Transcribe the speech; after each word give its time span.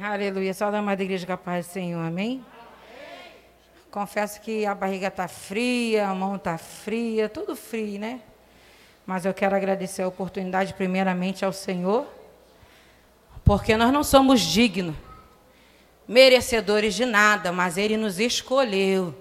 Aleluia. 0.00 0.52
Só 0.52 0.72
da 0.72 0.78
amada 0.78 1.02
igreja 1.04 1.24
capaz 1.24 1.66
do 1.66 1.72
Senhor. 1.72 2.00
Amém? 2.00 2.44
Confesso 3.92 4.40
que 4.40 4.66
a 4.66 4.74
barriga 4.74 5.06
está 5.06 5.28
fria, 5.28 6.08
a 6.08 6.14
mão 6.14 6.34
está 6.34 6.58
fria, 6.58 7.28
tudo 7.28 7.54
frio, 7.54 8.00
né? 8.00 8.20
Mas 9.06 9.24
eu 9.24 9.32
quero 9.32 9.54
agradecer 9.54 10.02
a 10.02 10.08
oportunidade, 10.08 10.74
primeiramente, 10.74 11.44
ao 11.44 11.52
Senhor, 11.52 12.06
porque 13.44 13.76
nós 13.76 13.92
não 13.92 14.02
somos 14.02 14.40
dignos, 14.40 14.96
merecedores 16.08 16.94
de 16.94 17.04
nada, 17.04 17.52
mas 17.52 17.76
Ele 17.78 17.96
nos 17.96 18.18
escolheu. 18.18 19.14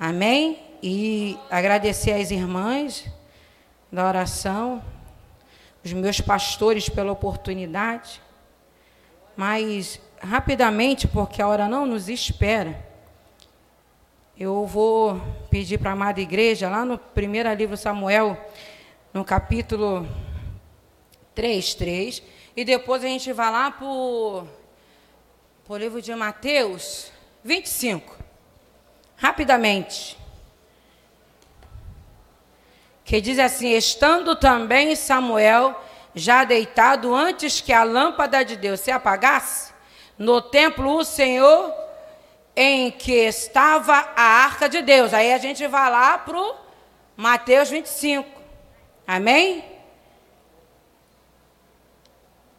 Amém? 0.00 0.58
E 0.82 1.38
agradecer 1.50 2.12
às 2.12 2.30
irmãs 2.30 3.04
da 3.92 4.06
oração, 4.06 4.82
os 5.84 5.92
meus 5.92 6.18
pastores 6.18 6.88
pela 6.88 7.12
oportunidade. 7.12 8.22
Mas, 9.38 10.00
rapidamente, 10.20 11.06
porque 11.06 11.40
a 11.40 11.46
hora 11.46 11.68
não 11.68 11.86
nos 11.86 12.08
espera, 12.08 12.84
eu 14.36 14.66
vou 14.66 15.20
pedir 15.48 15.78
para 15.78 15.90
a 15.90 15.92
amada 15.92 16.20
igreja, 16.20 16.68
lá 16.68 16.84
no 16.84 16.98
primeiro 16.98 17.48
livro 17.54 17.76
Samuel, 17.76 18.36
no 19.14 19.24
capítulo 19.24 20.08
3, 21.36 21.72
3, 21.72 22.20
e 22.56 22.64
depois 22.64 23.04
a 23.04 23.06
gente 23.06 23.32
vai 23.32 23.48
lá 23.52 23.70
para 23.70 23.86
o 23.86 24.48
livro 25.78 26.02
de 26.02 26.12
Mateus 26.16 27.12
25. 27.44 28.16
Rapidamente. 29.16 30.18
Que 33.04 33.20
diz 33.20 33.38
assim: 33.38 33.70
Estando 33.70 34.34
também 34.34 34.96
Samuel 34.96 35.80
já 36.18 36.44
deitado 36.44 37.14
antes 37.14 37.60
que 37.60 37.72
a 37.72 37.84
lâmpada 37.84 38.44
de 38.44 38.56
Deus 38.56 38.80
se 38.80 38.90
apagasse, 38.90 39.72
no 40.18 40.42
templo 40.42 40.96
o 40.96 41.04
Senhor 41.04 41.72
em 42.56 42.90
que 42.90 43.12
estava 43.12 43.94
a 44.16 44.22
arca 44.22 44.68
de 44.68 44.82
Deus. 44.82 45.14
Aí 45.14 45.32
a 45.32 45.38
gente 45.38 45.66
vai 45.68 45.88
lá 45.90 46.18
para 46.18 46.54
Mateus 47.16 47.70
25. 47.70 48.28
Amém? 49.06 49.64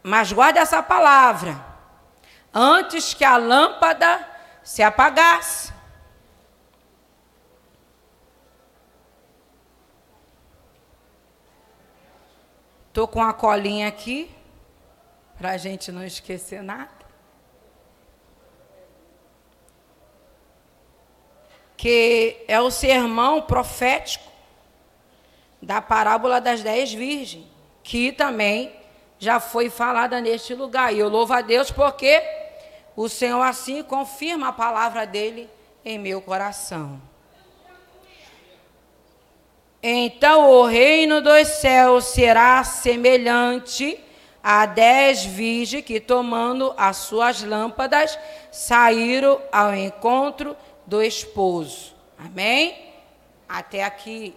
Mas 0.01 0.31
guarde 0.31 0.57
essa 0.57 0.81
palavra. 0.81 1.63
Antes 2.53 3.13
que 3.13 3.25
a 3.25 3.37
lâmpada 3.37 4.25
se 4.63 4.81
apagasse. 4.81 5.73
Estou 12.99 13.07
com 13.07 13.23
a 13.23 13.31
colinha 13.31 13.87
aqui, 13.87 14.29
para 15.37 15.51
a 15.51 15.57
gente 15.57 15.89
não 15.89 16.03
esquecer 16.03 16.61
nada. 16.61 16.91
Que 21.77 22.43
é 22.45 22.59
o 22.59 22.69
sermão 22.69 23.41
profético 23.41 24.29
da 25.61 25.81
parábola 25.81 26.41
das 26.41 26.61
dez 26.61 26.91
virgens, 26.91 27.47
que 27.83 28.11
também 28.11 28.75
já 29.17 29.39
foi 29.39 29.69
falada 29.69 30.19
neste 30.19 30.53
lugar. 30.53 30.93
E 30.93 30.99
eu 30.99 31.07
louvo 31.07 31.31
a 31.31 31.39
Deus 31.39 31.71
porque 31.71 32.21
o 32.97 33.07
Senhor 33.07 33.41
assim 33.41 33.81
confirma 33.81 34.49
a 34.49 34.51
palavra 34.51 35.07
dele 35.07 35.49
em 35.85 35.97
meu 35.97 36.21
coração. 36.21 37.01
Então 39.81 40.49
o 40.51 40.65
reino 40.65 41.21
dos 41.21 41.47
céus 41.47 42.05
será 42.05 42.63
semelhante 42.63 44.03
a 44.43 44.65
dez 44.65 45.23
virgens 45.23 45.85
que, 45.85 45.99
tomando 45.99 46.73
as 46.77 46.97
suas 46.97 47.43
lâmpadas, 47.43 48.17
saíram 48.51 49.41
ao 49.51 49.73
encontro 49.73 50.55
do 50.85 51.01
esposo. 51.01 51.95
Amém? 52.17 52.93
Até 53.47 53.83
aqui. 53.83 54.35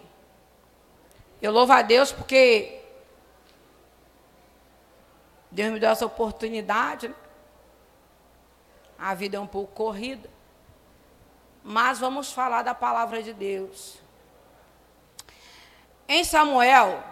Eu 1.41 1.51
louvo 1.51 1.73
a 1.73 1.81
Deus 1.81 2.11
porque 2.11 2.79
Deus 5.51 5.73
me 5.73 5.79
deu 5.79 5.89
essa 5.89 6.05
oportunidade. 6.05 7.09
Né? 7.09 7.15
A 8.97 9.13
vida 9.13 9.35
é 9.35 9.39
um 9.39 9.47
pouco 9.47 9.73
corrida. 9.73 10.29
Mas 11.63 11.99
vamos 11.99 12.31
falar 12.31 12.61
da 12.61 12.73
palavra 12.73 13.21
de 13.21 13.33
Deus. 13.33 14.02
Em 16.07 16.23
Samuel, 16.23 17.03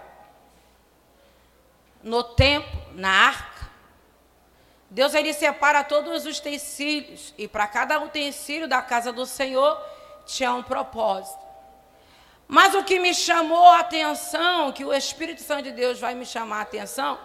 no 2.03 2.23
templo, 2.23 2.81
na 2.93 3.09
arca, 3.09 3.69
Deus 4.89 5.13
ele 5.13 5.33
separa 5.33 5.83
todos 5.83 6.25
os 6.25 6.39
utensílios 6.39 7.33
e 7.37 7.47
para 7.47 7.65
cada 7.67 7.99
utensílio 8.01 8.67
da 8.67 8.81
casa 8.81 9.13
do 9.13 9.25
Senhor 9.25 9.81
tinha 10.25 10.53
um 10.53 10.61
propósito. 10.61 11.39
Mas 12.47 12.75
o 12.75 12.83
que 12.83 12.99
me 12.99 13.13
chamou 13.13 13.65
a 13.65 13.79
atenção, 13.79 14.73
que 14.73 14.83
o 14.83 14.93
Espírito 14.93 15.41
Santo 15.41 15.63
de 15.63 15.71
Deus 15.71 15.99
vai 16.01 16.13
me 16.13 16.25
chamar 16.25 16.59
a 16.59 16.61
atenção, 16.63 17.17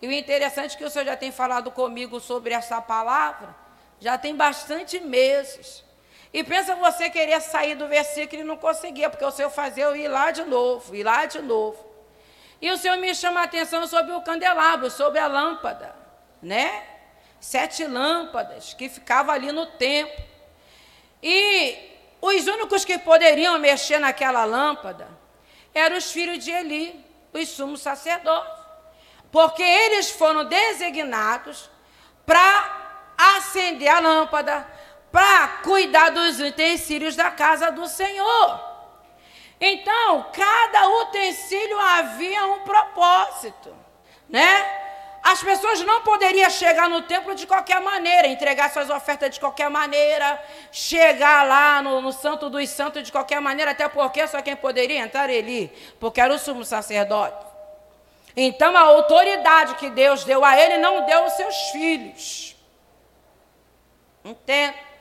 e 0.00 0.08
o 0.08 0.12
interessante 0.12 0.74
é 0.74 0.78
que 0.78 0.84
o 0.84 0.90
Senhor 0.90 1.04
já 1.04 1.16
tem 1.16 1.30
falado 1.30 1.70
comigo 1.70 2.18
sobre 2.18 2.54
essa 2.54 2.80
palavra, 2.80 3.54
já 4.00 4.16
tem 4.16 4.34
bastante 4.34 4.98
meses. 4.98 5.84
E 6.32 6.42
pensa 6.42 6.74
você 6.76 7.10
querer 7.10 7.40
sair 7.40 7.74
do 7.74 7.86
versículo 7.86 8.40
e 8.40 8.44
não 8.44 8.56
conseguia, 8.56 9.10
porque 9.10 9.24
o 9.24 9.30
Senhor 9.30 9.50
fazia 9.50 9.84
eu 9.84 9.94
ir 9.94 10.08
lá 10.08 10.30
de 10.30 10.44
novo, 10.44 10.94
ir 10.94 11.02
lá 11.02 11.26
de 11.26 11.42
novo. 11.42 11.84
E 12.60 12.70
o 12.70 12.78
Senhor 12.78 12.96
me 12.96 13.14
chama 13.14 13.40
a 13.40 13.44
atenção 13.44 13.86
sobre 13.86 14.12
o 14.12 14.22
candelabro, 14.22 14.90
sobre 14.90 15.18
a 15.18 15.26
lâmpada, 15.26 15.94
né? 16.40 16.86
Sete 17.40 17.84
lâmpadas 17.84 18.72
que 18.72 18.88
ficavam 18.88 19.34
ali 19.34 19.52
no 19.52 19.66
templo. 19.66 20.24
E 21.22 21.76
os 22.20 22.46
únicos 22.46 22.84
que 22.84 22.98
poderiam 22.98 23.58
mexer 23.58 23.98
naquela 23.98 24.44
lâmpada 24.44 25.08
eram 25.74 25.96
os 25.96 26.12
filhos 26.12 26.42
de 26.42 26.50
Eli, 26.50 27.04
os 27.32 27.48
sumos 27.48 27.82
sacerdotes. 27.82 28.62
Porque 29.30 29.62
eles 29.62 30.10
foram 30.10 30.44
designados 30.44 31.68
para 32.24 32.80
acender 33.36 33.88
a 33.88 34.00
lâmpada, 34.00 34.66
para 35.12 35.46
cuidar 35.62 36.10
dos 36.10 36.40
utensílios 36.40 37.14
da 37.14 37.30
casa 37.30 37.70
do 37.70 37.86
Senhor. 37.86 38.72
Então, 39.60 40.26
cada 40.32 40.88
utensílio 41.02 41.78
havia 41.78 42.46
um 42.46 42.60
propósito, 42.60 43.72
né? 44.28 44.80
As 45.22 45.40
pessoas 45.40 45.80
não 45.82 46.00
poderiam 46.02 46.50
chegar 46.50 46.88
no 46.88 47.02
templo 47.02 47.32
de 47.32 47.46
qualquer 47.46 47.80
maneira, 47.80 48.26
entregar 48.26 48.72
suas 48.72 48.90
ofertas 48.90 49.30
de 49.30 49.38
qualquer 49.38 49.70
maneira, 49.70 50.42
chegar 50.72 51.46
lá 51.46 51.80
no, 51.80 52.00
no 52.00 52.10
Santo 52.10 52.50
dos 52.50 52.68
Santos 52.70 53.04
de 53.04 53.12
qualquer 53.12 53.40
maneira, 53.40 53.70
até 53.70 53.88
porque 53.88 54.26
só 54.26 54.42
quem 54.42 54.56
poderia 54.56 54.98
entrar 54.98 55.30
ele, 55.30 55.72
porque 56.00 56.20
era 56.20 56.34
o 56.34 56.38
sumo 56.38 56.64
sacerdote. 56.64 57.46
Então, 58.36 58.76
a 58.76 58.80
autoridade 58.80 59.76
que 59.76 59.90
Deus 59.90 60.24
deu 60.24 60.44
a 60.44 60.58
ele 60.58 60.78
não 60.78 61.06
deu 61.06 61.22
aos 61.22 61.34
seus 61.34 61.54
filhos. 61.70 62.56
Entende? 64.24 64.91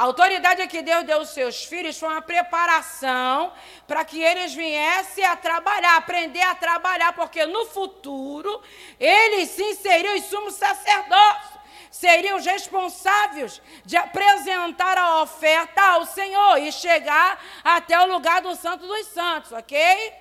A 0.00 0.04
autoridade 0.04 0.66
que 0.66 0.80
Deus 0.80 1.04
deu 1.04 1.18
aos 1.18 1.28
seus 1.28 1.62
filhos 1.62 1.98
foi 1.98 2.08
uma 2.08 2.22
preparação 2.22 3.52
para 3.86 4.02
que 4.02 4.18
eles 4.18 4.54
viessem 4.54 5.22
a 5.26 5.36
trabalhar, 5.36 5.94
aprender 5.98 6.40
a 6.40 6.54
trabalhar, 6.54 7.12
porque 7.12 7.44
no 7.44 7.66
futuro 7.66 8.62
eles 8.98 9.50
sim 9.50 9.74
seriam 9.74 10.16
os 10.16 10.24
sumos 10.24 10.54
sacerdotes, 10.54 11.50
seriam 11.90 12.38
os 12.38 12.46
responsáveis 12.46 13.60
de 13.84 13.98
apresentar 13.98 14.96
a 14.96 15.20
oferta 15.20 15.82
ao 15.82 16.06
Senhor 16.06 16.56
e 16.56 16.72
chegar 16.72 17.38
até 17.62 18.00
o 18.00 18.06
lugar 18.06 18.40
do 18.40 18.56
Santo 18.56 18.86
dos 18.86 19.06
Santos, 19.08 19.52
ok? 19.52 20.14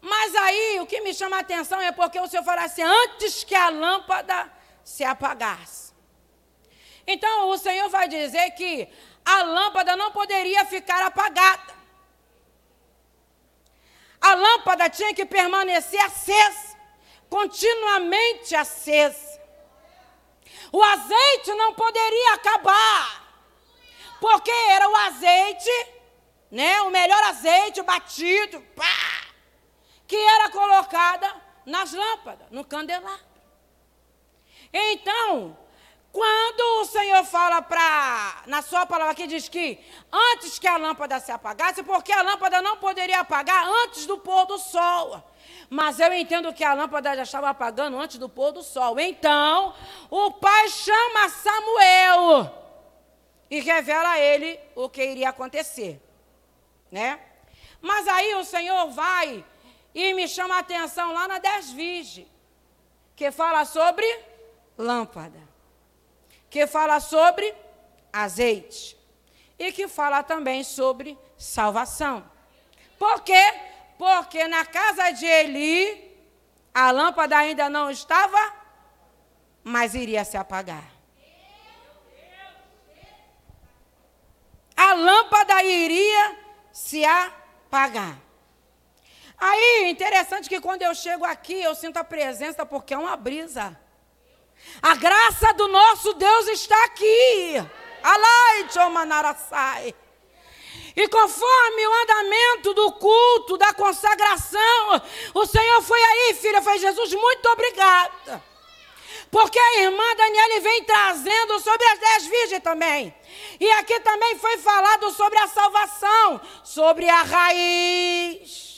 Mas 0.00 0.34
aí 0.36 0.80
o 0.80 0.86
que 0.86 1.02
me 1.02 1.12
chama 1.12 1.36
a 1.36 1.40
atenção 1.40 1.78
é 1.82 1.92
porque 1.92 2.18
o 2.18 2.26
Senhor 2.26 2.44
fala 2.44 2.64
assim: 2.64 2.80
antes 2.82 3.44
que 3.44 3.54
a 3.54 3.68
lâmpada 3.68 4.50
se 4.82 5.04
apagasse. 5.04 5.85
Então 7.06 7.48
o 7.50 7.58
Senhor 7.58 7.88
vai 7.88 8.08
dizer 8.08 8.50
que 8.52 8.88
a 9.24 9.42
lâmpada 9.42 9.96
não 9.96 10.10
poderia 10.10 10.64
ficar 10.64 11.02
apagada. 11.02 11.74
A 14.20 14.34
lâmpada 14.34 14.88
tinha 14.88 15.14
que 15.14 15.24
permanecer 15.24 16.00
acesa, 16.00 16.76
continuamente 17.28 18.56
acesa. 18.56 19.40
O 20.72 20.82
azeite 20.82 21.52
não 21.54 21.74
poderia 21.74 22.34
acabar, 22.34 23.24
porque 24.20 24.50
era 24.50 24.88
o 24.88 24.96
azeite, 24.96 25.70
né, 26.50 26.80
o 26.82 26.90
melhor 26.90 27.22
azeite 27.24 27.82
batido, 27.82 28.60
pá, 28.74 29.26
que 30.08 30.16
era 30.16 30.50
colocada 30.50 31.32
nas 31.64 31.92
lâmpadas, 31.92 32.48
no 32.50 32.64
candelabro. 32.64 33.26
Então, 34.72 35.56
Quando 36.16 36.80
o 36.80 36.84
Senhor 36.86 37.22
fala 37.24 37.60
para. 37.60 38.44
Na 38.46 38.62
sua 38.62 38.86
palavra 38.86 39.12
aqui 39.12 39.26
diz 39.26 39.50
que 39.50 39.78
antes 40.10 40.58
que 40.58 40.66
a 40.66 40.78
lâmpada 40.78 41.20
se 41.20 41.30
apagasse, 41.30 41.82
porque 41.82 42.10
a 42.10 42.22
lâmpada 42.22 42.62
não 42.62 42.78
poderia 42.78 43.20
apagar 43.20 43.68
antes 43.68 44.06
do 44.06 44.16
pôr 44.16 44.46
do 44.46 44.56
sol. 44.56 45.22
Mas 45.68 46.00
eu 46.00 46.10
entendo 46.14 46.54
que 46.54 46.64
a 46.64 46.72
lâmpada 46.72 47.14
já 47.16 47.22
estava 47.22 47.50
apagando 47.50 47.98
antes 47.98 48.16
do 48.16 48.30
pôr 48.30 48.50
do 48.50 48.62
sol. 48.62 48.98
Então, 48.98 49.74
o 50.08 50.30
pai 50.30 50.70
chama 50.70 51.28
Samuel 51.28 52.50
e 53.50 53.60
revela 53.60 54.12
a 54.12 54.18
ele 54.18 54.58
o 54.74 54.88
que 54.88 55.04
iria 55.04 55.28
acontecer, 55.28 56.00
né? 56.90 57.20
Mas 57.78 58.08
aí 58.08 58.34
o 58.36 58.44
Senhor 58.44 58.88
vai 58.88 59.44
e 59.94 60.14
me 60.14 60.26
chama 60.26 60.54
a 60.54 60.60
atenção 60.60 61.12
lá 61.12 61.28
na 61.28 61.38
10 61.38 61.72
Virgem, 61.72 62.26
que 63.14 63.30
fala 63.30 63.66
sobre 63.66 64.06
lâmpada 64.78 65.55
que 66.50 66.66
fala 66.66 67.00
sobre 67.00 67.54
azeite 68.12 68.96
e 69.58 69.72
que 69.72 69.88
fala 69.88 70.22
também 70.22 70.62
sobre 70.64 71.18
salvação. 71.36 72.24
Por 72.98 73.22
quê? 73.22 73.42
Porque 73.98 74.46
na 74.48 74.64
casa 74.64 75.10
de 75.10 75.24
Eli 75.24 76.06
a 76.74 76.90
lâmpada 76.90 77.38
ainda 77.38 77.70
não 77.70 77.90
estava, 77.90 78.38
mas 79.64 79.94
iria 79.94 80.24
se 80.24 80.36
apagar. 80.36 80.84
A 84.76 84.92
lâmpada 84.92 85.62
iria 85.62 86.38
se 86.70 87.02
apagar. 87.04 88.18
Aí, 89.38 89.90
interessante 89.90 90.48
que 90.48 90.60
quando 90.60 90.82
eu 90.82 90.94
chego 90.94 91.24
aqui, 91.24 91.54
eu 91.54 91.74
sinto 91.74 91.96
a 91.96 92.04
presença, 92.04 92.64
porque 92.64 92.94
é 92.94 92.98
uma 92.98 93.16
brisa. 93.16 93.78
A 94.82 94.94
graça 94.94 95.52
do 95.54 95.68
nosso 95.68 96.14
Deus 96.14 96.48
está 96.48 96.84
aqui. 96.84 97.64
Alai, 98.02 98.90
Manarassai. 98.90 99.94
E 100.94 101.08
conforme 101.08 101.86
o 101.86 102.02
andamento 102.02 102.72
do 102.72 102.92
culto, 102.92 103.58
da 103.58 103.72
consagração, 103.74 105.02
o 105.34 105.44
Senhor 105.44 105.82
foi 105.82 106.00
aí, 106.02 106.34
filha, 106.34 106.62
foi 106.62 106.78
Jesus, 106.78 107.12
muito 107.12 107.46
obrigada. 107.50 108.42
Porque 109.30 109.58
a 109.58 109.80
irmã 109.80 110.16
Daniela 110.16 110.60
vem 110.60 110.84
trazendo 110.84 111.60
sobre 111.60 111.86
as 111.88 111.98
dez 111.98 112.26
virgens 112.26 112.62
também. 112.62 113.14
E 113.60 113.70
aqui 113.72 114.00
também 114.00 114.38
foi 114.38 114.56
falado 114.58 115.10
sobre 115.10 115.38
a 115.38 115.48
salvação, 115.48 116.40
sobre 116.64 117.08
a 117.08 117.22
raiz. 117.22 118.75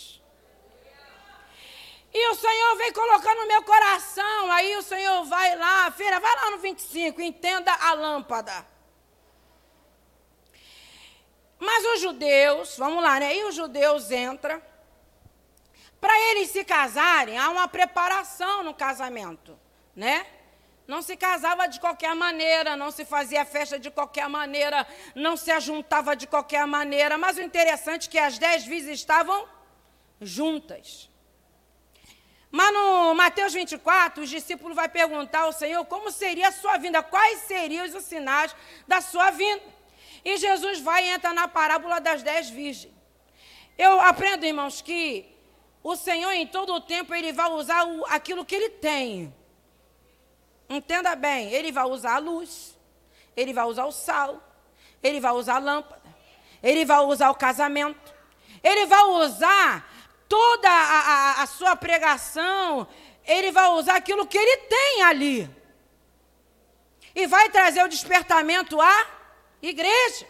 E 2.13 2.31
o 2.31 2.35
Senhor 2.35 2.77
vem 2.77 2.93
colocando 2.93 3.41
no 3.41 3.49
meu 3.49 3.63
coração. 3.63 4.51
Aí 4.53 4.77
o 4.77 4.83
Senhor 4.83 5.25
vai 5.25 5.57
lá, 5.57 5.91
filha, 5.91 6.19
vai 6.19 6.35
lá 6.37 6.51
no 6.51 6.59
25, 6.59 7.21
entenda 7.21 7.73
a 7.73 7.93
lâmpada. 7.93 8.67
Mas 11.59 11.85
os 11.85 12.01
judeus, 12.01 12.77
vamos 12.79 13.03
lá, 13.03 13.19
né? 13.19 13.37
E 13.37 13.45
os 13.45 13.55
judeus 13.55 14.11
entram. 14.11 14.63
Para 16.01 16.17
eles 16.31 16.51
se 16.51 16.65
casarem, 16.65 17.37
há 17.37 17.51
uma 17.51 17.67
preparação 17.67 18.63
no 18.63 18.73
casamento, 18.73 19.59
né? 19.95 20.25
Não 20.87 21.03
se 21.03 21.17
casava 21.17 21.67
de 21.67 21.81
qualquer 21.81 22.15
maneira, 22.15 22.77
não 22.77 22.91
se 22.91 23.05
fazia 23.05 23.45
festa 23.45 23.79
de 23.79 23.91
qualquer 23.91 24.29
maneira, 24.29 24.87
não 25.15 25.37
se 25.37 25.51
ajuntava 25.51 26.17
de 26.17 26.27
qualquer 26.27 26.67
maneira. 26.67 27.19
Mas 27.19 27.37
o 27.37 27.43
interessante 27.43 28.09
é 28.09 28.11
que 28.11 28.19
as 28.19 28.39
dez 28.39 28.65
vezes 28.65 29.01
estavam 29.01 29.47
juntas. 30.21 31.08
Mas 32.51 32.73
no 32.73 33.15
Mateus 33.15 33.53
24, 33.53 34.23
os 34.23 34.31
discípulos 34.31 34.75
vão 34.75 34.89
perguntar 34.89 35.41
ao 35.41 35.53
Senhor 35.53 35.85
como 35.85 36.11
seria 36.11 36.49
a 36.49 36.53
sua 36.53 36.79
vinda, 36.79 37.03
quais 37.03 37.41
seriam 37.41 37.85
os 37.85 38.05
sinais 38.05 38.55
da 38.87 39.01
sua 39.01 39.31
vinda. 39.31 39.63
E 40.25 40.37
Jesus 40.39 40.81
vai 40.81 41.05
e 41.05 41.11
entra 41.11 41.33
na 41.33 41.47
parábola 41.47 42.01
das 42.01 42.23
dez 42.23 42.49
virgens. 42.49 42.93
Eu 43.77 44.01
aprendo, 44.01 44.45
irmãos, 44.45 44.81
que 44.81 45.27
o 45.83 45.95
Senhor 45.95 46.33
em 46.33 46.47
todo 46.47 46.75
o 46.75 46.81
tempo 46.81 47.15
ele 47.15 47.33
vai 47.33 47.51
usar 47.51 47.87
o, 47.87 48.05
aquilo 48.07 48.45
que 48.45 48.55
ele 48.55 48.71
tem. 48.71 49.35
Entenda 50.69 51.15
bem, 51.15 51.51
ele 51.53 51.71
vai 51.71 51.85
usar 51.85 52.17
a 52.17 52.19
luz, 52.19 52.77
ele 53.37 53.53
vai 53.53 53.65
usar 53.65 53.85
o 53.85 53.93
sal, 53.93 54.43
ele 55.03 55.21
vai 55.21 55.33
usar 55.33 55.57
a 55.57 55.61
lâmpada, 55.61 56.03
ele 56.63 56.85
vai 56.85 57.01
usar 57.01 57.31
o 57.31 57.35
casamento, 57.35 58.13
ele 58.63 58.85
vai 58.87 59.03
usar 59.05 59.89
toda 60.29 60.69
a, 60.69 61.01
a, 61.01 61.43
a 61.43 61.47
sua 61.47 61.75
pregação, 61.75 62.87
ele 63.25 63.51
vai 63.51 63.69
usar 63.71 63.97
aquilo 63.97 64.27
que 64.27 64.39
ele 64.39 64.57
tem 64.59 65.03
ali. 65.03 65.51
E 67.15 67.27
vai 67.27 67.51
trazer 67.51 67.83
o 67.83 67.89
despertamento 67.89 68.81
à 68.81 69.07
igreja, 69.61 70.27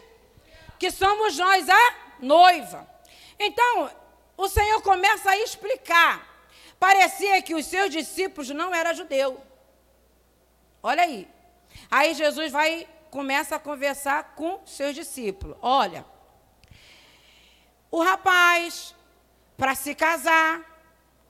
que 0.78 0.90
somos 0.90 1.36
nós 1.36 1.68
a 1.68 1.94
noiva. 2.20 2.88
Então, 3.38 3.90
o 4.36 4.48
Senhor 4.48 4.80
começa 4.82 5.30
a 5.30 5.38
explicar. 5.38 6.26
Parecia 6.78 7.42
que 7.42 7.54
os 7.54 7.66
seus 7.66 7.90
discípulos 7.90 8.48
não 8.50 8.74
eram 8.74 8.94
judeus. 8.94 9.36
Olha 10.82 11.02
aí. 11.02 11.28
Aí 11.90 12.14
Jesus 12.14 12.52
vai 12.52 12.88
começa 13.10 13.56
a 13.56 13.58
conversar 13.58 14.34
com 14.34 14.64
seus 14.66 14.94
discípulos. 14.94 15.56
Olha, 15.62 16.04
o 17.90 18.02
rapaz 18.02 18.94
para 19.58 19.74
se 19.74 19.92
casar, 19.92 20.60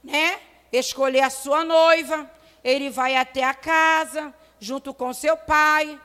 né? 0.04 0.38
Escolher 0.70 1.22
a 1.22 1.30
sua 1.30 1.64
noiva, 1.64 2.30
ele 2.62 2.90
vai 2.90 3.16
até 3.16 3.42
a 3.42 3.54
casa 3.54 4.34
junto 4.60 4.92
com 4.92 5.14
seu 5.14 5.34
pai, 5.34 5.98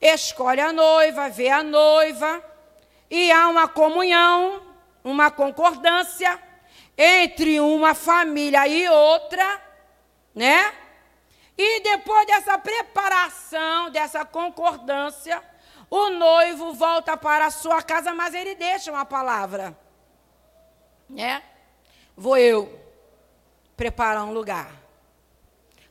escolhe 0.00 0.60
a 0.60 0.72
noiva, 0.72 1.28
vê 1.28 1.48
a 1.48 1.64
noiva, 1.64 2.44
e 3.10 3.32
há 3.32 3.48
uma 3.48 3.66
comunhão, 3.66 4.62
uma 5.02 5.32
concordância 5.32 6.40
entre 6.96 7.58
uma 7.58 7.92
família 7.92 8.68
e 8.68 8.88
outra, 8.88 9.60
né? 10.32 10.72
E 11.56 11.80
depois 11.80 12.24
dessa 12.28 12.56
preparação, 12.56 13.90
dessa 13.90 14.24
concordância, 14.24 15.42
o 15.90 16.10
noivo 16.10 16.72
volta 16.72 17.16
para 17.16 17.46
a 17.46 17.50
sua 17.50 17.82
casa, 17.82 18.14
mas 18.14 18.32
ele 18.32 18.54
deixa 18.54 18.92
uma 18.92 19.04
palavra 19.04 19.76
né? 21.08 21.42
Vou 22.16 22.36
eu 22.36 22.78
preparar 23.76 24.24
um 24.24 24.32
lugar. 24.32 24.70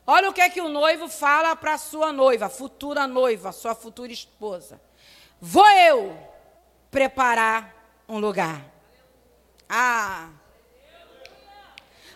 Olha 0.06 0.30
o 0.30 0.34
que 0.34 0.42
é 0.42 0.50
que 0.50 0.62
o 0.62 0.70
noivo 0.70 1.10
fala 1.10 1.56
para 1.56 1.78
sua 1.78 2.14
noiva, 2.14 2.50
futura 2.50 3.08
noiva, 3.08 3.52
sua 3.52 3.76
futura 3.76 4.12
esposa. 4.12 4.80
Vou 5.40 5.68
eu 5.70 6.18
preparar 6.90 7.74
um 8.08 8.20
lugar. 8.20 8.62
Ah. 9.70 10.30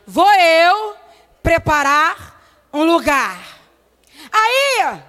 Vou 0.06 0.32
eu 0.34 0.96
preparar 1.44 2.42
um 2.74 2.84
lugar. 2.84 3.60
Aí, 4.32 5.02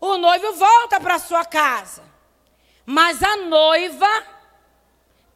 o 0.00 0.16
noivo 0.18 0.52
volta 0.54 1.00
para 1.00 1.18
sua 1.18 1.44
casa. 1.44 2.02
Mas 2.84 3.22
a 3.22 3.36
noiva 3.36 4.35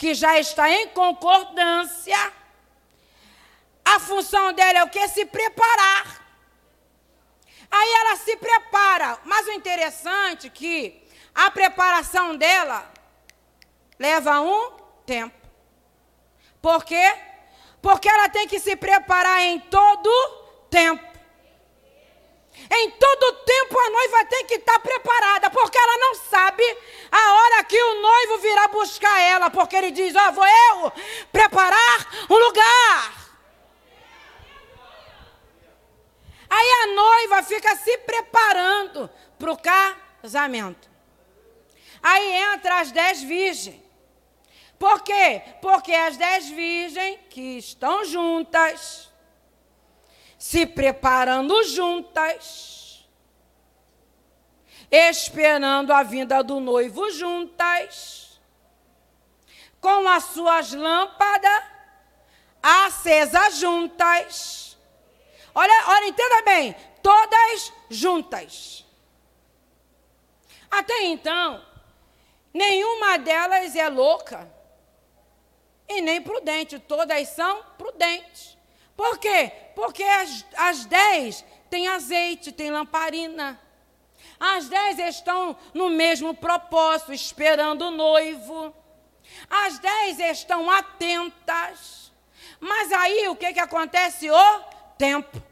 que 0.00 0.14
já 0.14 0.38
está 0.38 0.70
em 0.70 0.88
concordância, 0.88 2.32
a 3.84 4.00
função 4.00 4.50
dela 4.54 4.78
é 4.78 4.82
o 4.82 4.88
que? 4.88 5.06
Se 5.08 5.26
preparar. 5.26 6.26
Aí 7.70 7.92
ela 8.00 8.16
se 8.16 8.34
prepara. 8.38 9.18
Mas 9.26 9.46
o 9.46 9.52
interessante 9.52 10.46
é 10.46 10.50
que 10.50 11.06
a 11.34 11.50
preparação 11.50 12.34
dela 12.34 12.90
leva 13.98 14.40
um 14.40 14.72
tempo. 15.04 15.46
Por 16.62 16.82
quê? 16.82 17.14
Porque 17.82 18.08
ela 18.08 18.30
tem 18.30 18.48
que 18.48 18.58
se 18.58 18.74
preparar 18.76 19.42
em 19.42 19.60
todo 19.60 20.10
tempo. 20.70 21.09
Em 22.68 22.90
todo 22.90 23.32
tempo 23.44 23.78
a 23.78 23.90
noiva 23.90 24.24
tem 24.26 24.44
que 24.46 24.54
estar 24.54 24.78
preparada, 24.80 25.50
porque 25.50 25.78
ela 25.78 25.98
não 25.98 26.14
sabe 26.16 26.62
a 27.10 27.34
hora 27.34 27.64
que 27.64 27.80
o 27.80 28.00
noivo 28.00 28.38
virá 28.38 28.68
buscar 28.68 29.20
ela, 29.20 29.50
porque 29.50 29.76
ele 29.76 29.90
diz: 29.90 30.14
Ó, 30.14 30.28
oh, 30.28 30.32
vou 30.32 30.46
eu 30.46 30.92
preparar 31.32 32.26
um 32.28 32.36
lugar. 32.36 33.20
Aí 36.48 36.70
a 36.82 36.86
noiva 36.88 37.42
fica 37.44 37.76
se 37.76 37.98
preparando 37.98 39.08
para 39.38 39.52
o 39.52 39.56
casamento. 39.56 40.90
Aí 42.02 42.32
entra 42.54 42.80
as 42.80 42.90
dez 42.90 43.22
virgens. 43.22 43.80
Por 44.78 45.02
quê? 45.02 45.42
Porque 45.60 45.92
as 45.92 46.16
dez 46.16 46.48
virgens 46.48 47.18
que 47.28 47.58
estão 47.58 48.04
juntas 48.04 49.09
se 50.40 50.64
preparando 50.64 51.62
juntas, 51.64 53.06
esperando 54.90 55.92
a 55.92 56.02
vinda 56.02 56.42
do 56.42 56.58
noivo 56.58 57.10
juntas, 57.10 58.40
com 59.82 60.08
as 60.08 60.24
suas 60.24 60.72
lâmpadas 60.72 61.62
acesas 62.62 63.56
juntas. 63.56 64.78
Olha, 65.54 65.84
olha, 65.88 66.06
entenda 66.06 66.42
bem, 66.42 66.74
todas 67.02 67.72
juntas. 67.90 68.86
Até 70.70 71.02
então, 71.02 71.62
nenhuma 72.54 73.18
delas 73.18 73.76
é 73.76 73.90
louca 73.90 74.50
e 75.86 76.00
nem 76.00 76.22
prudente, 76.22 76.78
todas 76.78 77.28
são 77.28 77.62
prudentes. 77.76 78.56
Por 78.96 79.18
quê? 79.18 79.69
Porque 79.80 80.04
as, 80.58 80.84
dez 80.84 81.42
têm 81.70 81.88
azeite, 81.88 82.52
têm 82.52 82.70
lamparina. 82.70 83.58
As 84.38 84.68
dez 84.68 84.98
estão 84.98 85.56
no 85.72 85.88
mesmo 85.88 86.34
propósito, 86.34 87.14
esperando 87.14 87.86
o 87.86 87.90
noivo. 87.90 88.74
As 89.48 89.78
dez 89.78 90.18
estão 90.18 90.70
atentas. 90.70 92.12
Mas 92.60 92.92
aí 92.92 93.26
o 93.28 93.34
que, 93.34 93.54
que 93.54 93.58
acontece? 93.58 94.30
O 94.30 94.60
tempo. 94.98 95.42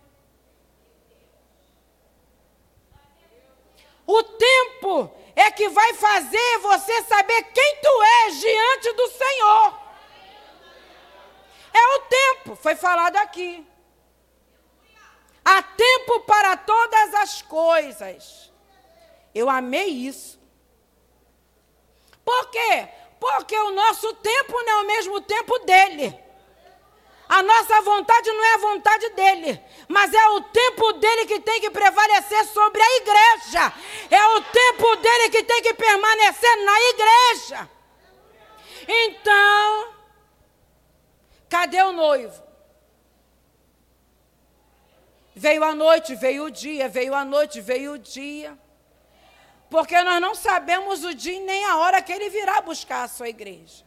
O 4.07 4.23
tempo 4.23 5.11
é 5.35 5.51
que 5.51 5.71
vai 5.71 5.95
fazer 5.95 6.59
você 6.59 7.03
saber 7.05 7.45
quem 7.45 7.77
tu 7.81 8.03
és 8.27 8.41
diante 8.41 8.93
do 8.93 9.09
Senhor. 9.09 9.79
É 11.73 11.97
o 11.97 12.01
tempo, 12.01 12.57
foi 12.57 12.75
falado 12.75 13.17
aqui. 13.17 13.67
Há 15.51 15.63
tempo 15.63 16.21
para 16.27 16.59
todas 16.59 17.15
as 17.29 17.43
coisas. 17.43 18.51
Eu 19.35 19.51
amei 19.51 19.89
isso. 19.89 20.41
Por 22.25 22.51
quê? 22.51 22.89
Porque 23.21 23.57
o 23.57 23.73
nosso 23.73 24.15
tempo 24.15 24.53
não 24.63 24.73
é 24.73 24.83
o 24.83 24.87
mesmo 24.87 25.21
tempo 25.21 25.59
dele. 25.61 26.19
A 27.29 27.43
nossa 27.43 27.83
vontade 27.83 28.31
não 28.33 28.45
é 28.45 28.55
a 28.55 28.59
vontade 28.59 29.11
dele, 29.11 29.63
mas 29.87 30.15
é 30.15 30.29
o 30.29 30.41
tempo 30.41 30.95
dele 30.95 31.27
que 31.27 31.41
tem 31.41 31.61
que 31.61 31.71
prevalecer 31.71 32.43
sobre 32.47 32.81
a 32.81 32.97
igreja. 32.97 33.73
É 34.11 34.27
o 34.29 34.41
tempo 34.41 34.97
dele 34.97 35.29
que 35.29 35.43
tem 35.43 35.63
que 35.63 35.75
permanecer 35.75 36.57
na 36.65 36.81
igreja. 36.81 37.71
Então, 38.89 39.95
cadê 41.51 41.83
o 41.83 41.93
noivo? 41.93 42.48
Veio 45.39 45.63
a 45.63 45.73
noite, 45.73 46.17
veio 46.17 46.47
o 46.47 46.51
dia, 46.51 46.89
veio 46.89 47.15
a 47.15 47.25
noite, 47.25 47.61
veio 47.61 47.93
o 47.93 47.99
dia. 47.99 48.59
Porque 49.71 49.97
nós 50.03 50.21
não 50.21 50.35
sabemos 50.35 51.05
o 51.05 51.15
dia 51.15 51.39
nem 51.41 51.65
a 51.65 51.77
hora 51.77 52.03
que 52.03 52.13
ele 52.13 52.29
virá 52.29 52.61
buscar 52.61 53.05
a 53.05 53.09
sua 53.09 53.29
igreja. 53.29 53.85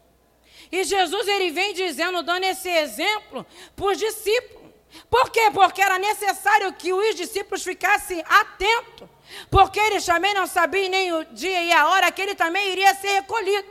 E 0.71 0.83
Jesus 0.85 1.27
ele 1.27 1.51
vem 1.51 1.73
dizendo, 1.73 2.23
dando 2.23 2.45
esse 2.45 2.69
exemplo 2.69 3.45
para 3.75 3.85
os 3.85 3.97
discípulos. 3.97 4.71
Por 5.09 5.29
quê? 5.29 5.51
Porque 5.53 5.81
era 5.81 5.99
necessário 5.99 6.71
que 6.71 6.93
os 6.93 7.15
discípulos 7.15 7.63
ficassem 7.63 8.23
atentos. 8.29 9.09
Porque 9.49 9.79
eles 9.79 10.05
também 10.05 10.33
não 10.33 10.47
sabiam 10.47 10.89
nem 10.89 11.11
o 11.11 11.25
dia 11.25 11.63
e 11.63 11.73
a 11.73 11.89
hora 11.89 12.11
que 12.13 12.21
ele 12.21 12.35
também 12.35 12.69
iria 12.69 12.95
ser 12.95 13.11
recolhido. 13.19 13.67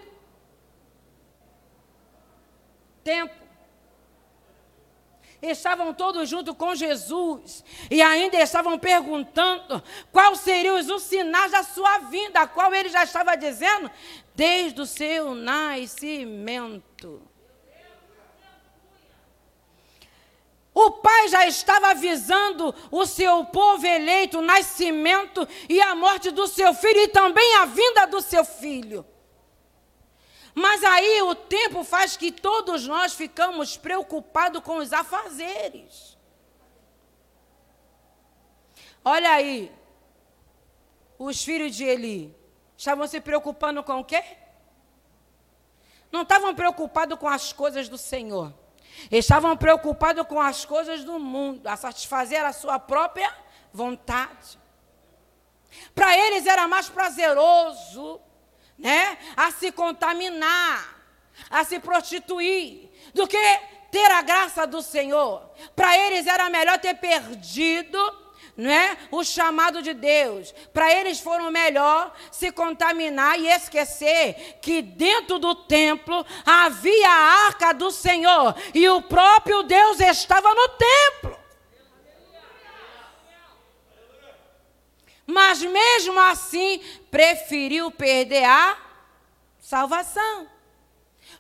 Tempo. 3.03 3.40
Estavam 5.43 5.95
todos 5.95 6.29
junto 6.29 6.55
com 6.55 6.75
Jesus 6.75 7.65
e 7.91 8.03
ainda 8.03 8.39
estavam 8.39 8.79
perguntando 8.79 9.83
quais 10.13 10.41
seriam 10.41 10.77
os 10.77 11.03
sinais 11.03 11.53
da 11.53 11.63
sua 11.63 11.99
vinda, 11.99 12.41
a 12.41 12.47
qual 12.47 12.75
ele 12.75 12.91
já 12.91 13.05
estava 13.05 13.37
dizendo 13.37 13.91
desde 14.35 14.81
o 14.81 14.87
seu 14.87 15.35
nascimento. 15.35 17.23
O 20.73 20.93
pai 20.93 21.29
já 21.29 21.47
estava 21.47 21.89
avisando 21.89 22.75
o 22.91 23.05
seu 23.05 23.45
povo 23.47 23.85
eleito 23.87 24.39
o 24.39 24.43
nascimento 24.43 25.47
e 25.69 25.81
a 25.81 25.95
morte 25.95 26.31
do 26.31 26.47
seu 26.47 26.73
filho 26.73 27.01
e 27.01 27.09
também 27.09 27.57
a 27.57 27.65
vinda 27.65 28.07
do 28.07 28.21
seu 28.21 28.45
filho. 28.45 29.05
Mas 30.55 30.83
aí 30.83 31.23
o 31.23 31.35
tempo 31.35 31.85
faz 31.85 32.17
que 32.17 32.33
todos 32.33 32.87
nós 32.87 33.15
ficamos 33.15 33.77
preocupados 33.77 34.63
com 34.63 34.79
os 34.79 34.93
afazeres. 34.93 36.19
Olha 39.05 39.31
aí, 39.31 39.73
os 41.19 41.43
filhos 41.43 41.75
de 41.75 41.85
Eli 41.85 42.37
estavam 42.77 43.07
se 43.07 43.21
preocupando 43.21 43.83
com 43.83 44.01
o 44.01 44.05
quê? 44.05 44.23
Não 46.11 46.23
estavam 46.23 46.55
preocupados 46.55 47.19
com 47.19 47.29
as 47.29 47.53
coisas 47.53 47.89
do 47.89 47.97
Senhor. 47.97 48.53
Estavam 49.11 49.57
preocupados 49.57 50.27
com 50.27 50.41
as 50.41 50.65
coisas 50.65 51.05
do 51.05 51.19
mundo, 51.19 51.67
a 51.67 51.77
satisfazer 51.77 52.45
a 52.45 52.53
sua 52.53 52.79
própria 52.79 53.33
vontade. 53.73 54.59
Para 55.95 56.17
eles 56.19 56.47
era 56.47 56.67
mais 56.67 56.89
prazeroso 56.89 58.21
né, 58.81 59.19
a 59.37 59.51
se 59.51 59.71
contaminar, 59.71 60.97
a 61.49 61.65
se 61.65 61.79
prostituir, 61.79 62.91
do 63.15 63.27
que 63.27 63.61
ter 63.91 64.11
a 64.11 64.23
graça 64.23 64.67
do 64.67 64.83
Senhor. 64.83 65.43
Para 65.77 65.97
eles 65.97 66.27
era 66.27 66.49
melhor 66.49 66.79
ter 66.79 66.95
perdido 66.95 67.99
né, 68.57 68.97
o 69.11 69.25
chamado 69.25 69.83
de 69.83 69.95
Deus. 69.95 70.53
Para 70.73 70.93
eles 70.93 71.21
foram 71.21 71.51
melhor 71.51 72.15
se 72.31 72.53
contaminar 72.53 73.39
e 73.39 73.49
esquecer 73.49 74.59
que 74.61 74.83
dentro 74.83 75.39
do 75.39 75.55
templo 75.55 76.25
havia 76.45 77.09
a 77.09 77.47
arca 77.47 77.73
do 77.73 77.91
Senhor 77.91 78.55
e 78.75 78.89
o 78.89 79.03
próprio 79.03 79.63
Deus 79.63 80.01
estava 80.01 80.55
no 80.55 80.69
templo. 80.69 81.40
Mas 85.31 85.63
mesmo 85.63 86.19
assim, 86.21 86.81
preferiu 87.11 87.91
perder 87.91 88.45
a 88.45 88.77
salvação. 89.61 90.49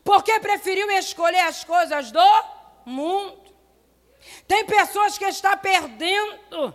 Porque 0.04 0.38
preferiu 0.38 0.90
escolher 0.92 1.40
as 1.40 1.64
coisas 1.64 2.12
do 2.12 2.44
mundo. 2.86 3.52
Tem 4.46 4.64
pessoas 4.64 5.18
que 5.18 5.26
estão 5.26 5.56
perdendo 5.58 6.74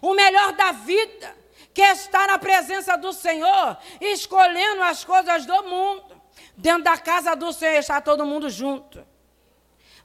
o 0.00 0.14
melhor 0.14 0.52
da 0.52 0.72
vida, 0.72 1.36
que 1.72 1.82
estar 1.82 2.28
na 2.28 2.38
presença 2.38 2.96
do 2.96 3.12
Senhor, 3.12 3.76
escolhendo 4.00 4.82
as 4.82 5.04
coisas 5.04 5.44
do 5.44 5.62
mundo. 5.64 6.22
Dentro 6.56 6.84
da 6.84 6.96
casa 6.96 7.34
do 7.34 7.52
Senhor 7.52 7.78
está 7.78 8.00
todo 8.00 8.24
mundo 8.24 8.48
junto. 8.48 9.04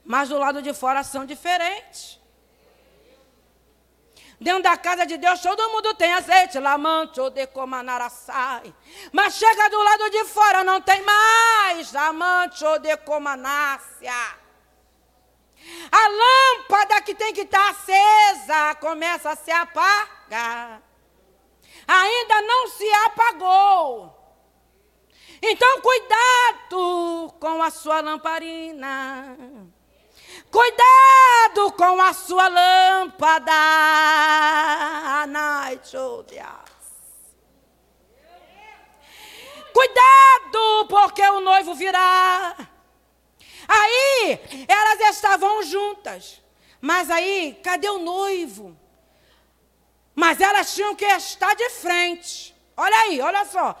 Mas 0.04 0.28
do 0.28 0.38
lado 0.38 0.60
de 0.60 0.74
fora 0.74 1.04
são 1.04 1.24
diferentes. 1.24 2.19
Dentro 4.40 4.62
da 4.62 4.76
casa 4.76 5.04
de 5.04 5.18
Deus 5.18 5.40
todo 5.40 5.68
mundo 5.70 5.92
tem 5.94 6.14
azeite, 6.14 6.58
lamante 6.58 7.20
ou 7.20 7.28
decomanaraçai. 7.28 8.74
Mas 9.12 9.34
chega 9.34 9.68
do 9.68 9.82
lado 9.82 10.10
de 10.10 10.24
fora, 10.24 10.64
não 10.64 10.80
tem 10.80 11.02
mais 11.02 11.92
lamante 11.92 12.64
ou 12.64 12.78
decomanácia. 12.78 14.40
A 15.92 16.08
lâmpada 16.08 17.02
que 17.02 17.14
tem 17.14 17.34
que 17.34 17.42
estar 17.42 17.68
acesa 17.68 18.74
começa 18.76 19.30
a 19.30 19.36
se 19.36 19.50
apagar. 19.50 20.80
Ainda 21.86 22.42
não 22.42 22.68
se 22.68 22.90
apagou. 23.06 24.16
Então, 25.42 25.80
cuidado 25.82 27.34
com 27.38 27.62
a 27.62 27.70
sua 27.70 28.00
lamparina. 28.00 29.36
Cuidado 30.50 31.72
com 31.76 32.00
a 32.00 32.12
sua 32.12 32.48
lâmpada. 32.48 33.52
Cuidado, 39.72 40.86
porque 40.88 41.22
o 41.22 41.40
noivo 41.40 41.74
virá. 41.74 42.56
Aí, 43.68 44.66
elas 44.66 45.14
estavam 45.14 45.62
juntas. 45.62 46.42
Mas 46.80 47.10
aí, 47.10 47.60
cadê 47.62 47.88
o 47.88 47.98
noivo? 47.98 48.76
Mas 50.14 50.40
elas 50.40 50.74
tinham 50.74 50.94
que 50.94 51.04
estar 51.04 51.54
de 51.54 51.70
frente. 51.70 52.54
Olha 52.76 52.96
aí, 53.02 53.20
olha 53.20 53.44
só. 53.44 53.80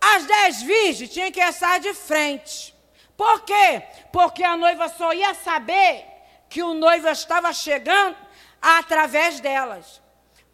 As 0.00 0.24
dez 0.24 0.62
virgens 0.62 1.10
tinham 1.10 1.30
que 1.30 1.40
estar 1.40 1.78
de 1.78 1.92
frente. 1.94 2.73
Por 3.16 3.42
quê? 3.42 3.82
Porque 4.12 4.42
a 4.42 4.56
noiva 4.56 4.88
só 4.88 5.12
ia 5.12 5.34
saber 5.34 6.04
que 6.48 6.62
o 6.62 6.74
noivo 6.74 7.08
estava 7.08 7.52
chegando 7.52 8.16
através 8.60 9.40
delas. 9.40 10.02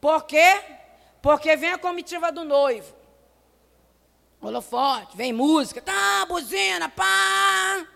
Por 0.01 0.25
quê? 0.25 0.63
Porque 1.23 1.57
vem 1.57 1.71
a 1.71 1.79
comitiva 1.79 2.31
do 2.31 2.45
noivo. 2.45 2.95
Holofote, 4.41 5.17
vem 5.17 5.33
música, 5.33 5.83
tá, 5.83 6.25
buzina, 6.27 6.89
pá. 6.89 7.87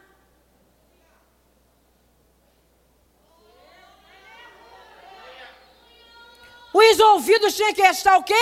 Os 6.72 6.98
ouvidos 6.98 7.54
tinham 7.54 7.72
que 7.72 7.82
estar 7.82 8.16
o 8.16 8.24
quê? 8.24 8.34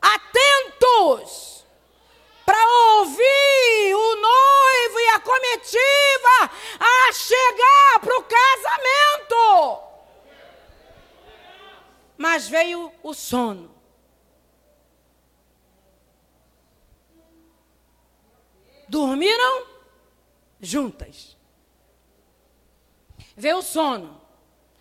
Atentos 0.00 1.61
para 2.52 2.98
ouvir 2.98 3.94
o 3.94 4.16
noivo 4.16 5.00
e 5.00 5.08
a 5.08 5.20
comitiva 5.20 6.50
a 6.78 7.12
chegar 7.14 8.00
para 8.00 8.18
o 8.18 8.24
casamento. 8.24 9.82
Mas 12.18 12.46
veio 12.46 12.92
o 13.02 13.14
sono. 13.14 13.74
Dormiram 18.86 19.66
juntas. 20.60 21.38
Veio 23.34 23.56
o 23.56 23.62
sono. 23.62 24.20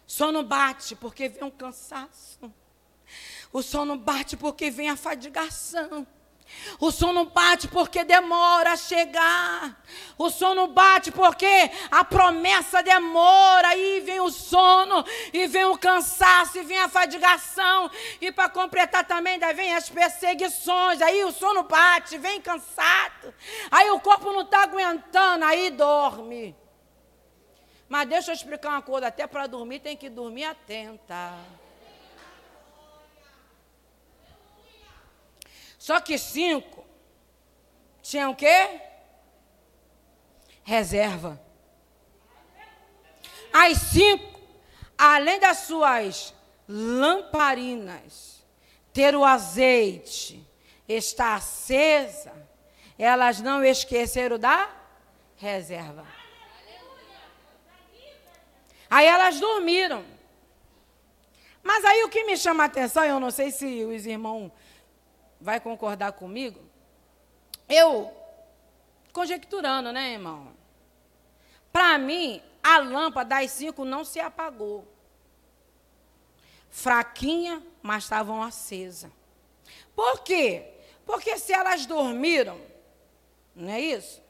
Sono 0.06 0.44
bate 0.44 0.94
porque 0.94 1.30
vem 1.30 1.46
um 1.46 1.50
cansaço. 1.50 2.54
O 3.54 3.62
sono 3.62 3.96
bate 3.96 4.36
porque 4.36 4.70
vem 4.70 4.90
a 4.90 4.98
fadigação. 4.98 6.06
O 6.80 6.92
sono 6.92 7.26
bate 7.26 7.68
porque 7.68 8.04
demora 8.04 8.74
a 8.74 8.78
chegar. 8.78 9.82
O 10.18 10.30
sono 10.30 10.68
bate 10.68 11.12
porque 11.12 11.72
a 11.90 12.04
promessa 12.04 12.82
demora. 12.82 13.70
Aí 13.70 14.02
vem 14.02 14.20
o 14.20 14.30
sono, 14.30 15.06
e 15.34 15.48
vem 15.48 15.66
o 15.66 15.78
cansaço, 15.78 16.58
e 16.58 16.64
vem 16.64 16.80
a 16.80 16.90
fadigação. 16.90 17.90
E 18.20 18.32
para 18.32 18.50
completar 18.50 19.06
também, 19.06 19.38
daí 19.40 19.54
vem 19.54 19.76
as 19.76 19.90
perseguições. 19.90 21.02
Aí 21.02 21.24
o 21.24 21.32
sono 21.32 21.64
bate, 21.64 22.18
vem 22.18 22.42
cansado. 22.42 23.34
Aí 23.70 23.90
o 23.92 24.00
corpo 24.00 24.32
não 24.32 24.42
está 24.42 24.64
aguentando, 24.64 25.46
aí 25.46 25.70
dorme. 25.70 26.56
Mas 27.88 28.08
deixa 28.08 28.32
eu 28.32 28.36
explicar 28.36 28.70
uma 28.70 28.82
coisa: 28.82 29.08
até 29.08 29.28
para 29.28 29.48
dormir 29.48 29.80
tem 29.80 29.98
que 29.98 30.10
dormir 30.10 30.46
atenta. 30.46 31.34
Só 35.82 36.00
que 36.00 36.16
cinco 36.16 36.86
tinham 38.04 38.34
o 38.34 38.36
quê? 38.36 38.80
Reserva. 40.64 41.42
As 43.52 43.80
cinco, 43.80 44.40
além 44.96 45.40
das 45.40 45.62
suas 45.62 46.36
lamparinas, 46.68 48.46
ter 48.94 49.16
o 49.16 49.26
azeite, 49.26 50.48
estar 50.88 51.34
acesa, 51.34 52.32
elas 52.96 53.42
não 53.42 53.64
esqueceram 53.64 54.38
da 54.38 54.70
reserva. 55.36 56.06
Aí 58.88 59.08
elas 59.08 59.40
dormiram. 59.40 60.06
Mas 61.64 61.84
aí 61.84 62.04
o 62.04 62.10
que 62.10 62.24
me 62.24 62.38
chama 62.38 62.66
a 62.66 62.68
atenção, 62.68 63.04
eu 63.04 63.20
não 63.20 63.32
sei 63.32 63.50
se 63.50 63.84
os 63.84 64.06
irmãos 64.06 64.52
vai 65.42 65.60
concordar 65.60 66.14
comigo? 66.14 66.62
Eu, 67.68 68.16
conjecturando, 69.12 69.92
né, 69.92 70.14
irmão? 70.14 70.54
Para 71.72 71.98
mim, 71.98 72.42
a 72.62 72.78
lâmpada 72.78 73.36
das 73.36 73.52
cinco 73.52 73.84
não 73.84 74.06
se 74.06 74.20
apagou. 74.20 74.88
Fraquinha, 76.70 77.62
mas 77.82 78.04
estavam 78.04 78.42
acesa. 78.42 79.12
Por 79.96 80.22
quê? 80.22 80.74
Porque 81.06 81.38
se 81.38 81.52
elas 81.52 81.86
dormiram, 81.86 82.60
não 83.56 83.70
é 83.70 83.82
isso? 83.82 84.22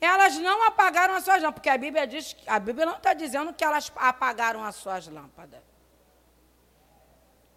Elas 0.00 0.36
não 0.38 0.64
apagaram 0.64 1.14
as 1.14 1.24
suas 1.24 1.36
lâmpadas, 1.36 1.54
porque 1.54 1.70
a 1.70 1.78
Bíblia 1.78 2.06
diz, 2.06 2.36
a 2.46 2.58
Bíblia 2.58 2.84
não 2.86 2.96
está 2.96 3.14
dizendo 3.14 3.54
que 3.54 3.64
elas 3.64 3.90
apagaram 3.96 4.62
as 4.64 4.74
suas 4.76 5.06
lâmpadas. 5.06 5.60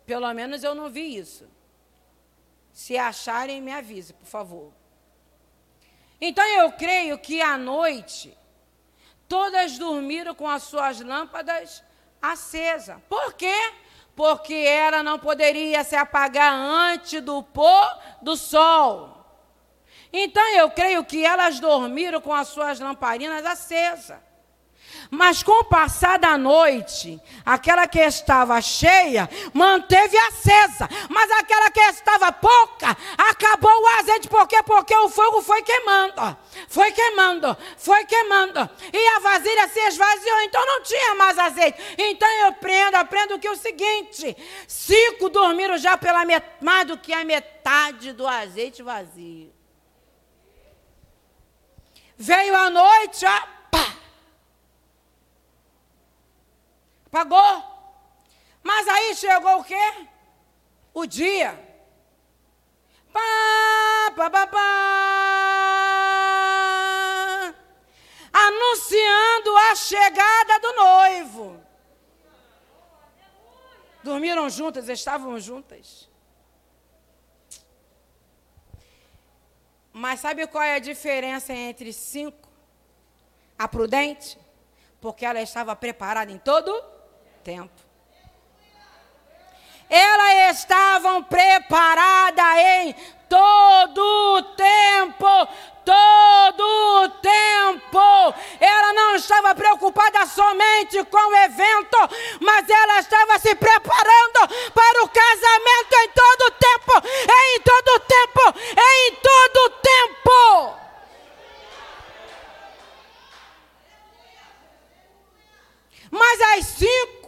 Pelo 0.05 0.31
menos 0.33 0.63
eu 0.63 0.75
não 0.75 0.89
vi 0.89 1.17
isso. 1.17 1.49
Se 2.75 2.97
acharem, 2.97 3.61
me 3.61 3.71
avise, 3.71 4.11
por 4.11 4.25
favor. 4.25 4.73
Então 6.19 6.43
eu 6.43 6.73
creio 6.73 7.17
que 7.17 7.41
à 7.41 7.57
noite 7.57 8.37
todas 9.29 9.77
dormiram 9.77 10.35
com 10.35 10.45
as 10.45 10.63
suas 10.63 10.99
lâmpadas 10.99 11.81
acesas. 12.21 12.97
Por 13.07 13.31
quê? 13.31 13.55
Porque 14.13 14.53
ela 14.53 15.01
não 15.01 15.17
poderia 15.17 15.85
se 15.85 15.95
apagar 15.95 16.53
antes 16.53 17.21
do 17.21 17.41
pôr 17.41 17.97
do 18.21 18.35
sol. 18.35 19.25
Então 20.11 20.45
eu 20.57 20.69
creio 20.69 21.05
que 21.05 21.25
elas 21.25 21.61
dormiram 21.61 22.19
com 22.19 22.33
as 22.33 22.49
suas 22.49 22.77
lamparinas 22.77 23.45
acesas. 23.45 24.17
Mas 25.09 25.43
com 25.43 25.51
o 25.61 25.65
passar 25.65 26.17
da 26.17 26.37
noite, 26.37 27.21
aquela 27.45 27.87
que 27.87 27.99
estava 27.99 28.59
cheia 28.61 29.29
manteve 29.53 30.17
acesa, 30.17 30.89
mas 31.09 31.31
aquela 31.31 31.69
que 31.69 31.79
estava 31.79 32.31
pouca 32.31 32.95
acabou 33.17 33.71
o 33.71 33.87
azeite, 33.99 34.27
por 34.27 34.47
quê? 34.47 34.61
Porque 34.63 34.95
o 34.95 35.09
fogo 35.09 35.41
foi 35.41 35.61
queimando, 35.61 36.37
foi 36.67 36.91
queimando, 36.91 37.55
foi 37.77 38.05
queimando, 38.05 38.69
e 38.91 39.07
a 39.15 39.19
vasilha 39.19 39.67
se 39.67 39.79
esvaziou, 39.79 40.41
então 40.41 40.65
não 40.65 40.81
tinha 40.81 41.15
mais 41.15 41.37
azeite. 41.37 41.77
Então 41.97 42.29
eu 42.39 42.47
aprendo, 42.47 42.95
aprendo 42.95 43.39
que 43.39 43.47
é 43.47 43.51
o 43.51 43.55
seguinte: 43.55 44.35
cinco 44.67 45.29
dormiram 45.29 45.77
já 45.77 45.97
pela 45.97 46.25
mais 46.61 46.87
do 46.87 46.97
que 46.97 47.13
a 47.13 47.23
metade 47.23 48.11
do 48.11 48.27
azeite 48.27 48.81
vazio. 48.81 49.53
Veio 52.17 52.55
a 52.55 52.69
noite, 52.69 53.25
ó, 53.25 53.54
Pagou. 57.15 57.63
Mas 58.61 58.85
aí 58.89 59.15
chegou 59.15 59.59
o 59.59 59.63
quê? 59.63 60.07
O 60.93 61.05
dia. 61.05 61.57
Pá, 63.13 64.11
pá, 64.17 64.29
pá, 64.29 64.47
pá. 64.47 64.57
Anunciando 68.33 69.55
a 69.55 69.75
chegada 69.75 70.59
do 70.59 70.73
noivo. 70.73 71.63
Dormiram 74.03 74.49
juntas, 74.49 74.89
estavam 74.89 75.39
juntas. 75.39 76.09
Mas 79.93 80.19
sabe 80.19 80.45
qual 80.47 80.65
é 80.65 80.75
a 80.75 80.79
diferença 80.79 81.53
entre 81.53 81.93
cinco? 81.93 82.49
A 83.57 83.69
prudente? 83.69 84.37
Porque 84.99 85.25
ela 85.25 85.41
estava 85.41 85.73
preparada 85.77 86.29
em 86.29 86.37
todo 86.37 86.93
tempo. 87.45 87.85
Elas 89.87 90.57
estavam 90.57 91.23
preparadas 91.23 92.57
em 92.57 92.95
todo 93.29 93.99
o 93.99 94.41
tempo, 94.55 95.47
todo 95.85 97.03
o 97.03 97.09
tempo. 97.21 98.35
Ela 98.59 98.93
não 98.93 99.15
estava 99.15 99.53
preocupada 99.53 100.25
somente 100.25 101.03
com 101.03 101.17
o 101.17 101.35
evento, 101.35 101.97
mas 102.41 102.67
ela 102.67 102.97
estava 102.99 103.37
se 103.37 103.53
preparando 103.53 104.71
para 104.73 105.03
o 105.03 105.09
casamento 105.09 105.93
em 106.01 106.09
todo 106.09 106.41
o 106.47 106.51
tempo, 106.51 106.93
em 107.31 107.61
todo 107.61 107.87
o 107.89 107.99
tempo, 107.99 108.59
em 108.75 109.15
todo 109.21 109.57
o 109.57 109.69
tempo. 109.69 110.85
Mas 116.09 116.41
às 116.41 116.65
cinco 116.65 117.24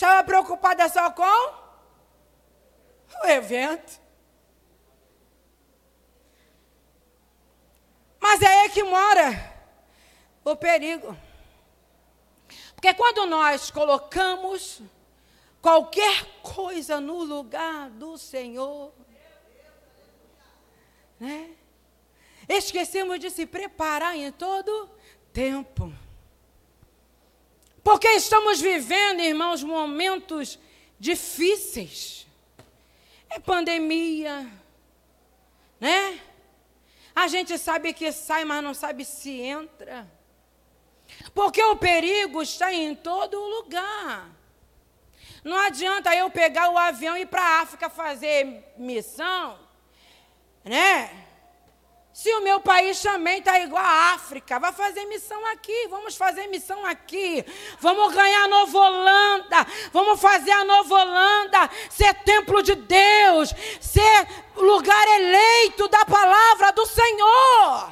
Estava 0.00 0.24
preocupada 0.24 0.88
só 0.88 1.10
com 1.10 1.22
o 3.22 3.26
evento. 3.26 4.00
Mas 8.18 8.40
é 8.40 8.46
aí 8.46 8.70
que 8.70 8.82
mora 8.82 9.28
o 10.42 10.56
perigo. 10.56 11.14
Porque 12.74 12.94
quando 12.94 13.26
nós 13.26 13.70
colocamos 13.70 14.80
qualquer 15.60 16.24
coisa 16.40 16.98
no 16.98 17.22
lugar 17.22 17.90
do 17.90 18.16
Senhor, 18.16 18.94
né? 21.18 21.50
Esquecemos 22.48 23.20
de 23.20 23.28
se 23.28 23.44
preparar 23.44 24.16
em 24.16 24.32
todo 24.32 24.88
tempo. 25.30 25.92
Porque 27.82 28.08
estamos 28.08 28.60
vivendo, 28.60 29.20
irmãos, 29.20 29.62
momentos 29.62 30.58
difíceis. 30.98 32.26
É 33.28 33.38
pandemia, 33.38 34.50
né? 35.78 36.20
A 37.14 37.28
gente 37.28 37.56
sabe 37.58 37.92
que 37.92 38.12
sai, 38.12 38.44
mas 38.44 38.62
não 38.62 38.74
sabe 38.74 39.04
se 39.04 39.40
entra. 39.40 40.10
Porque 41.34 41.62
o 41.62 41.76
perigo 41.76 42.42
está 42.42 42.72
em 42.72 42.94
todo 42.94 43.38
lugar. 43.38 44.30
Não 45.42 45.56
adianta 45.56 46.14
eu 46.14 46.30
pegar 46.30 46.70
o 46.70 46.78
avião 46.78 47.16
e 47.16 47.22
ir 47.22 47.26
para 47.26 47.42
a 47.42 47.60
África 47.60 47.88
fazer 47.88 48.74
missão, 48.76 49.58
né? 50.62 51.29
Se 52.20 52.30
o 52.34 52.42
meu 52.42 52.60
país 52.60 53.00
também 53.00 53.38
está 53.38 53.58
igual 53.60 53.82
à 53.82 54.12
África, 54.12 54.58
vai 54.58 54.74
fazer 54.74 55.06
missão 55.06 55.42
aqui, 55.46 55.88
vamos 55.88 56.16
fazer 56.16 56.48
missão 56.48 56.84
aqui, 56.84 57.42
vamos 57.78 58.14
ganhar 58.14 58.44
a 58.44 58.48
Nova 58.48 58.78
Holanda, 58.78 59.66
vamos 59.90 60.20
fazer 60.20 60.50
a 60.50 60.62
Nova 60.62 60.94
Holanda 60.96 61.70
ser 61.88 62.12
templo 62.16 62.62
de 62.62 62.74
Deus, 62.74 63.54
ser 63.80 64.28
lugar 64.54 65.08
eleito 65.18 65.88
da 65.88 66.04
palavra 66.04 66.72
do 66.72 66.84
Senhor. 66.84 67.90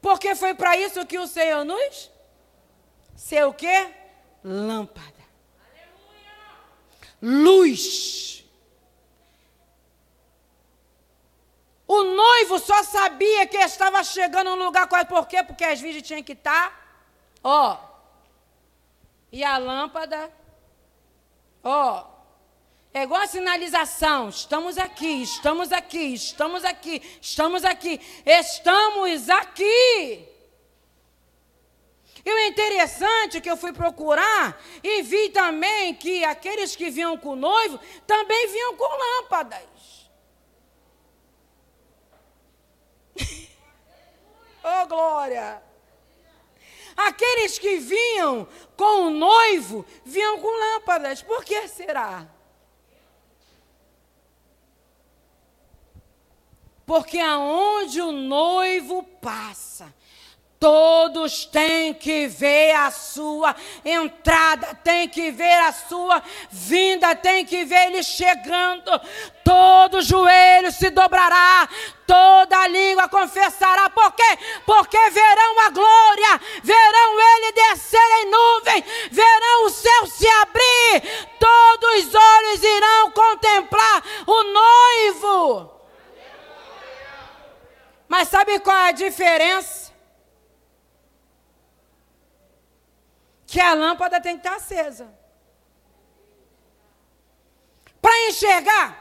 Porque 0.00 0.34
foi 0.34 0.54
para 0.54 0.74
isso 0.78 1.04
que 1.04 1.18
o 1.18 1.26
Senhor 1.26 1.66
nos 1.66 2.10
ser 3.14 3.44
o 3.44 3.52
quê? 3.52 3.92
Lâmpada. 4.42 5.22
Luz 7.20 8.41
só 12.58 12.82
sabia 12.82 13.46
que 13.46 13.56
estava 13.56 14.02
chegando 14.04 14.56
no 14.56 14.64
lugar 14.64 14.88
qual 14.88 15.04
por 15.06 15.26
quê? 15.26 15.42
Porque 15.42 15.64
as 15.64 15.80
virgens 15.80 16.06
tinham 16.06 16.22
que 16.22 16.32
estar, 16.32 16.72
ó. 17.42 17.76
E 19.30 19.42
a 19.42 19.58
lâmpada, 19.58 20.32
ó. 21.62 22.06
É 22.94 23.02
igual 23.04 23.22
a 23.22 23.26
sinalização. 23.26 24.28
Estamos 24.28 24.76
aqui, 24.76 25.22
estamos 25.22 25.72
aqui, 25.72 26.12
estamos 26.12 26.64
aqui, 26.64 27.02
estamos 27.20 27.64
aqui, 27.64 28.00
estamos 28.26 29.28
aqui. 29.30 30.28
E 32.24 32.30
o 32.30 32.38
interessante 32.46 33.40
que 33.40 33.50
eu 33.50 33.56
fui 33.56 33.72
procurar 33.72 34.60
e 34.82 35.02
vi 35.02 35.30
também 35.30 35.94
que 35.94 36.24
aqueles 36.24 36.76
que 36.76 36.90
vinham 36.90 37.16
com 37.16 37.30
o 37.30 37.36
noivo 37.36 37.80
também 38.06 38.46
vinham 38.48 38.76
com 38.76 38.84
lâmpadas. 38.84 39.71
oh, 44.64 44.86
glória! 44.86 45.62
Aqueles 46.96 47.58
que 47.58 47.78
vinham 47.78 48.46
com 48.76 49.06
o 49.06 49.10
noivo 49.10 49.84
vinham 50.04 50.38
com 50.38 50.48
lâmpadas. 50.48 51.22
Por 51.22 51.44
que 51.44 51.66
será? 51.68 52.26
Porque 56.84 57.18
aonde 57.18 58.00
o 58.00 58.12
noivo 58.12 59.02
passa, 59.02 59.94
Todos 60.62 61.44
têm 61.44 61.92
que 61.92 62.28
ver 62.28 62.70
a 62.76 62.88
sua 62.92 63.52
entrada, 63.84 64.78
tem 64.84 65.08
que 65.08 65.32
ver 65.32 65.58
a 65.58 65.72
sua 65.72 66.22
vinda, 66.52 67.16
tem 67.16 67.44
que 67.44 67.64
ver 67.64 67.88
ele 67.88 68.00
chegando. 68.04 68.92
Todo 69.42 70.00
joelho 70.00 70.70
se 70.70 70.88
dobrará, 70.90 71.68
toda 72.06 72.68
língua 72.68 73.08
confessará. 73.08 73.90
Por 73.90 74.12
quê? 74.12 74.38
Porque 74.64 75.10
verão 75.10 75.66
a 75.66 75.70
glória, 75.70 76.40
verão 76.62 77.20
ele 77.20 77.52
descer 77.54 78.10
em 78.20 78.30
nuvem, 78.30 78.84
verão 79.10 79.66
o 79.66 79.70
céu 79.70 80.06
se 80.06 80.28
abrir, 80.28 81.28
todos 81.40 82.06
os 82.06 82.14
olhos 82.14 82.62
irão 82.62 83.10
contemplar 83.10 84.04
o 84.28 84.42
noivo. 84.44 85.72
Mas 88.06 88.28
sabe 88.28 88.60
qual 88.60 88.76
é 88.76 88.88
a 88.90 88.92
diferença? 88.92 89.82
que 93.52 93.60
a 93.72 93.74
lâmpada 93.74 94.20
tem 94.20 94.38
que 94.38 94.46
estar 94.46 94.56
acesa. 94.56 95.12
Para 98.00 98.28
enxergar, 98.28 98.98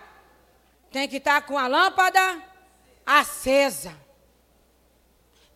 tem 0.91 1.07
que 1.07 1.17
estar 1.17 1.41
com 1.41 1.57
a 1.57 1.67
lâmpada 1.67 2.41
acesa. 3.05 3.95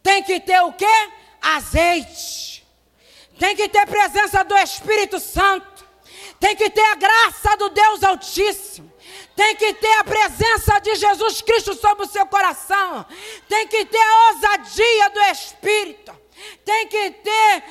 Tem 0.04 0.22
que 0.24 0.40
ter 0.40 0.60
o 0.62 0.74
quê? 0.74 0.96
Azeite. 1.42 2.66
Tem 3.40 3.56
que 3.56 3.68
ter 3.70 3.86
presença 3.86 4.44
do 4.44 4.58
Espírito 4.58 5.20
Santo. 5.20 5.86
Tem 6.40 6.56
que 6.56 6.70
ter 6.70 6.86
a 6.92 6.96
graça 6.96 7.56
do 7.58 7.70
Deus 7.70 8.04
Altíssimo. 8.04 8.92
Tem 9.36 9.56
que 9.56 9.74
ter 9.74 9.94
a 10.00 10.04
presença 10.04 10.80
de 10.80 10.96
Jesus 10.96 11.42
Cristo 11.42 11.76
sobre 11.76 12.06
o 12.06 12.10
seu 12.10 12.26
coração. 12.26 13.06
Tem 13.48 13.68
que 13.68 13.86
ter 13.86 14.02
a 14.02 14.32
ousadia 14.32 15.10
do 15.10 15.20
Espírito. 15.24 16.16
Tem 16.64 16.88
que 16.88 17.12
ter 17.12 17.64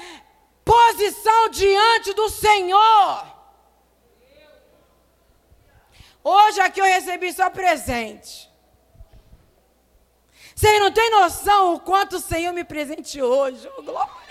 posição 0.65 1.49
diante 1.51 2.15
do 2.15 2.29
Senhor. 2.29 3.35
Hoje 6.23 6.61
aqui 6.61 6.81
eu 6.81 6.87
recebi 6.87 7.33
só 7.33 7.51
presente. 7.51 8.51
Vocês 10.55 10.81
não 10.81 10.91
têm 10.91 11.11
noção 11.11 11.75
o 11.75 11.81
quanto 11.81 12.17
o 12.17 12.21
Senhor 12.21 12.53
me 12.53 12.65
presenteou 12.65 13.31
hoje. 13.31 13.69
Oh, 13.77 13.83
glória. 13.83 14.25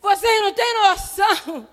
Vocês 0.00 0.42
não 0.42 0.52
têm 0.52 0.74
noção 0.74 1.68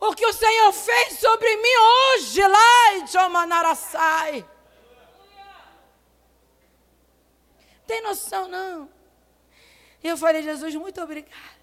o 0.00 0.14
que 0.14 0.26
o 0.26 0.32
Senhor 0.32 0.72
fez 0.72 1.18
sobre 1.18 1.56
mim 1.56 1.76
hoje 1.76 2.46
lá 2.46 2.94
em 2.94 3.06
Jomanaraçai. 3.06 4.48
Tem 7.86 8.02
noção 8.02 8.48
não? 8.48 9.01
E 10.02 10.08
eu 10.08 10.16
falei, 10.16 10.42
Jesus, 10.42 10.74
muito 10.74 11.00
obrigada. 11.00 11.62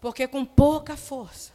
Porque 0.00 0.26
com 0.26 0.44
pouca 0.44 0.96
força, 0.96 1.52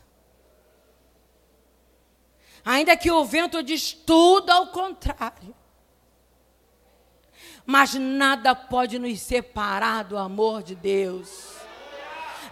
ainda 2.64 2.96
que 2.96 3.10
o 3.10 3.26
vento 3.26 3.64
diz 3.64 3.92
tudo 3.92 4.52
ao 4.52 4.68
contrário, 4.68 5.56
mas 7.66 7.96
nada 7.96 8.54
pode 8.54 9.00
nos 9.00 9.20
separar 9.20 10.04
do 10.04 10.18
amor 10.18 10.62
de 10.62 10.76
Deus. 10.76 11.65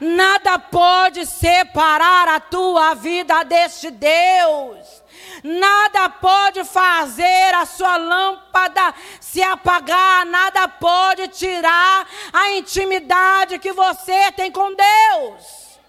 Nada 0.03 0.59
pode 0.59 1.25
separar 1.25 2.27
a 2.27 2.37
tua 2.37 2.93
vida 2.93 3.41
deste 3.43 3.89
Deus. 3.89 5.01
Nada 5.41 6.09
pode 6.09 6.65
fazer 6.65 7.55
a 7.55 7.65
sua 7.65 7.95
lâmpada 7.95 8.93
se 9.21 9.41
apagar, 9.41 10.25
nada 10.25 10.67
pode 10.67 11.29
tirar 11.29 12.05
a 12.33 12.51
intimidade 12.51 13.59
que 13.59 13.71
você 13.71 14.29
tem 14.33 14.51
com 14.51 14.73
Deus. 14.75 15.79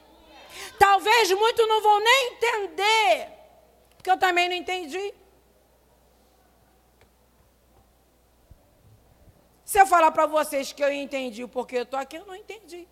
Talvez 0.79 1.33
muitos 1.33 1.67
não 1.67 1.83
vão 1.83 1.99
nem 1.99 2.33
entender, 2.35 3.29
porque 3.97 4.11
eu 4.11 4.17
também 4.17 4.49
não 4.49 4.55
entendi. 4.55 5.13
Se 9.65 9.81
eu 9.81 9.87
falar 9.89 10.13
para 10.13 10.27
vocês 10.27 10.73
que 10.73 10.85
eu 10.85 10.93
entendi 10.93 11.43
o 11.43 11.49
porquê 11.49 11.79
eu 11.79 11.83
estou 11.83 11.99
aqui, 11.99 12.15
eu 12.15 12.27
não 12.27 12.37
entendi. 12.37 12.87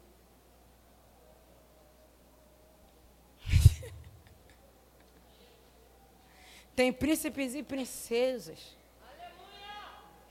Tem 6.75 6.93
príncipes 6.93 7.55
e 7.55 7.63
princesas 7.63 8.77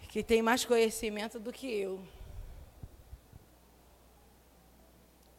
que 0.09 0.23
têm 0.23 0.41
mais 0.41 0.65
conhecimento 0.65 1.39
do 1.39 1.53
que 1.53 1.67
eu. 1.71 1.99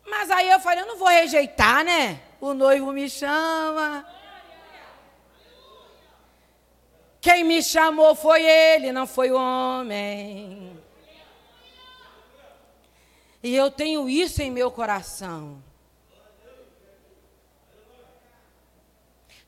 Mas 0.07 0.31
aí 0.31 0.51
eu 0.51 0.61
falei, 0.61 0.83
eu 0.83 0.87
não 0.87 0.99
vou 0.99 1.09
rejeitar, 1.09 1.85
né? 1.85 2.21
O 2.41 2.55
noivo 2.55 2.93
me 2.93 3.09
chama. 3.09 4.07
Quem 7.21 7.45
me 7.45 7.63
chamou 7.63 8.15
foi 8.15 8.45
ele, 8.45 8.93
não 8.93 9.07
foi 9.07 9.31
o 9.31 9.37
homem. 9.37 10.77
E 13.43 13.55
eu 13.55 13.71
tenho 13.71 14.09
isso 14.09 14.41
em 14.43 14.51
meu 14.51 14.71
coração. 14.71 15.63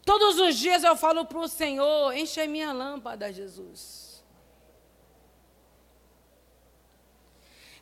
Todos 0.05 0.39
os 0.39 0.57
dias 0.57 0.85
eu 0.85 0.95
falo 0.97 1.25
para 1.25 1.39
o 1.39 1.49
Senhor: 1.49 2.13
enche 2.15 2.47
minha 2.47 2.73
lâmpada, 2.73 3.33
Jesus. 3.33 4.23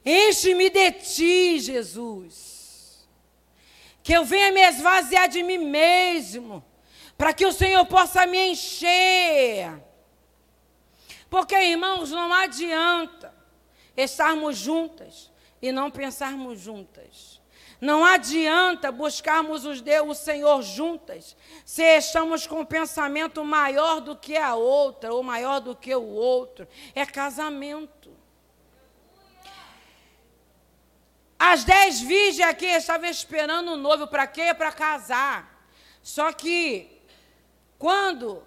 Enche-me 0.04 0.70
de 0.70 0.92
ti, 0.92 1.60
Jesus. 1.60 3.08
Que 4.02 4.12
eu 4.12 4.24
venha 4.24 4.52
me 4.52 4.60
esvaziar 4.60 5.28
de 5.28 5.42
mim 5.42 5.58
mesmo, 5.58 6.64
para 7.16 7.32
que 7.32 7.46
o 7.46 7.52
Senhor 7.52 7.84
possa 7.86 8.26
me 8.26 8.50
encher. 8.50 9.80
Porque, 11.30 11.54
irmãos, 11.54 12.10
não 12.10 12.32
adianta 12.32 13.34
estarmos 13.96 14.56
juntas 14.56 15.30
e 15.60 15.70
não 15.72 15.90
pensarmos 15.90 16.60
juntas. 16.60 17.41
Não 17.82 18.04
adianta 18.04 18.92
buscarmos 18.92 19.64
os 19.64 19.80
Deus, 19.80 20.08
o 20.08 20.14
Senhor 20.14 20.62
juntas, 20.62 21.36
se 21.64 21.82
estamos 21.96 22.46
com 22.46 22.60
um 22.60 22.64
pensamento 22.64 23.44
maior 23.44 24.00
do 24.00 24.14
que 24.14 24.36
a 24.36 24.54
outra, 24.54 25.12
ou 25.12 25.20
maior 25.20 25.58
do 25.58 25.74
que 25.74 25.92
o 25.92 26.06
outro. 26.06 26.68
É 26.94 27.04
casamento. 27.04 28.16
As 31.36 31.64
dez 31.64 32.00
virgens 32.00 32.48
aqui 32.48 32.66
estavam 32.66 33.10
esperando 33.10 33.72
o 33.72 33.76
noivo 33.76 34.06
para 34.06 34.28
quê? 34.28 34.54
Para 34.54 34.70
casar. 34.70 35.66
Só 36.04 36.32
que, 36.32 37.02
quando 37.80 38.46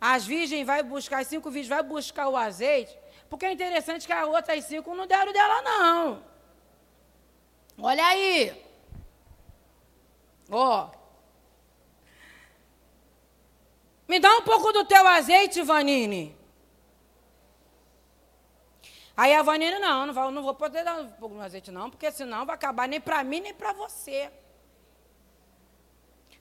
as 0.00 0.24
virgens 0.24 0.64
vai 0.64 0.84
buscar, 0.84 1.18
as 1.18 1.26
cinco 1.26 1.50
virgens 1.50 1.68
vai 1.68 1.82
buscar 1.82 2.28
o 2.28 2.36
azeite, 2.36 2.96
porque 3.28 3.44
é 3.44 3.50
interessante 3.50 4.06
que 4.06 4.12
as 4.12 4.28
outras 4.28 4.64
cinco 4.66 4.94
não 4.94 5.04
deram 5.04 5.32
dela, 5.32 5.62
não. 5.62 6.22
Olha 7.76 8.06
aí. 8.06 8.67
Ó. 10.50 10.86
Oh. 10.86 10.98
Me 14.08 14.18
dá 14.18 14.36
um 14.36 14.42
pouco 14.42 14.72
do 14.72 14.84
teu 14.86 15.06
azeite, 15.06 15.62
Vanine. 15.62 16.34
Aí 19.14 19.34
a 19.34 19.42
Vanine, 19.42 19.78
não, 19.78 20.06
não 20.06 20.14
vou, 20.14 20.30
não 20.30 20.42
vou 20.42 20.54
poder 20.54 20.84
dar 20.84 21.00
um 21.00 21.10
pouco 21.10 21.34
do 21.34 21.42
azeite, 21.42 21.70
não, 21.70 21.90
porque 21.90 22.10
senão 22.10 22.46
vai 22.46 22.54
acabar 22.54 22.88
nem 22.88 23.00
para 23.00 23.22
mim, 23.24 23.40
nem 23.40 23.52
para 23.52 23.72
você. 23.72 24.30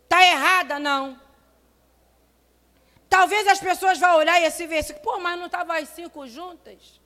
Está 0.03 0.25
errada, 0.25 0.79
não. 0.79 1.19
Talvez 3.09 3.47
as 3.47 3.59
pessoas 3.59 3.97
vão 3.97 4.17
olhar 4.17 4.39
esse 4.41 4.65
versículo, 4.67 5.03
pô, 5.03 5.19
mas 5.19 5.37
não 5.37 5.47
estavam 5.47 5.75
as 5.75 5.89
cinco 5.89 6.27
juntas? 6.27 7.01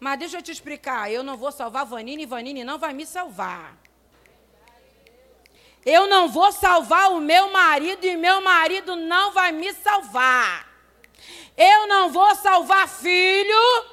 Mas 0.00 0.18
deixa 0.18 0.38
eu 0.38 0.42
te 0.42 0.50
explicar, 0.50 1.12
eu 1.12 1.22
não 1.22 1.36
vou 1.36 1.52
salvar 1.52 1.84
Vanine 1.84 2.22
e 2.22 2.26
Vanine 2.26 2.64
não 2.64 2.78
vai 2.78 2.94
me 2.94 3.04
salvar. 3.04 3.76
Eu 5.84 6.06
não 6.06 6.28
vou 6.28 6.52
salvar 6.52 7.10
o 7.12 7.20
meu 7.20 7.50
marido 7.50 8.04
e 8.04 8.16
meu 8.16 8.40
marido 8.42 8.96
não 8.96 9.32
vai 9.32 9.50
me 9.52 9.72
salvar. 9.72 10.68
Eu 11.56 11.86
não 11.86 12.10
vou 12.10 12.34
salvar 12.36 12.88
filho 12.88 13.84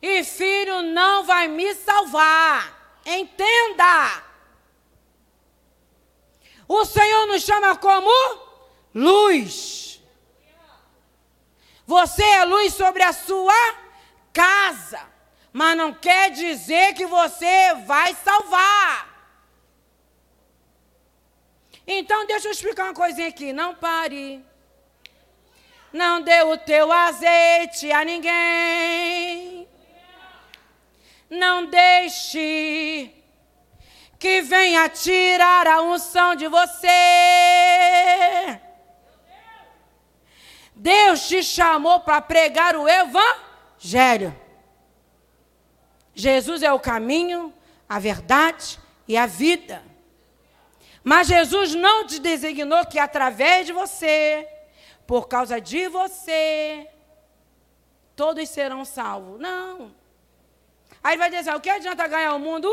e 0.00 0.24
filho 0.24 0.82
não 0.82 1.24
vai 1.24 1.48
me 1.48 1.74
salvar. 1.74 3.00
Entenda! 3.04 4.22
O 6.68 6.84
Senhor 6.84 7.26
nos 7.26 7.42
chama 7.42 7.76
como 7.76 8.10
luz. 8.94 10.00
Você 11.86 12.22
é 12.24 12.44
luz 12.44 12.74
sobre 12.74 13.02
a 13.02 13.12
sua 13.12 13.54
casa, 14.32 15.00
mas 15.52 15.76
não 15.76 15.94
quer 15.94 16.30
dizer 16.30 16.94
que 16.94 17.06
você 17.06 17.74
vai 17.86 18.14
salvar. 18.14 19.15
Então, 21.86 22.26
deixa 22.26 22.48
eu 22.48 22.52
explicar 22.52 22.84
uma 22.84 22.94
coisinha 22.94 23.28
aqui. 23.28 23.52
Não 23.52 23.74
pare. 23.74 24.44
Não 25.92 26.20
dê 26.20 26.42
o 26.42 26.58
teu 26.58 26.90
azeite 26.90 27.92
a 27.92 28.04
ninguém. 28.04 29.68
Não 31.30 31.66
deixe 31.66 33.12
que 34.18 34.42
venha 34.42 34.88
tirar 34.88 35.66
a 35.66 35.82
unção 35.82 36.34
de 36.34 36.48
você. 36.48 36.88
Deus 40.74 41.28
te 41.28 41.42
chamou 41.42 42.00
para 42.00 42.20
pregar 42.20 42.76
o 42.76 42.88
evangelho. 42.88 44.38
Jesus 46.14 46.62
é 46.62 46.72
o 46.72 46.80
caminho, 46.80 47.52
a 47.88 47.98
verdade 47.98 48.78
e 49.06 49.16
a 49.16 49.26
vida. 49.26 49.82
Mas 51.08 51.28
Jesus 51.28 51.72
não 51.72 52.04
te 52.04 52.18
designou 52.18 52.84
que 52.84 52.98
através 52.98 53.64
de 53.64 53.72
você, 53.72 54.44
por 55.06 55.28
causa 55.28 55.60
de 55.60 55.86
você, 55.86 56.84
todos 58.16 58.48
serão 58.48 58.84
salvos. 58.84 59.38
Não. 59.38 59.94
Aí 61.04 61.16
vai 61.16 61.30
dizer, 61.30 61.54
o 61.54 61.60
que 61.60 61.70
adianta 61.70 62.08
ganhar 62.08 62.34
o 62.34 62.40
mundo 62.40 62.68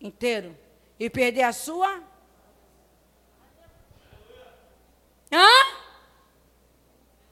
inteiro 0.00 0.56
e 0.98 1.10
perder 1.10 1.42
a 1.42 1.52
sua? 1.52 2.02
Hã? 5.30 5.75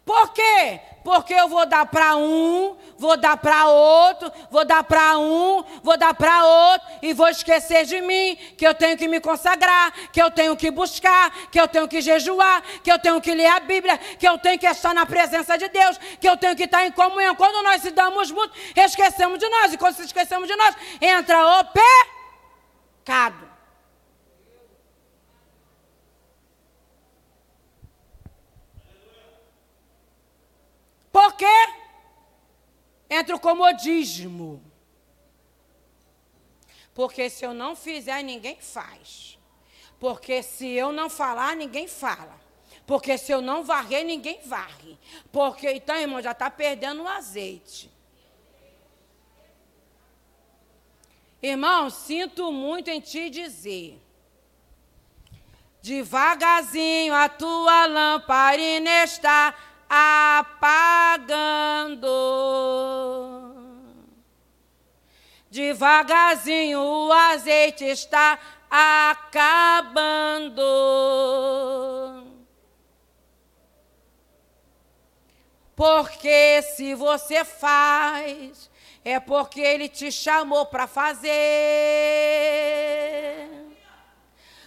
Por 0.05 0.33
quê? 0.33 0.81
Porque 1.03 1.33
eu 1.35 1.49
vou 1.49 1.65
dar 1.67 1.87
para 1.87 2.17
um, 2.17 2.77
vou 2.99 3.17
dar 3.17 3.37
para 3.37 3.67
outro, 3.67 4.31
vou 4.51 4.65
dar 4.65 4.83
para 4.85 5.19
um, 5.19 5.63
vou 5.83 5.97
dar 5.97 6.15
para 6.15 6.45
outro 6.45 6.89
e 7.03 7.13
vou 7.13 7.29
esquecer 7.29 7.85
de 7.85 8.01
mim, 8.03 8.37
que 8.57 8.67
eu 8.67 8.75
tenho 8.75 8.97
que 8.97 9.09
me 9.09 9.21
consagrar, 9.21 9.93
que 10.11 10.21
eu 10.21 10.31
tenho 10.31 10.57
que 10.57 10.71
buscar, 10.71 11.31
que 11.51 11.61
eu 11.61 11.69
tenho 11.69 11.89
que 11.89 12.01
jejuar, 12.01 12.63
que 12.83 12.91
eu 12.91 12.99
tenho 12.99 13.21
que 13.21 13.35
ler 13.35 13.47
a 13.47 13.61
Bíblia, 13.61 13.99
que 13.99 14.27
eu 14.29 14.39
tenho 14.39 14.59
que 14.59 14.67
estar 14.67 14.95
na 14.95 15.07
presença 15.07 15.57
de 15.57 15.69
Deus, 15.69 15.99
que 16.21 16.29
eu 16.29 16.37
tenho 16.37 16.57
que 16.57 16.65
estar 16.65 16.87
em 16.87 16.93
comunhão. 16.93 17.35
Quando 17.35 17.63
nós 17.63 17.81
se 17.81 17.91
damos 17.91 18.31
muito, 18.31 18.55
esquecemos 18.77 19.39
de 19.39 19.49
nós 19.49 19.73
e 19.73 19.79
quando 19.79 19.97
se 19.97 20.03
esquecemos 20.05 20.49
de 20.49 20.57
nós, 20.57 20.75
entra 21.01 21.61
o 21.61 21.65
pecado. 23.05 23.54
Por 31.15 31.35
quê? 31.35 31.69
Entra 33.09 33.37
o 33.37 33.39
comodismo. 33.39 34.61
Porque 36.93 37.31
se 37.31 37.45
eu 37.45 37.55
não 37.55 37.77
fizer, 37.77 38.21
ninguém 38.25 38.61
faz. 38.61 39.39
Porque 40.01 40.43
se 40.43 40.67
eu 40.67 40.91
não 40.91 41.09
falar, 41.09 41.55
ninguém 41.55 41.87
fala. 41.87 42.37
Porque 42.85 43.17
se 43.17 43.31
eu 43.31 43.41
não 43.41 43.63
varrer, 43.63 44.05
ninguém 44.05 44.41
varre. 44.45 44.99
Porque, 45.31 45.71
então, 45.71 45.95
irmão, 45.95 46.21
já 46.21 46.33
está 46.33 46.51
perdendo 46.51 47.05
o 47.05 47.09
azeite. 47.09 47.89
Irmão, 51.41 51.91
sinto 51.91 52.51
muito 52.51 52.89
em 52.89 53.01
te 53.01 53.31
dizer. 53.31 54.03
Devagarzinho 55.81 57.15
a 57.15 57.29
tua 57.29 57.87
lamparina 57.87 59.05
está 59.05 59.55
apagando. 59.95 61.55
Devagarzinho 65.51 66.81
o 66.81 67.13
azeite 67.13 67.85
está 67.85 68.39
acabando. 68.69 70.63
Porque 75.77 76.63
se 76.63 76.95
você 76.95 77.45
faz, 77.45 78.71
é 79.05 79.21
porque 79.21 79.61
ele 79.61 79.89
te 79.89 80.11
chamou 80.11 80.67
para 80.67 80.87
fazer. 80.87 81.31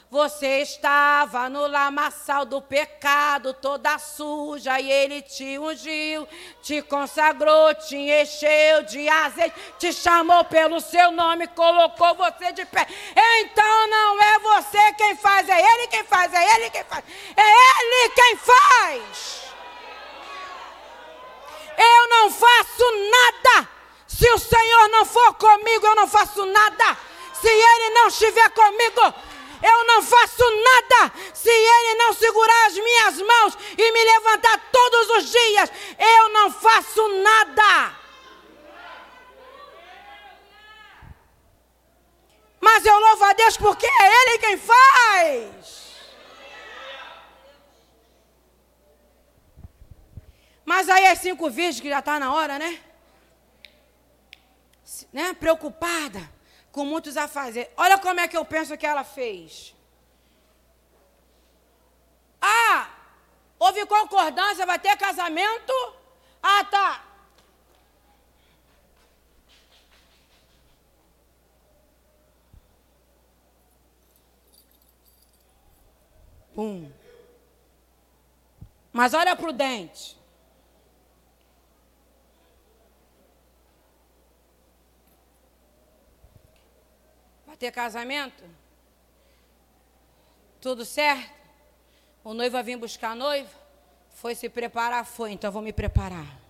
Você 0.10 0.62
estava 0.62 1.50
no 1.50 1.68
lamaçal 1.68 2.46
do 2.46 2.62
pecado, 2.62 3.54
toda 3.54 4.00
suja, 4.00 4.80
e 4.80 4.90
ele 4.90 5.22
te 5.22 5.60
ungiu, 5.60 6.26
te 6.62 6.82
consagrou, 6.82 7.76
te 7.76 7.98
encheu 7.98 8.84
de 8.84 9.10
azeite, 9.10 9.54
te 9.78 9.92
chamou 9.92 10.46
pelo 10.46 10.80
seu 10.80 11.12
nome, 11.12 11.46
colocou 11.48 12.16
você 12.16 12.54
de 12.54 12.64
pé. 12.66 12.88
Então 13.42 13.88
não 13.88 14.24
é 14.24 14.40
você 14.40 14.94
quem 14.94 15.18
faz, 15.18 15.50
é 15.50 15.60
ele 15.60 15.88
quem 15.88 16.04
faz, 16.06 16.34
é 16.34 16.56
ele 16.56 16.70
quem 16.70 16.84
faz, 16.86 17.04
é 17.36 17.82
ele 17.82 18.10
quem 18.10 18.38
faz. 18.38 19.42
Eu 21.78 22.10
não 22.10 22.32
faço 22.32 22.84
nada. 23.12 23.70
Se 24.08 24.28
o 24.32 24.40
Senhor 24.40 24.88
não 24.88 25.06
for 25.06 25.34
comigo, 25.34 25.86
eu 25.86 25.96
não 25.96 26.08
faço 26.08 26.46
nada. 26.46 26.98
Se 27.34 27.48
ele 27.48 27.90
não 27.90 28.08
estiver 28.08 28.50
comigo, 28.52 29.14
eu 29.62 29.86
não 29.86 30.02
faço 30.02 30.44
nada 30.44 31.14
se 31.34 31.50
Ele 31.50 31.96
não 31.96 32.14
segurar 32.14 32.68
as 32.68 32.74
minhas 32.74 33.22
mãos 33.22 33.58
e 33.78 33.92
me 33.92 34.04
levantar 34.04 34.70
todos 34.72 35.10
os 35.18 35.32
dias. 35.32 35.72
Eu 35.98 36.30
não 36.30 36.52
faço 36.52 37.08
nada. 37.22 37.96
Mas 42.60 42.86
eu 42.86 43.00
louvo 43.00 43.24
a 43.24 43.34
Deus 43.34 43.58
porque 43.58 43.86
é 43.86 44.22
Ele 44.22 44.38
quem 44.40 44.58
faz. 44.58 45.78
Mas 50.66 50.90
aí 50.90 51.08
as 51.08 51.20
cinco 51.20 51.50
virgens 51.50 51.80
que 51.80 51.90
já 51.90 52.00
está 52.00 52.20
na 52.20 52.34
hora, 52.34 52.60
né? 52.60 52.80
né? 55.14 55.34
Preocupada 55.34 56.37
com 56.78 56.86
muitos 56.86 57.18
a 57.18 57.28
fazer. 57.28 57.74
Olha 57.76 57.98
como 57.98 58.20
é 58.20 58.28
que 58.28 58.38
eu 58.38 58.46
penso 58.46 58.78
que 58.78 58.86
ela 58.86 59.04
fez. 59.04 59.76
Ah, 62.40 62.88
houve 63.58 63.84
concordância, 63.88 64.64
vai 64.64 64.78
ter 64.78 64.96
casamento? 64.96 65.74
Ah, 66.42 66.64
tá. 66.66 67.04
Pum. 76.54 76.92
Mas 78.94 79.16
olha 79.16 79.36
prudente. 79.36 80.17
Ter 87.58 87.72
casamento? 87.72 88.44
Tudo 90.62 90.86
certo? 90.86 91.36
O 92.24 92.34
noivo 92.34 92.54
vai 92.54 92.64
vir 92.64 92.78
buscar 92.78 93.12
a 93.12 93.16
noiva? 93.16 93.50
Foi 94.12 94.36
se 94.36 94.50
preparar? 94.50 95.06
Foi, 95.06 95.32
então 95.32 95.52
vou 95.52 95.62
me 95.62 95.72
preparar. 95.72 96.48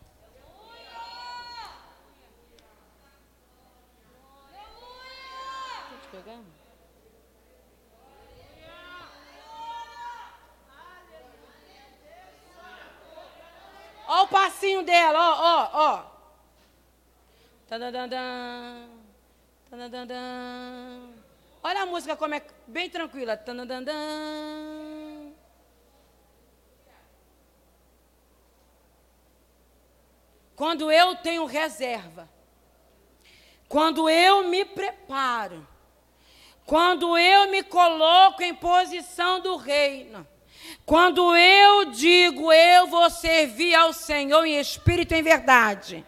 Olha 14.09 14.23
o 14.23 14.27
passinho 14.27 14.83
dela, 14.83 15.19
ó, 15.19 15.33
ó, 15.41 15.69
ó. 15.73 16.05
Tadadadã. 17.67 18.96
Olha 21.63 21.81
a 21.81 21.85
música 21.85 22.15
como 22.15 22.33
é 22.35 22.41
bem 22.67 22.89
tranquila. 22.89 23.37
quando 30.55 30.91
eu 30.91 31.15
tenho 31.17 31.45
reserva, 31.45 32.27
quando 33.69 34.09
eu 34.09 34.47
me 34.47 34.65
preparo, 34.65 35.67
quando 36.65 37.15
eu 37.15 37.47
me 37.51 37.61
coloco 37.61 38.41
em 38.41 38.55
posição 38.55 39.39
do 39.39 39.55
reino, 39.55 40.27
quando 40.83 41.35
eu 41.35 41.91
digo 41.91 42.51
eu 42.51 42.87
vou 42.87 43.07
servir 43.09 43.75
ao 43.75 43.93
Senhor 43.93 44.45
em 44.45 44.59
espírito 44.59 45.13
e 45.13 45.19
em 45.19 45.21
verdade, 45.21 46.05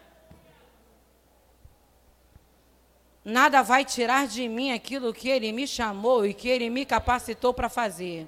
nada 3.24 3.62
vai 3.62 3.84
tirar 3.84 4.26
de 4.26 4.48
mim 4.48 4.72
aquilo 4.72 5.12
que 5.12 5.28
Ele 5.28 5.52
me 5.52 5.66
chamou 5.66 6.26
e 6.26 6.34
que 6.34 6.48
Ele 6.48 6.70
me 6.70 6.84
capacitou 6.84 7.52
para 7.52 7.68
fazer. 7.68 8.26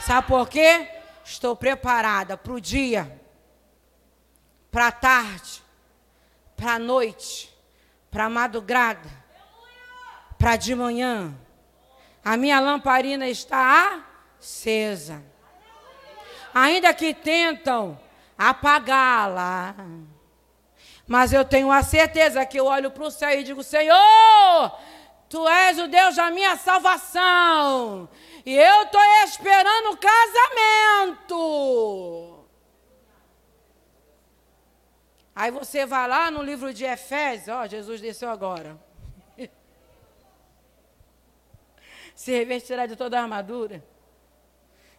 Sabe 0.00 0.26
por 0.28 0.48
quê? 0.48 0.88
Estou 1.24 1.56
preparada 1.56 2.36
para 2.36 2.52
o 2.52 2.60
dia, 2.60 3.20
para 4.70 4.88
a 4.88 4.92
tarde, 4.92 5.62
para 6.56 6.74
a 6.74 6.78
noite, 6.78 7.50
para 8.10 8.26
a 8.26 8.30
madrugada, 8.30 9.10
para 10.38 10.56
de 10.56 10.74
manhã. 10.74 11.34
A 12.24 12.36
minha 12.36 12.60
lamparina 12.60 13.28
está 13.28 14.04
acesa. 14.38 15.22
Ainda 16.52 16.92
que 16.92 17.14
tentam 17.14 17.98
apagá-la. 18.36 19.74
Mas 21.06 21.32
eu 21.32 21.44
tenho 21.44 21.70
a 21.70 21.82
certeza 21.82 22.46
que 22.46 22.58
eu 22.58 22.66
olho 22.66 22.90
para 22.90 23.04
o 23.04 23.10
céu 23.10 23.30
e 23.30 23.44
digo: 23.44 23.62
Senhor, 23.62 24.78
tu 25.28 25.46
és 25.48 25.78
o 25.78 25.86
Deus 25.86 26.16
da 26.16 26.30
minha 26.30 26.56
salvação. 26.56 28.08
E 28.44 28.56
eu 28.56 28.82
estou 28.82 29.02
esperando 29.24 29.92
o 29.92 29.98
casamento. 29.98 31.34
Aí 35.36 35.50
você 35.50 35.84
vai 35.84 36.08
lá 36.08 36.30
no 36.30 36.42
livro 36.42 36.72
de 36.72 36.84
Efésios, 36.84 37.48
ó, 37.48 37.66
Jesus 37.66 38.00
desceu 38.00 38.30
agora. 38.30 38.78
Se 42.14 42.30
revestirá 42.30 42.86
de 42.86 42.94
toda 42.94 43.18
a 43.18 43.22
armadura 43.22 43.84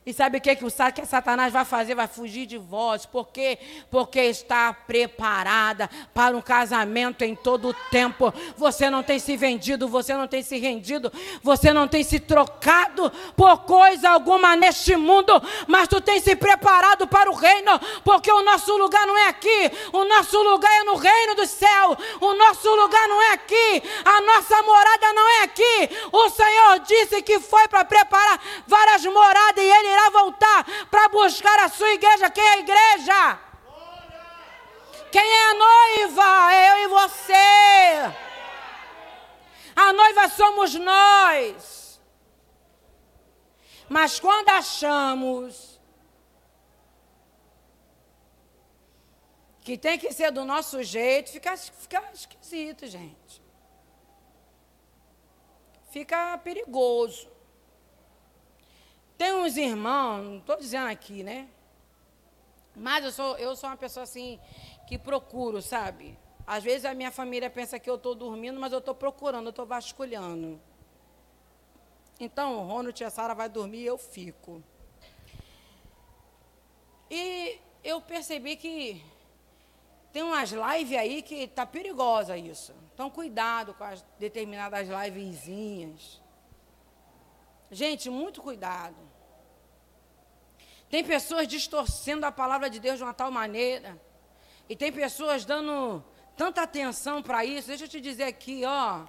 e 0.06 0.14
sabe 0.14 0.38
o 0.38 0.42
que, 0.42 0.56
que 0.56 0.64
o 0.64 0.72
que 0.94 1.06
Satanás 1.08 1.52
vai 1.52 1.66
fazer? 1.66 1.96
Vai 1.96 2.08
fugir 2.08 2.46
de 2.46 2.60
vós. 2.60 3.08
Por 3.08 3.30
quê? 3.30 3.58
Porque 3.90 4.20
está 4.20 4.72
preparada 4.72 5.90
para 6.14 6.38
um 6.38 6.42
casamento 6.42 7.24
em 7.24 7.36
todo 7.36 7.70
o 7.70 7.74
tempo. 7.90 8.32
Você 8.56 8.88
não 8.88 9.02
tem 9.02 9.18
se 9.18 9.36
vendido, 9.36 9.88
você 9.88 10.14
não 10.14 10.28
tem 10.28 10.44
se 10.44 10.60
rendido, 10.60 11.12
você 11.42 11.74
não 11.74 11.88
tem 11.88 12.04
se 12.04 12.20
trocado 12.20 13.12
por 13.36 13.66
coisa 13.66 14.12
alguma 14.12 14.56
neste 14.56 14.96
mundo, 14.96 15.42
mas 15.66 15.88
tu 15.88 16.00
tem 16.00 16.20
se 16.20 16.36
preparado 16.36 17.08
para 17.08 17.32
o 17.32 17.34
reino, 17.34 17.80
porque 18.04 18.32
o 18.32 18.44
nosso 18.44 18.78
lugar 18.78 19.08
não 19.08 19.18
é 19.18 19.30
aqui, 19.30 19.72
o 19.92 20.06
nosso 20.06 20.40
lugar 20.44 20.72
é 20.82 20.84
no 20.84 20.98
reino 20.98 21.34
do 21.34 21.48
céu, 21.48 21.98
o 22.22 22.34
nosso 22.36 22.70
lugar 22.76 23.08
não 23.08 23.22
é 23.24 23.34
aqui, 23.34 23.84
a 24.06 24.22
nossa 24.22 24.62
morada 24.62 25.14
não 25.14 25.30
é 25.30 25.44
aqui. 25.46 25.90
O 26.12 26.30
Senhor 26.30 26.80
disse 26.82 27.24
que 27.24 27.40
foi 27.40 27.68
para 27.68 27.84
preparar 27.84 28.40
várias 28.68 29.04
moradas 29.06 29.64
e 29.64 29.68
ele 29.68 29.95
irá 29.96 30.10
voltar 30.10 30.66
para 30.90 31.08
buscar 31.10 31.60
a 31.60 31.70
sua 31.70 31.92
igreja. 31.94 32.30
Quem 32.30 32.44
é 32.44 32.54
a 32.54 32.60
igreja? 32.60 33.40
Quem 35.12 35.22
é 35.24 35.44
a 35.50 35.54
noiva? 35.54 36.54
Eu 36.54 36.78
e 36.84 36.88
você. 36.88 38.14
A 39.76 39.94
noiva 39.94 40.30
somos 40.30 40.76
nós. 40.76 42.02
Mas 43.88 44.20
quando 44.20 44.50
achamos 44.50 45.80
que 49.62 49.78
tem 49.78 49.98
que 49.98 50.12
ser 50.12 50.32
do 50.32 50.46
nosso 50.46 50.82
jeito, 50.84 51.32
fica, 51.32 51.56
fica 51.58 52.04
esquisito, 52.14 52.88
gente. 52.88 53.42
Fica 55.90 56.38
perigoso. 56.40 57.35
Tem 59.18 59.34
uns 59.34 59.56
irmãos, 59.56 60.24
não 60.24 60.38
estou 60.38 60.58
dizendo 60.58 60.88
aqui, 60.88 61.24
né? 61.24 61.48
Mas 62.76 63.06
eu 63.06 63.12
sou, 63.12 63.38
eu 63.38 63.56
sou 63.56 63.70
uma 63.70 63.78
pessoa 63.78 64.04
assim 64.04 64.40
que 64.88 64.98
procuro, 64.98 65.62
sabe? 65.62 66.18
Às 66.46 66.64
vezes 66.64 66.86
a 66.86 66.94
minha 66.94 67.12
família 67.12 67.50
pensa 67.50 67.80
que 67.80 67.90
eu 67.90 67.96
estou 67.96 68.14
dormindo, 68.14 68.60
mas 68.60 68.74
eu 68.74 68.80
estou 68.80 68.94
procurando, 68.94 69.46
eu 69.46 69.52
estou 69.52 69.66
vasculhando. 69.66 70.60
Então, 72.20 72.60
o 72.60 72.68
Rono 72.68 72.94
e 72.98 73.04
a 73.04 73.10
Sara 73.10 73.34
vai 73.34 73.50
dormir 73.50 73.80
e 73.80 73.86
eu 73.86 73.98
fico. 73.98 74.64
E 77.10 77.60
eu 77.84 78.02
percebi 78.02 78.56
que 78.56 79.04
tem 80.12 80.24
umas 80.24 80.52
lives 80.52 80.98
aí 80.98 81.22
que 81.22 81.48
tá 81.48 81.66
perigosa 81.66 82.38
isso. 82.38 82.74
Então, 82.94 83.10
cuidado 83.10 83.74
com 83.74 83.84
as 83.84 84.02
determinadas 84.20 84.88
livezinhas. 84.88 86.22
Gente, 87.72 88.10
muito 88.10 88.42
cuidado. 88.42 88.96
Tem 90.90 91.04
pessoas 91.04 91.48
distorcendo 91.48 92.26
a 92.26 92.32
palavra 92.32 92.70
de 92.70 92.80
Deus 92.80 92.98
de 92.98 93.04
uma 93.04 93.14
tal 93.14 93.32
maneira. 93.32 94.00
E 94.70 94.76
tem 94.76 94.92
pessoas 94.92 95.46
dando 95.46 96.04
tanta 96.38 96.62
atenção 96.62 97.22
para 97.22 97.44
isso. 97.44 97.68
Deixa 97.68 97.86
eu 97.86 97.90
te 97.90 98.00
dizer 98.00 98.24
aqui, 98.24 98.64
ó. 98.66 99.06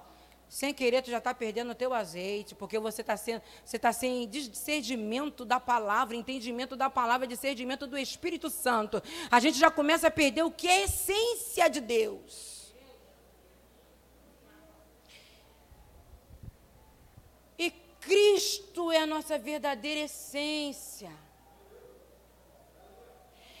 Sem 0.49 0.73
querer, 0.73 1.01
tu 1.01 1.11
já 1.11 1.17
está 1.17 1.33
perdendo 1.33 1.71
o 1.71 1.75
teu 1.75 1.93
azeite, 1.93 2.55
porque 2.55 2.79
você 2.79 3.01
está 3.01 3.15
você 3.17 3.77
tá 3.77 3.91
sem 3.91 4.27
discernimento 4.29 5.43
da 5.43 5.59
palavra, 5.59 6.15
entendimento 6.15 6.73
da 6.75 6.89
palavra, 6.89 7.27
discernimento 7.27 7.85
do 7.85 7.97
Espírito 7.97 8.49
Santo. 8.49 9.03
A 9.29 9.41
gente 9.41 9.59
já 9.59 9.69
começa 9.69 10.07
a 10.07 10.11
perder 10.11 10.43
o 10.43 10.51
que 10.51 10.67
é 10.67 10.77
a 10.77 10.83
essência 10.85 11.69
de 11.69 11.81
Deus. 11.81 12.56
Cristo 18.07 18.89
é 18.89 18.99
a 18.99 19.05
nossa 19.05 19.37
verdadeira 19.37 19.99
essência. 19.99 21.11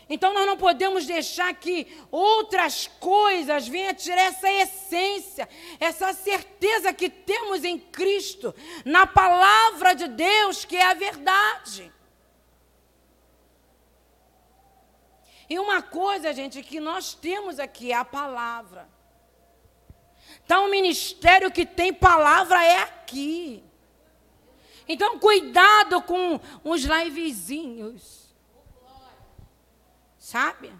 Então 0.09 0.33
nós 0.33 0.47
não 0.47 0.55
podemos 0.55 1.05
deixar 1.05 1.53
que 1.53 1.85
outras 2.09 2.87
coisas 2.87 3.67
venham 3.67 3.93
tirar 3.93 4.21
essa 4.21 4.49
essência, 4.49 5.49
essa 5.81 6.13
certeza 6.13 6.93
que 6.93 7.09
temos 7.09 7.65
em 7.65 7.77
Cristo, 7.77 8.55
na 8.85 9.05
palavra 9.05 9.93
de 9.93 10.07
Deus, 10.07 10.63
que 10.63 10.77
é 10.77 10.85
a 10.85 10.93
verdade. 10.93 11.91
E 15.49 15.59
uma 15.59 15.81
coisa, 15.81 16.31
gente, 16.31 16.63
que 16.63 16.79
nós 16.79 17.13
temos 17.13 17.59
aqui 17.59 17.91
é 17.91 17.95
a 17.95 18.05
palavra. 18.05 18.87
Então, 20.45 20.67
o 20.67 20.71
ministério 20.71 21.51
que 21.51 21.65
tem 21.65 21.93
palavra 21.93 22.63
é 22.63 22.83
aqui. 22.83 23.67
Então, 24.87 25.19
cuidado 25.19 26.01
com 26.01 26.39
os 26.63 26.83
livezinhos. 26.83 28.33
Sabe? 30.17 30.73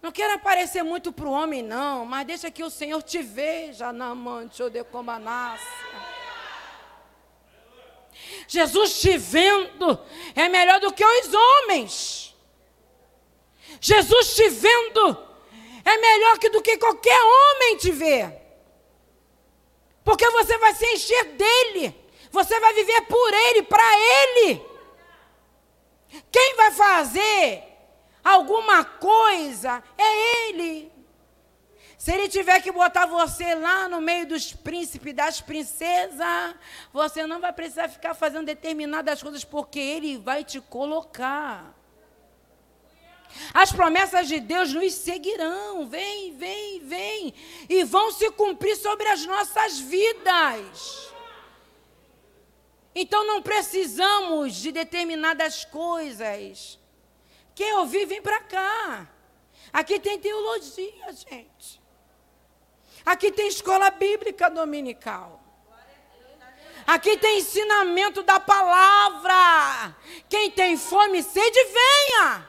Não 0.00 0.12
quero 0.12 0.34
aparecer 0.34 0.82
muito 0.82 1.10
para 1.12 1.26
o 1.26 1.32
homem, 1.32 1.62
não, 1.62 2.04
mas 2.04 2.26
deixa 2.26 2.50
que 2.50 2.62
o 2.62 2.68
Senhor 2.68 3.02
te 3.02 3.22
veja 3.22 3.92
na 3.92 4.12
ou 4.12 4.70
de 4.70 4.84
Jesus 8.46 9.00
te 9.00 9.16
vendo 9.16 9.98
é 10.34 10.48
melhor 10.48 10.78
do 10.80 10.92
que 10.92 11.04
os 11.04 11.32
homens. 11.32 12.36
Jesus 13.80 14.34
te 14.34 14.48
vendo 14.50 15.18
é 15.84 15.96
melhor 15.98 16.38
que 16.38 16.50
do 16.50 16.62
que 16.62 16.76
qualquer 16.76 17.18
homem 17.18 17.76
te 17.78 17.90
ver. 17.90 18.40
Porque 20.04 20.28
você 20.30 20.58
vai 20.58 20.74
se 20.74 20.86
encher 20.86 21.24
dele. 21.32 22.03
Você 22.34 22.58
vai 22.58 22.74
viver 22.74 23.02
por 23.02 23.32
Ele, 23.32 23.62
para 23.62 23.90
Ele. 23.96 24.60
Quem 26.32 26.56
vai 26.56 26.72
fazer 26.72 27.62
alguma 28.24 28.84
coisa 28.84 29.82
é 29.96 30.48
Ele. 30.48 30.92
Se 31.96 32.12
ele 32.12 32.28
tiver 32.28 32.60
que 32.60 32.72
botar 32.72 33.06
você 33.06 33.54
lá 33.54 33.88
no 33.88 34.00
meio 34.00 34.26
dos 34.26 34.52
príncipes, 34.52 35.14
das 35.14 35.40
princesas, 35.40 36.54
você 36.92 37.26
não 37.26 37.40
vai 37.40 37.50
precisar 37.50 37.88
ficar 37.88 38.14
fazendo 38.14 38.44
determinadas 38.44 39.22
coisas, 39.22 39.42
porque 39.42 39.78
ele 39.78 40.18
vai 40.18 40.44
te 40.44 40.60
colocar. 40.60 41.72
As 43.54 43.72
promessas 43.72 44.28
de 44.28 44.38
Deus 44.38 44.74
nos 44.74 44.92
seguirão, 44.92 45.86
vem, 45.86 46.36
vem, 46.36 46.80
vem, 46.80 47.34
e 47.70 47.84
vão 47.84 48.10
se 48.10 48.30
cumprir 48.32 48.76
sobre 48.76 49.08
as 49.08 49.24
nossas 49.24 49.78
vidas. 49.78 51.13
Então 52.94 53.26
não 53.26 53.42
precisamos 53.42 54.54
de 54.54 54.70
determinadas 54.70 55.64
coisas. 55.64 56.78
Quem 57.54 57.72
ouvir, 57.74 58.06
vem 58.06 58.22
para 58.22 58.40
cá. 58.40 59.08
Aqui 59.72 59.98
tem 59.98 60.18
teologia, 60.18 61.12
gente. 61.12 61.82
Aqui 63.04 63.32
tem 63.32 63.48
escola 63.48 63.90
bíblica 63.90 64.48
dominical. 64.48 65.40
Aqui 66.86 67.16
tem 67.16 67.38
ensinamento 67.38 68.22
da 68.22 68.38
palavra. 68.38 69.96
Quem 70.28 70.50
tem 70.50 70.76
fome 70.76 71.18
e 71.18 71.22
sede, 71.22 71.64
venha. 71.64 72.48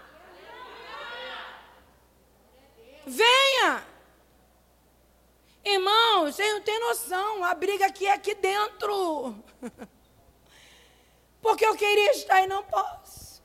Venha! 3.08 3.88
Irmãos, 5.64 6.36
vocês 6.36 6.54
não 6.54 6.62
têm 6.62 6.80
noção, 6.80 7.44
a 7.44 7.56
briga 7.56 7.88
aqui 7.88 8.06
é 8.06 8.14
aqui 8.14 8.36
dentro. 8.36 9.36
Porque 11.46 11.64
eu 11.64 11.76
queria 11.76 12.10
estar 12.10 12.42
e 12.42 12.48
não 12.48 12.64
posso. 12.64 13.44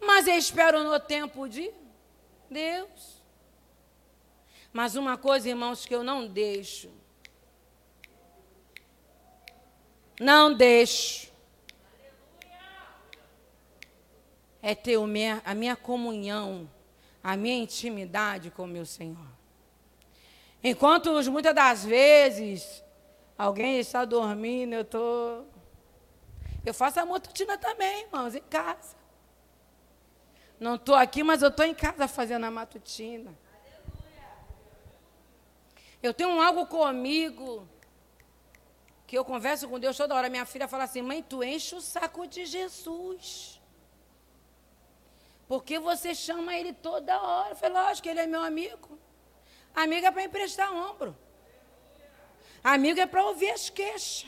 Mas 0.00 0.26
eu 0.26 0.34
espero 0.38 0.82
no 0.82 0.98
tempo 0.98 1.46
de 1.46 1.70
Deus. 2.50 3.22
Mas 4.72 4.96
uma 4.96 5.18
coisa, 5.18 5.50
irmãos, 5.50 5.84
que 5.84 5.94
eu 5.94 6.02
não 6.02 6.26
deixo. 6.26 6.90
Não 10.18 10.54
deixo. 10.54 11.30
É 14.62 14.74
ter 14.74 14.96
a 15.44 15.54
minha 15.54 15.76
comunhão 15.76 16.66
a 17.22 17.36
minha 17.36 17.56
intimidade 17.56 18.50
com 18.50 18.64
o 18.64 18.66
meu 18.66 18.86
Senhor. 18.86 19.28
Enquanto 20.62 21.12
muitas 21.30 21.54
das 21.54 21.84
vezes 21.84 22.83
alguém 23.36 23.78
está 23.78 24.04
dormindo, 24.04 24.74
eu 24.74 24.82
estou. 24.82 25.46
Eu 26.64 26.72
faço 26.72 27.00
a 27.00 27.04
matutina 27.06 27.58
também, 27.58 28.02
irmãos, 28.02 28.34
em 28.34 28.42
casa. 28.42 28.96
Não 30.58 30.76
estou 30.76 30.94
aqui, 30.94 31.22
mas 31.22 31.42
eu 31.42 31.48
estou 31.48 31.66
em 31.66 31.74
casa 31.74 32.08
fazendo 32.08 32.44
a 32.44 32.50
matutina. 32.50 33.36
Eu 36.02 36.12
tenho 36.12 36.40
algo 36.40 36.66
comigo 36.66 37.68
que 39.06 39.16
eu 39.16 39.24
converso 39.24 39.68
com 39.68 39.78
Deus 39.78 39.96
toda 39.96 40.14
hora. 40.14 40.28
Minha 40.28 40.46
filha 40.46 40.68
fala 40.68 40.84
assim: 40.84 41.02
mãe, 41.02 41.22
tu 41.22 41.42
enche 41.42 41.74
o 41.74 41.80
saco 41.80 42.26
de 42.26 42.46
Jesus. 42.46 43.60
Porque 45.46 45.78
você 45.78 46.14
chama 46.14 46.56
ele 46.56 46.72
toda 46.72 47.20
hora. 47.20 47.50
Eu 47.50 47.56
falei, 47.56 47.76
lógico, 47.76 48.08
ele 48.08 48.20
é 48.20 48.26
meu 48.26 48.42
amigo. 48.42 48.98
Amigo 49.74 50.06
é 50.06 50.10
para 50.10 50.24
emprestar 50.24 50.72
ombro. 50.72 51.16
Amigo 52.64 52.98
é 52.98 53.06
para 53.06 53.26
ouvir 53.26 53.50
as 53.50 53.68
queixas. 53.68 54.24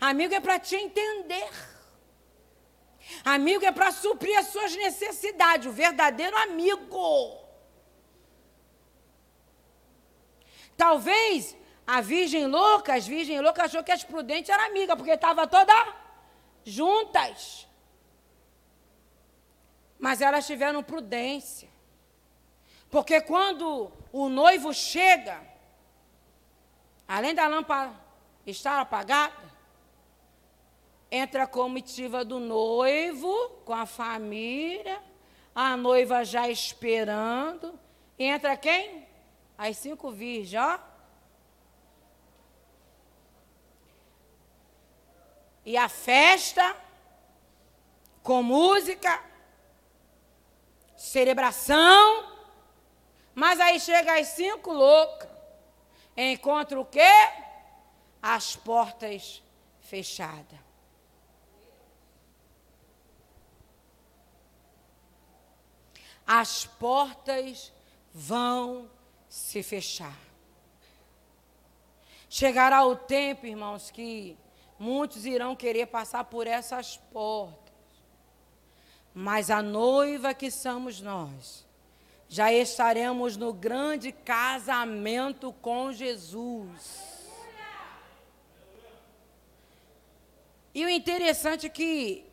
Amigo 0.00 0.32
é 0.32 0.40
para 0.40 0.60
te 0.60 0.76
entender. 0.76 1.50
Amigo 3.24 3.64
é 3.64 3.72
para 3.72 3.90
suprir 3.90 4.38
as 4.38 4.46
suas 4.46 4.74
necessidades. 4.76 5.66
O 5.66 5.72
verdadeiro 5.72 6.36
amigo. 6.36 7.44
Talvez 10.76 11.56
a 11.84 12.00
virgem 12.00 12.46
louca, 12.46 12.94
as 12.94 13.06
virgens 13.06 13.40
loucas 13.40 13.64
achou 13.66 13.82
que 13.82 13.90
as 13.90 14.04
prudentes 14.04 14.50
eram 14.50 14.66
amigas, 14.66 14.96
porque 14.96 15.12
estavam 15.12 15.46
todas 15.48 15.94
juntas. 16.64 17.66
Mas 19.98 20.20
elas 20.20 20.46
tiveram 20.46 20.84
prudência. 20.84 21.68
Porque 22.90 23.20
quando 23.20 23.90
o 24.12 24.28
noivo 24.28 24.72
chega, 24.72 25.40
além 27.06 27.34
da 27.34 27.46
lâmpada 27.46 27.94
estar 28.46 28.80
apagada, 28.80 29.34
entra 31.10 31.44
a 31.44 31.46
comitiva 31.46 32.24
do 32.24 32.38
noivo 32.38 33.50
com 33.64 33.72
a 33.72 33.86
família, 33.86 35.02
a 35.54 35.76
noiva 35.76 36.24
já 36.24 36.48
esperando. 36.48 37.78
Entra 38.18 38.56
quem? 38.56 39.06
As 39.56 39.76
cinco 39.78 40.10
virgens, 40.10 40.60
ó. 40.62 40.80
E 45.64 45.76
a 45.76 45.88
festa, 45.88 46.76
com 48.22 48.42
música, 48.42 49.20
celebração. 50.96 52.34
Mas 53.34 53.58
aí 53.58 53.80
chega 53.80 54.18
as 54.18 54.28
cinco 54.28 54.72
loucas. 54.72 55.35
Encontra 56.16 56.80
o 56.80 56.84
quê? 56.84 57.00
As 58.22 58.56
portas 58.56 59.42
fechadas. 59.80 60.58
As 66.26 66.64
portas 66.66 67.72
vão 68.12 68.90
se 69.28 69.62
fechar. 69.62 70.18
Chegará 72.28 72.84
o 72.84 72.96
tempo, 72.96 73.46
irmãos, 73.46 73.90
que 73.90 74.36
muitos 74.78 75.26
irão 75.26 75.54
querer 75.54 75.86
passar 75.86 76.24
por 76.24 76.46
essas 76.46 76.96
portas. 76.96 77.74
Mas 79.14 79.50
a 79.50 79.62
noiva 79.62 80.34
que 80.34 80.50
somos 80.50 81.00
nós, 81.00 81.65
já 82.28 82.52
estaremos 82.52 83.36
no 83.36 83.52
grande 83.52 84.12
casamento 84.12 85.52
com 85.60 85.92
Jesus. 85.92 87.16
E 90.74 90.84
o 90.84 90.90
interessante 90.90 91.66
é 91.66 91.70
que, 91.70 92.24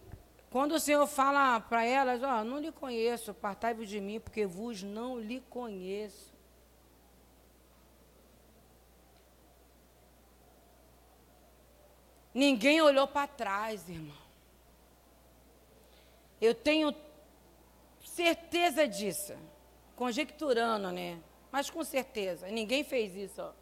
quando 0.49 0.73
o 0.73 0.79
Senhor 0.79 1.07
fala 1.07 1.59
para 1.61 1.85
elas, 1.85 2.21
ó, 2.21 2.41
oh, 2.41 2.43
não 2.43 2.59
lhe 2.59 2.71
conheço, 2.71 3.33
partai-vos 3.33 3.87
de 3.87 4.01
mim, 4.01 4.19
porque 4.19 4.45
vos 4.45 4.83
não 4.83 5.17
lhe 5.17 5.39
conheço. 5.49 6.33
Ninguém 12.33 12.81
olhou 12.81 13.07
para 13.07 13.27
trás, 13.27 13.87
irmão. 13.87 14.17
Eu 16.41 16.53
tenho 16.53 16.93
certeza 18.03 18.87
disso. 18.87 19.33
Conjecturando, 20.03 20.91
né? 20.91 21.17
Mas 21.49 21.69
com 21.69 21.81
certeza. 21.81 22.47
Ninguém 22.47 22.83
fez 22.83 23.15
isso, 23.15 23.41
ó. 23.41 23.53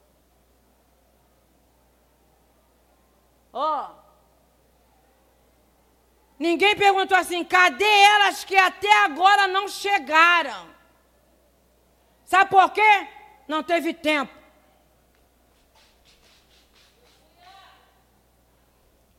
Ó. 3.53 3.91
Ninguém 6.39 6.75
perguntou 6.75 7.15
assim: 7.15 7.43
cadê 7.43 7.85
elas 7.85 8.43
que 8.43 8.55
até 8.55 8.91
agora 9.03 9.47
não 9.47 9.67
chegaram? 9.67 10.73
Sabe 12.25 12.49
por 12.49 12.71
quê? 12.71 13.07
Não 13.47 13.61
teve 13.61 13.93
tempo. 13.93 14.33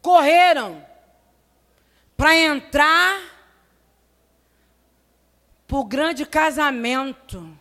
Correram 0.01 0.85
para 2.17 2.37
entrar 2.37 3.32
para 5.73 5.79
o 5.79 5.85
grande 5.85 6.27
casamento. 6.27 7.59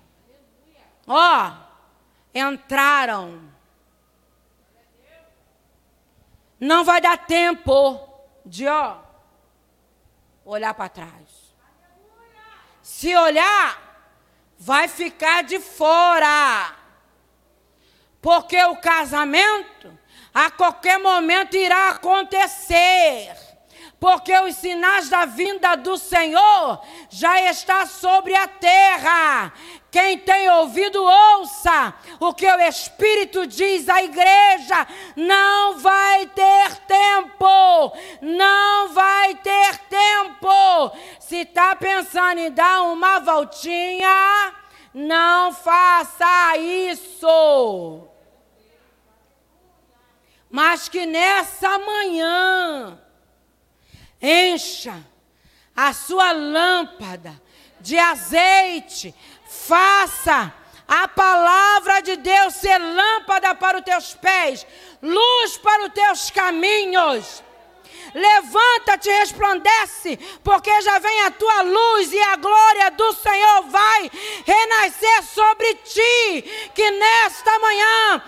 Ó, 1.08 1.54
entraram. 2.36 3.50
Não 6.60 6.84
vai 6.84 7.00
dar 7.00 7.26
tempo 7.26 8.06
de, 8.46 8.68
ó, 8.68 8.98
olhar 10.44 10.74
para 10.74 10.90
trás. 10.90 11.56
Se 12.82 13.16
olhar, 13.16 13.82
vai 14.60 14.90
ficar 14.90 15.44
de 15.44 15.62
fora. 15.62 16.76
Porque 18.22 18.62
o 18.66 18.76
casamento 18.76 19.98
a 20.34 20.52
qualquer 20.52 21.00
momento 21.00 21.56
irá 21.56 21.92
acontecer 21.92 23.51
porque 24.02 24.36
os 24.40 24.56
sinais 24.56 25.10
da 25.10 25.26
vinda 25.26 25.76
do 25.76 25.96
Senhor 25.96 26.82
já 27.08 27.40
está 27.52 27.86
sobre 27.86 28.34
a 28.34 28.48
terra. 28.48 29.54
Quem 29.92 30.18
tem 30.18 30.50
ouvido, 30.50 31.04
ouça 31.04 31.94
o 32.20 32.34
que 32.34 32.48
o 32.48 32.62
Espírito 32.62 33.46
diz 33.46 33.88
à 33.88 34.02
igreja. 34.02 34.88
Não 35.16 35.78
vai 35.78 36.26
ter 36.26 36.78
tempo, 36.88 37.96
não 38.24 38.90
vai 38.90 39.36
ter 39.36 39.78
tempo. 39.88 40.98
Se 41.20 41.42
está 41.42 41.76
pensando 41.76 42.40
em 42.40 42.52
dar 42.52 42.82
uma 42.82 43.20
voltinha, 43.20 44.52
não 44.96 45.54
faça 45.54 46.58
isso. 46.58 48.08
Mas 50.50 50.90
que 50.90 51.06
nessa 51.06 51.78
manhã, 51.78 53.00
encha 54.22 55.04
a 55.76 55.94
sua 55.94 56.32
lâmpada 56.32 57.42
de 57.80 57.98
azeite, 57.98 59.16
faça 59.48 60.54
a 60.88 61.08
palavra 61.08 62.02
de 62.02 62.18
Deus 62.18 62.54
ser 62.56 62.78
lâmpada 62.78 63.56
para 63.56 63.80
os 63.80 63.84
teus 63.84 64.14
pés, 64.14 64.68
luz 65.02 65.58
para 65.58 65.88
os 65.88 65.94
teus 65.94 66.30
caminhos. 66.30 67.44
Levanta-te 68.14 69.10
resplandece, 69.10 70.18
porque 70.44 70.82
já 70.82 71.00
vem 71.00 71.22
a 71.22 71.32
tua 71.32 71.62
luz 71.62 72.12
e 72.12 72.22
a 72.22 72.36
glória 72.36 72.92
do 72.92 73.14
Senhor 73.14 73.64
vai 73.64 74.12
renascer 74.46 75.24
sobre 75.24 75.76
ti. 75.76 76.70
Que 76.76 76.92
nesta 76.92 77.60
manhã 77.60 78.24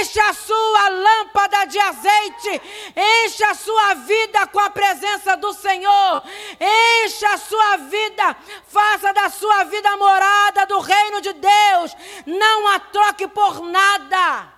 enche 0.00 0.20
a 0.20 0.32
sua 0.32 0.88
lâmpada 0.88 1.64
de 1.66 1.78
azeite, 1.78 2.62
enche 2.96 3.44
a 3.44 3.54
sua 3.54 3.94
vida 3.94 4.46
com 4.46 4.60
a 4.60 4.70
presença 4.70 5.36
do 5.36 5.52
Senhor, 5.52 6.22
enche 6.60 7.26
a 7.26 7.36
sua 7.36 7.76
vida, 7.76 8.36
faça 8.66 9.12
da 9.12 9.28
sua 9.28 9.64
vida 9.64 9.96
morada 9.96 10.66
do 10.66 10.78
reino 10.78 11.20
de 11.20 11.32
Deus. 11.32 11.96
Não 12.26 12.68
a 12.68 12.80
troque 12.80 13.28
por 13.28 13.60
nada. 13.62 14.57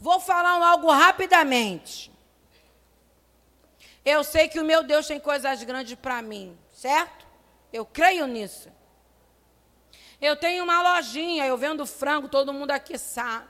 Vou 0.00 0.20
falar 0.20 0.62
algo 0.64 0.90
rapidamente. 0.90 2.10
Eu 4.04 4.24
sei 4.24 4.48
que 4.48 4.60
o 4.60 4.64
meu 4.64 4.82
Deus 4.82 5.06
tem 5.06 5.20
coisas 5.20 5.62
grandes 5.62 5.94
para 5.94 6.22
mim, 6.22 6.56
certo? 6.72 7.26
Eu 7.72 7.84
creio 7.84 8.26
nisso. 8.26 8.70
Eu 10.20 10.34
tenho 10.34 10.64
uma 10.64 10.82
lojinha, 10.94 11.46
eu 11.46 11.56
vendo 11.56 11.84
frango, 11.86 12.28
todo 12.28 12.52
mundo 12.52 12.70
aqui 12.70 12.96
sabe. 12.98 13.46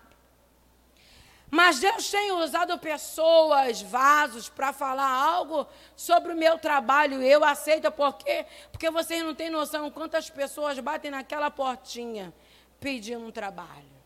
Mas 1.51 1.79
Deus 1.79 2.11
tem 2.11 2.31
usado 2.33 2.79
pessoas, 2.79 3.81
vasos, 3.81 4.51
para 4.51 4.73
falar 4.73 5.09
algo 5.09 5.67
sobre 5.97 6.33
o 6.33 6.37
meu 6.37 6.59
trabalho. 6.59 7.23
Eu 7.23 7.43
aceito 7.43 7.91
por 7.91 8.15
quê? 8.19 8.45
Porque 8.71 8.91
vocês 8.91 9.23
não 9.23 9.35
têm 9.35 9.49
noção 9.49 9.91
quantas 9.91 10.29
pessoas 10.29 10.79
batem 10.79 11.11
naquela 11.11 11.51
portinha 11.51 12.35
pedindo 12.79 13.25
um 13.25 13.31
trabalho. 13.31 13.98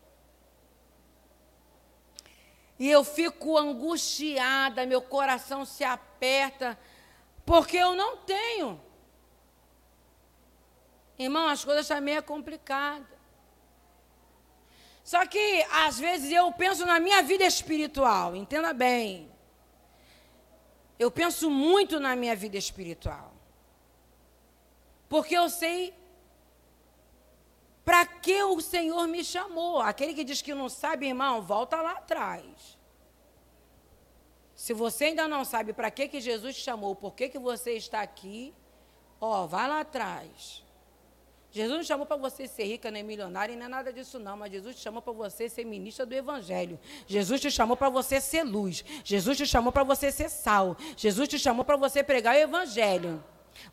E 2.79 2.89
eu 2.89 3.03
fico 3.03 3.57
angustiada, 3.57 4.85
meu 4.85 5.01
coração 5.01 5.63
se 5.65 5.83
aperta, 5.83 6.77
porque 7.45 7.77
eu 7.77 7.95
não 7.95 8.17
tenho. 8.17 8.81
Irmão, 11.17 11.47
as 11.47 11.63
coisas 11.63 11.87
também 11.87 12.15
é 12.15 12.21
complicada. 12.21 13.07
Só 15.03 15.25
que, 15.25 15.65
às 15.69 15.99
vezes, 15.99 16.31
eu 16.31 16.51
penso 16.53 16.85
na 16.85 16.99
minha 16.99 17.21
vida 17.21 17.43
espiritual, 17.43 18.35
entenda 18.35 18.73
bem. 18.73 19.29
Eu 20.97 21.11
penso 21.11 21.49
muito 21.49 21.99
na 21.99 22.15
minha 22.15 22.35
vida 22.35 22.57
espiritual. 22.57 23.33
Porque 25.09 25.35
eu 25.35 25.49
sei 25.49 25.93
para 27.83 28.05
que 28.05 28.43
o 28.43 28.61
Senhor 28.61 29.07
me 29.07 29.23
chamou. 29.23 29.79
Aquele 29.79 30.13
que 30.13 30.23
diz 30.23 30.41
que 30.41 30.53
não 30.53 30.69
sabe, 30.69 31.07
irmão, 31.07 31.41
volta 31.41 31.81
lá 31.81 31.91
atrás. 31.91 32.77
Se 34.55 34.73
você 34.73 35.05
ainda 35.05 35.27
não 35.27 35.43
sabe 35.43 35.73
para 35.73 35.91
que, 35.91 36.07
que 36.07 36.21
Jesus 36.21 36.55
te 36.55 36.61
chamou, 36.61 36.95
por 36.95 37.13
que, 37.13 37.27
que 37.27 37.39
você 37.39 37.73
está 37.73 38.01
aqui, 38.01 38.53
ó, 39.19 39.45
vai 39.45 39.67
lá 39.67 39.81
atrás. 39.81 40.63
Jesus 41.51 41.77
não 41.77 41.83
chamou 41.83 42.05
para 42.05 42.15
você 42.15 42.47
ser 42.47 42.63
rica 42.63 42.89
nem 42.89 43.03
milionária, 43.03 43.55
nem 43.55 43.67
nada 43.67 43.93
disso 43.93 44.17
não, 44.17 44.35
mas 44.37 44.51
Jesus 44.51 44.75
te 44.75 44.81
chamou 44.81 45.01
para 45.01 45.13
você 45.13 45.47
ser 45.47 45.65
ministra 45.65 46.05
do 46.05 46.13
evangelho. 46.13 46.79
Jesus 47.05 47.41
te 47.41 47.51
chamou 47.51 47.77
para 47.77 47.89
você 47.89 48.19
ser 48.19 48.43
luz. 48.43 48.83
Jesus 49.03 49.37
te 49.37 49.45
chamou 49.45 49.71
para 49.71 49.83
você 49.83 50.11
ser 50.11 50.29
sal. 50.29 50.75
Jesus 50.97 51.27
te 51.29 51.37
chamou 51.37 51.63
para 51.63 51.77
você 51.77 52.01
pregar 52.01 52.35
o 52.35 52.39
evangelho. 52.39 53.23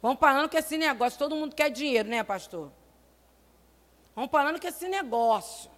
Vamos 0.02 0.18
falando 0.20 0.50
com 0.50 0.58
esse 0.58 0.76
negócio, 0.76 1.18
todo 1.18 1.34
mundo 1.34 1.54
quer 1.54 1.70
dinheiro, 1.70 2.08
né, 2.08 2.22
pastor? 2.22 2.70
Vamos 4.14 4.30
falando 4.30 4.60
com 4.60 4.66
esse 4.66 4.88
negócio. 4.88 5.70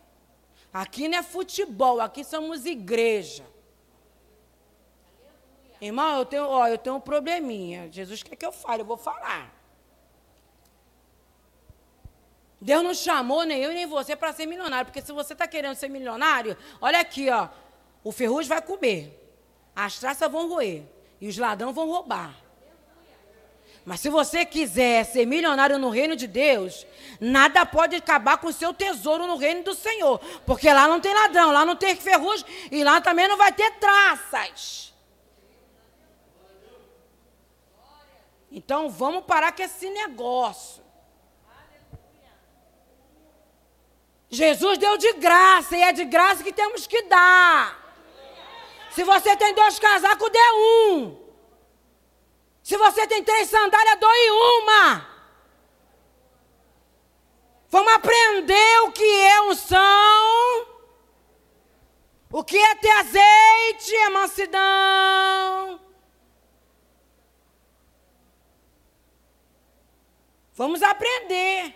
Aqui 0.73 1.07
não 1.09 1.19
é 1.19 1.23
futebol, 1.23 2.01
aqui 2.01 2.25
somos 2.25 2.65
igreja. 2.65 3.45
Irmão, 5.81 6.19
eu 6.19 6.25
tenho, 6.25 6.47
ó, 6.47 6.67
eu 6.69 6.79
tenho 6.79 6.97
um 6.97 7.01
probleminha. 7.01 7.91
Jesus 7.91 8.23
quer 8.23 8.37
que 8.37 8.47
eu 8.47 8.53
fale, 8.53 8.83
eu 8.83 8.87
vou 8.87 8.97
falar. 8.97 9.53
Deus 12.61 12.85
não 12.85 12.95
chamou 12.95 13.43
nem 13.43 13.61
eu 13.61 13.73
nem 13.73 13.87
você 13.87 14.15
para 14.15 14.33
ser 14.33 14.47
milionário, 14.47 14.87
porque 14.87 15.03
se 15.03 15.11
você 15.13 15.33
está 15.33 15.49
querendo 15.49 15.75
ser 15.75 15.89
milionário, 15.89 16.57
olha 16.81 17.01
aqui, 17.01 17.29
ó, 17.29 17.49
o 18.05 18.13
ferrugem 18.13 18.49
vai 18.49 18.63
comer, 18.63 19.19
as 19.75 19.99
traças 19.99 20.31
vão 20.31 20.49
roer 20.49 20.85
e 21.21 21.27
os 21.27 21.37
ladrões 21.37 21.75
vão 21.75 21.89
roubar. 21.89 22.42
Mas 23.85 24.01
se 24.01 24.09
você 24.09 24.45
quiser 24.45 25.05
ser 25.05 25.27
milionário 25.27 25.79
no 25.79 25.91
reino 25.91 26.15
de 26.15 26.29
Deus, 26.29 26.87
nada 27.21 27.67
pode 27.67 27.97
acabar 27.97 28.39
com 28.39 28.47
o 28.47 28.53
seu 28.53 28.73
tesouro 28.73 29.27
no 29.27 29.37
reino 29.37 29.65
do 29.65 29.75
Senhor, 29.75 30.21
porque 30.47 30.73
lá 30.73 30.87
não 30.87 31.01
tem 31.01 31.13
ladrão, 31.13 31.51
lá 31.51 31.65
não 31.65 31.75
tem 31.75 31.97
ferrugem 31.97 32.47
e 32.71 32.85
lá 32.85 33.01
também 33.01 33.27
não 33.27 33.37
vai 33.37 33.53
ter 33.53 33.71
traças. 33.73 34.95
Então 38.53 38.89
vamos 38.89 39.25
parar 39.25 39.51
com 39.53 39.63
esse 39.63 39.89
negócio. 39.91 40.83
Jesus 44.29 44.79
deu 44.79 44.97
de 44.97 45.13
graça 45.15 45.77
e 45.77 45.83
é 45.83 45.93
de 45.93 46.05
graça 46.05 46.45
que 46.45 46.53
temos 46.53 46.87
que 46.87 47.03
dar. 47.03 47.81
Se 48.91 49.03
você 49.03 49.37
tem 49.37 49.55
dois 49.55 49.79
casacos, 49.79 50.31
dê 50.31 50.39
um. 50.53 51.22
Se 52.63 52.77
você 52.77 53.07
tem 53.07 53.25
três 53.25 53.49
sandálias, 53.49 53.99
doe 53.99 54.31
uma. 54.31 55.13
Vamos 57.69 57.93
aprender 57.95 58.81
o 58.83 58.93
que 58.93 59.03
é 59.03 59.41
unção, 59.43 60.67
o 62.31 62.45
que 62.45 62.59
é 62.59 62.75
ter 62.75 62.91
azeite, 62.91 63.97
é 63.97 64.11
mansidão. 64.11 65.81
Vamos 70.55 70.83
aprender. 70.83 71.75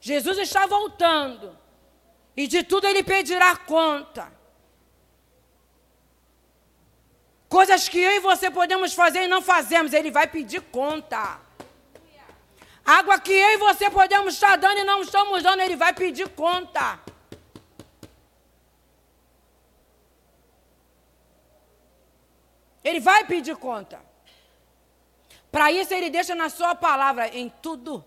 Jesus 0.00 0.38
está 0.38 0.66
voltando. 0.66 1.56
E 2.36 2.46
de 2.46 2.64
tudo 2.64 2.86
ele 2.86 3.04
pedirá 3.04 3.54
conta. 3.56 4.32
Coisas 7.52 7.86
que 7.86 7.98
eu 7.98 8.12
e 8.12 8.20
você 8.20 8.50
podemos 8.50 8.94
fazer 8.94 9.24
e 9.24 9.28
não 9.28 9.42
fazemos, 9.42 9.92
ele 9.92 10.10
vai 10.10 10.26
pedir 10.26 10.62
conta. 10.62 11.38
Água 12.82 13.20
que 13.20 13.30
eu 13.30 13.50
e 13.50 13.56
você 13.58 13.90
podemos 13.90 14.32
estar 14.32 14.56
dando 14.56 14.78
e 14.78 14.84
não 14.84 15.02
estamos 15.02 15.42
dando, 15.42 15.60
ele 15.60 15.76
vai 15.76 15.92
pedir 15.92 16.30
conta. 16.30 16.98
Ele 22.82 23.00
vai 23.00 23.26
pedir 23.26 23.54
conta. 23.56 24.00
Para 25.50 25.70
isso 25.70 25.92
ele 25.92 26.08
deixa 26.08 26.34
na 26.34 26.48
sua 26.48 26.74
palavra, 26.74 27.28
em 27.28 27.50
tudo. 27.50 28.02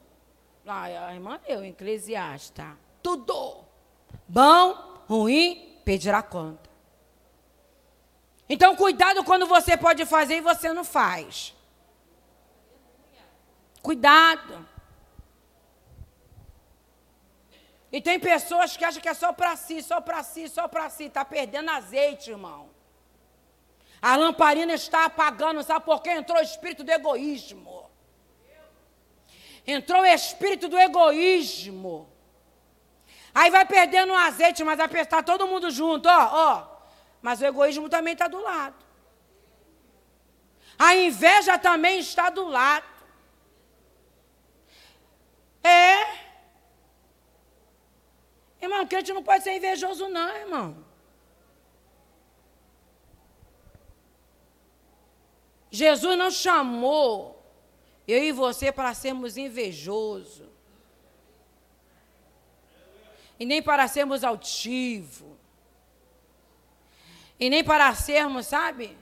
Ah, 0.66 0.86
a 1.10 1.14
irmã 1.14 1.40
eu, 1.48 1.64
Eclesiasta. 1.64 2.76
Tudo. 3.04 3.64
Bom, 4.28 5.04
ruim, 5.08 5.80
pedirá 5.86 6.24
conta. 6.24 6.75
Então, 8.48 8.76
cuidado 8.76 9.24
quando 9.24 9.48
você 9.48 9.76
pode 9.76 10.06
fazer 10.06 10.38
e 10.38 10.42
você 10.42 10.72
não 10.72 10.84
faz. 10.84 11.56
Cuidado. 13.82 14.68
E 17.92 18.02
tem 18.02 18.20
pessoas 18.20 18.76
que 18.76 18.84
acham 18.84 19.02
que 19.02 19.10
é 19.10 19.14
só 19.14 19.32
para 19.32 19.56
si, 19.56 19.82
só 19.82 20.02
para 20.02 20.22
si, 20.22 20.50
só 20.50 20.68
para 20.68 20.90
si. 20.90 21.06
Está 21.06 21.24
perdendo 21.24 21.72
azeite, 21.72 22.30
irmão. 22.30 22.70
A 24.02 24.16
lamparina 24.16 24.74
está 24.74 25.06
apagando, 25.06 25.64
sabe 25.64 25.86
por 25.86 26.02
quê? 26.02 26.12
Entrou 26.12 26.38
o 26.38 26.42
espírito 26.42 26.84
do 26.84 26.92
egoísmo. 26.92 27.90
Entrou 29.66 30.02
o 30.02 30.06
espírito 30.06 30.68
do 30.68 30.78
egoísmo. 30.78 32.08
Aí 33.34 33.50
vai 33.50 33.66
perdendo 33.66 34.14
o 34.14 34.16
azeite, 34.16 34.64
mas 34.64 34.78
vai 34.78 35.02
estar 35.02 35.24
todo 35.24 35.48
mundo 35.48 35.72
junto, 35.72 36.08
ó, 36.08 36.30
ó. 36.32 36.75
Mas 37.26 37.42
o 37.42 37.46
egoísmo 37.46 37.90
também 37.90 38.14
está 38.14 38.28
do 38.28 38.40
lado. 38.40 38.86
A 40.78 40.96
inveja 40.96 41.58
também 41.58 41.98
está 41.98 42.30
do 42.30 42.46
lado. 42.46 42.86
É. 45.64 46.06
Irmão, 48.62 48.86
crente 48.86 49.12
não 49.12 49.24
pode 49.24 49.44
ser 49.44 49.54
invejoso, 49.58 50.08
não, 50.08 50.38
irmão. 50.38 50.86
Jesus 55.72 56.16
não 56.16 56.30
chamou 56.30 57.44
eu 58.08 58.24
e 58.24 58.32
você 58.32 58.72
para 58.72 58.94
sermos 58.94 59.36
invejosos. 59.36 60.48
E 63.40 63.46
nem 63.48 63.64
para 63.64 63.88
sermos 63.88 64.24
altivos. 64.24 65.35
E 67.40 67.50
nem 67.50 67.64
para 67.64 67.94
sermos, 67.94 68.48
sabe, 68.48 68.98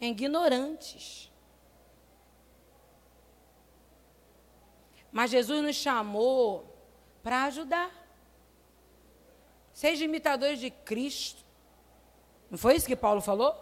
ignorantes. 0.00 1.30
Mas 5.10 5.30
Jesus 5.30 5.62
nos 5.62 5.76
chamou 5.76 6.74
para 7.22 7.44
ajudar. 7.44 7.90
Seja 9.72 10.04
imitadores 10.04 10.58
de 10.58 10.70
Cristo. 10.70 11.44
Não 12.50 12.58
foi 12.58 12.76
isso 12.76 12.86
que 12.86 12.96
Paulo 12.96 13.20
falou? 13.20 13.54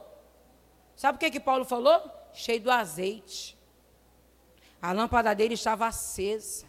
Sabe 0.96 1.16
o 1.16 1.18
que, 1.18 1.30
que 1.30 1.40
Paulo 1.40 1.64
falou? 1.64 2.02
Cheio 2.32 2.60
do 2.60 2.70
azeite. 2.70 3.58
A 4.80 4.92
lâmpada 4.92 5.34
dele 5.34 5.54
estava 5.54 5.86
acesa. 5.86 6.66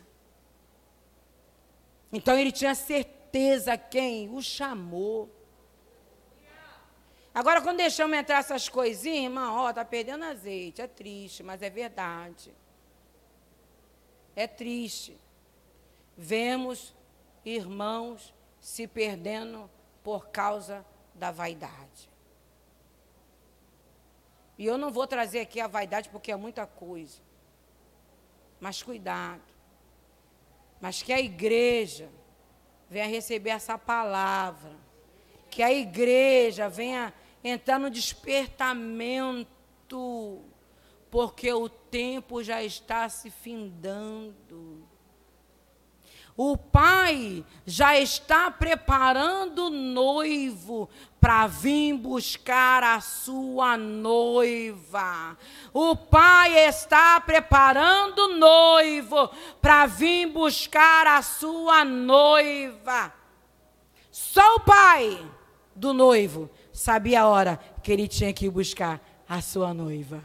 Então 2.11 2.37
ele 2.37 2.51
tinha 2.51 2.75
certeza 2.75 3.77
quem 3.77 4.29
o 4.29 4.41
chamou. 4.41 5.29
Agora, 7.33 7.61
quando 7.61 7.77
deixamos 7.77 8.17
entrar 8.17 8.39
essas 8.39 8.67
coisinhas, 8.67 9.23
irmão, 9.23 9.55
ó, 9.55 9.71
tá 9.71 9.85
perdendo 9.85 10.25
azeite. 10.25 10.81
É 10.81 10.87
triste, 10.87 11.43
mas 11.43 11.61
é 11.61 11.69
verdade. 11.69 12.53
É 14.35 14.47
triste. 14.47 15.17
Vemos 16.17 16.93
irmãos 17.45 18.33
se 18.59 18.85
perdendo 18.85 19.69
por 20.03 20.27
causa 20.27 20.85
da 21.13 21.31
vaidade. 21.31 22.09
E 24.57 24.65
eu 24.65 24.77
não 24.77 24.91
vou 24.91 25.07
trazer 25.07 25.39
aqui 25.39 25.59
a 25.59 25.67
vaidade 25.67 26.09
porque 26.09 26.31
é 26.31 26.35
muita 26.35 26.67
coisa. 26.67 27.19
Mas 28.59 28.83
cuidado. 28.83 29.41
Mas 30.79 31.01
que 31.01 31.13
a 31.13 31.19
igreja 31.19 32.09
venha 32.89 33.07
receber 33.07 33.51
essa 33.51 33.77
palavra. 33.77 34.75
Que 35.51 35.61
a 35.61 35.71
igreja 35.71 36.67
venha 36.67 37.13
entrar 37.43 37.77
no 37.77 37.91
despertamento. 37.91 40.41
Porque 41.11 41.53
o 41.53 41.69
tempo 41.69 42.41
já 42.41 42.63
está 42.63 43.07
se 43.09 43.29
findando. 43.29 44.89
O 46.37 46.57
pai 46.57 47.45
já 47.65 47.99
está 47.99 48.49
preparando 48.49 49.65
o 49.65 49.69
noivo 49.69 50.89
para 51.19 51.45
vir 51.45 51.93
buscar 51.93 52.83
a 52.83 53.01
sua 53.01 53.77
noiva. 53.77 55.37
O 55.73 55.95
pai 55.95 56.67
está 56.67 57.19
preparando 57.19 58.19
o 58.19 58.37
noivo 58.37 59.29
para 59.61 59.85
vir 59.85 60.27
buscar 60.27 61.05
a 61.05 61.21
sua 61.21 61.83
noiva. 61.83 63.13
Só 64.09 64.55
o 64.55 64.61
pai 64.61 65.19
do 65.75 65.93
noivo 65.93 66.49
sabia 66.71 67.21
a 67.21 67.27
hora 67.27 67.59
que 67.81 67.91
ele 67.91 68.07
tinha 68.07 68.33
que 68.33 68.45
ir 68.45 68.49
buscar 68.49 69.01
a 69.27 69.41
sua 69.41 69.73
noiva. 69.73 70.23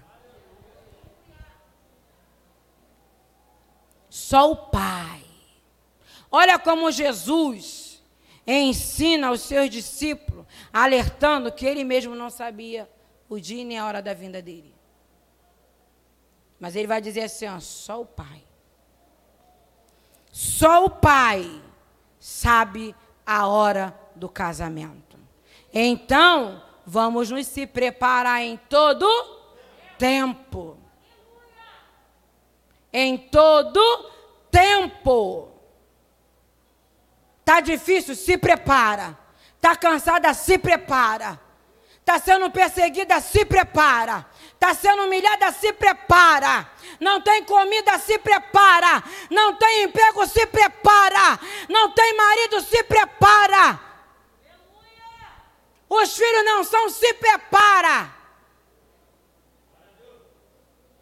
Só 4.08 4.50
o 4.50 4.56
pai. 4.56 5.22
Olha 6.30 6.58
como 6.58 6.90
Jesus 6.90 8.02
ensina 8.46 9.30
os 9.30 9.40
seus 9.42 9.68
discípulos, 9.68 10.46
alertando 10.72 11.52
que 11.52 11.66
ele 11.66 11.84
mesmo 11.84 12.14
não 12.14 12.30
sabia 12.30 12.88
o 13.28 13.38
dia 13.38 13.64
nem 13.64 13.78
a 13.78 13.86
hora 13.86 14.00
da 14.00 14.14
vinda 14.14 14.40
dele. 14.40 14.74
Mas 16.58 16.74
ele 16.74 16.86
vai 16.86 17.00
dizer 17.00 17.22
assim: 17.22 17.46
ó, 17.46 17.60
só 17.60 18.00
o 18.00 18.06
Pai. 18.06 18.42
Só 20.32 20.84
o 20.84 20.90
Pai 20.90 21.62
sabe 22.18 22.94
a 23.24 23.46
hora 23.46 23.98
do 24.14 24.28
casamento. 24.28 25.05
Então, 25.78 26.62
vamos 26.86 27.30
nos 27.30 27.46
se 27.48 27.66
preparar 27.66 28.42
em 28.42 28.56
todo 28.56 29.06
tempo. 29.98 30.78
Em 32.90 33.18
todo 33.18 34.10
tempo. 34.50 35.50
Tá 37.44 37.60
difícil? 37.60 38.14
Se 38.14 38.38
prepara. 38.38 39.18
Tá 39.60 39.76
cansada? 39.76 40.32
Se 40.32 40.56
prepara. 40.56 41.38
Tá 42.06 42.18
sendo 42.18 42.50
perseguida? 42.50 43.20
Se 43.20 43.44
prepara. 43.44 44.24
Tá 44.58 44.72
sendo 44.72 45.02
humilhada? 45.02 45.52
Se 45.52 45.74
prepara. 45.74 46.70
Não 46.98 47.20
tem 47.20 47.44
comida? 47.44 47.98
Se 47.98 48.18
prepara. 48.18 49.04
Não 49.28 49.56
tem 49.56 49.82
emprego? 49.82 50.26
Se 50.26 50.46
prepara. 50.46 51.38
Não 51.68 51.90
tem 51.90 52.16
marido? 52.16 52.62
Se 52.62 52.82
prepara. 52.84 53.85
Os 55.88 56.16
filhos 56.16 56.44
não 56.44 56.64
são? 56.64 56.88
Se 56.88 57.14
prepara. 57.14 58.14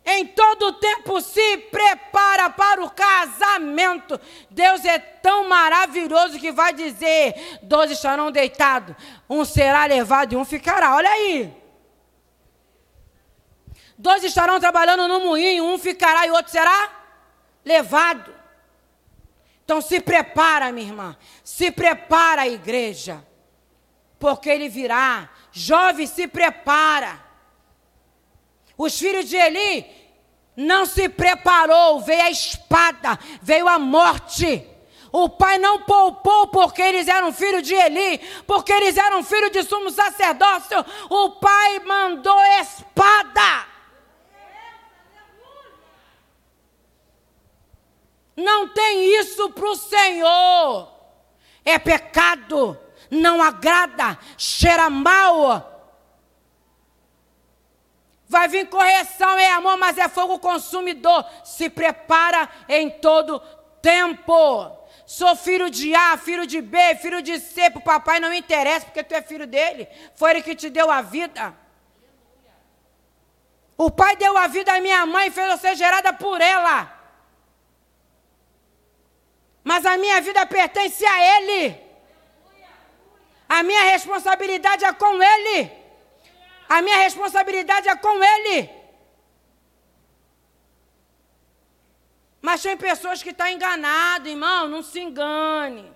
Em 0.06 0.26
todo 0.26 0.74
tempo 0.74 1.18
se 1.22 1.56
prepara 1.56 2.50
para 2.50 2.84
o 2.84 2.90
casamento. 2.90 4.20
Deus 4.50 4.84
é 4.84 4.98
tão 4.98 5.48
maravilhoso 5.48 6.38
que 6.38 6.52
vai 6.52 6.74
dizer: 6.74 7.58
dois 7.62 7.90
estarão 7.90 8.30
deitados, 8.30 8.94
um 9.28 9.44
será 9.46 9.86
levado 9.86 10.34
e 10.34 10.36
um 10.36 10.44
ficará. 10.44 10.94
Olha 10.94 11.08
aí. 11.08 11.64
Dois 13.96 14.22
estarão 14.24 14.60
trabalhando 14.60 15.08
no 15.08 15.20
moinho, 15.20 15.64
um 15.64 15.78
ficará 15.78 16.26
e 16.26 16.30
outro 16.30 16.52
será 16.52 16.90
levado. 17.64 18.34
Então 19.64 19.80
se 19.80 20.00
prepara, 20.00 20.70
minha 20.70 20.88
irmã. 20.88 21.16
Se 21.42 21.70
prepara 21.70 22.46
igreja. 22.46 23.24
Porque 24.24 24.48
ele 24.48 24.70
virá. 24.70 25.28
Jovem, 25.52 26.06
se 26.06 26.26
prepara. 26.26 27.22
Os 28.74 28.98
filhos 28.98 29.28
de 29.28 29.36
Eli 29.36 29.84
não 30.56 30.86
se 30.86 31.10
preparou, 31.10 32.00
veio 32.00 32.22
a 32.22 32.30
espada, 32.30 33.18
veio 33.42 33.68
a 33.68 33.78
morte. 33.78 34.66
O 35.12 35.28
pai 35.28 35.58
não 35.58 35.82
poupou 35.82 36.46
porque 36.46 36.80
eles 36.80 37.06
eram 37.06 37.34
filhos 37.34 37.62
de 37.64 37.74
Eli, 37.74 38.16
porque 38.46 38.72
eles 38.72 38.96
eram 38.96 39.22
filhos 39.22 39.50
de 39.50 39.62
sumo 39.62 39.90
sacerdócio. 39.90 40.82
O 41.10 41.32
pai 41.32 41.80
mandou 41.80 42.42
espada. 42.62 43.66
Não 48.34 48.70
tem 48.70 49.20
isso 49.20 49.50
para 49.50 49.68
o 49.68 49.76
Senhor. 49.76 50.88
É 51.62 51.78
pecado, 51.78 52.80
não 53.14 53.42
agrada, 53.42 54.18
cheira 54.36 54.90
mal. 54.90 55.70
Vai 58.26 58.48
vir 58.48 58.68
correção, 58.68 59.38
é 59.38 59.50
amor, 59.52 59.76
mas 59.76 59.96
é 59.98 60.08
fogo 60.08 60.38
consumidor. 60.38 61.24
Se 61.44 61.70
prepara 61.70 62.48
em 62.68 62.90
todo 62.90 63.40
tempo. 63.80 64.70
Sou 65.06 65.36
filho 65.36 65.68
de 65.70 65.94
A, 65.94 66.16
filho 66.16 66.46
de 66.46 66.60
B, 66.60 66.96
filho 66.96 67.20
de 67.22 67.38
C. 67.38 67.70
Para 67.70 67.78
o 67.78 67.82
papai 67.82 68.18
não 68.18 68.32
interessa, 68.32 68.86
porque 68.86 69.04
tu 69.04 69.14
é 69.14 69.22
filho 69.22 69.46
dele. 69.46 69.86
Foi 70.16 70.30
ele 70.30 70.42
que 70.42 70.56
te 70.56 70.70
deu 70.70 70.90
a 70.90 71.02
vida. 71.02 71.54
O 73.76 73.90
pai 73.90 74.16
deu 74.16 74.36
a 74.36 74.46
vida 74.46 74.72
à 74.72 74.80
minha 74.80 75.04
mãe 75.04 75.28
e 75.28 75.30
fez 75.30 75.50
eu 75.50 75.58
ser 75.58 75.76
gerada 75.76 76.12
por 76.12 76.40
ela. 76.40 76.90
Mas 79.62 79.84
a 79.84 79.96
minha 79.96 80.20
vida 80.20 80.46
pertence 80.46 81.04
a 81.04 81.38
ele. 81.38 81.83
A 83.56 83.62
minha 83.62 83.84
responsabilidade 83.94 84.84
é 84.84 84.92
com 84.92 85.14
ele. 85.22 85.84
A 86.68 86.80
minha 86.82 86.96
responsabilidade 86.98 87.88
é 87.88 87.96
com 87.96 88.22
Ele. 88.22 88.70
Mas 92.40 92.62
tem 92.62 92.76
pessoas 92.76 93.22
que 93.22 93.30
estão 93.30 93.48
enganadas, 93.48 94.28
irmão, 94.28 94.68
não 94.68 94.82
se 94.82 95.00
engane. 95.00 95.92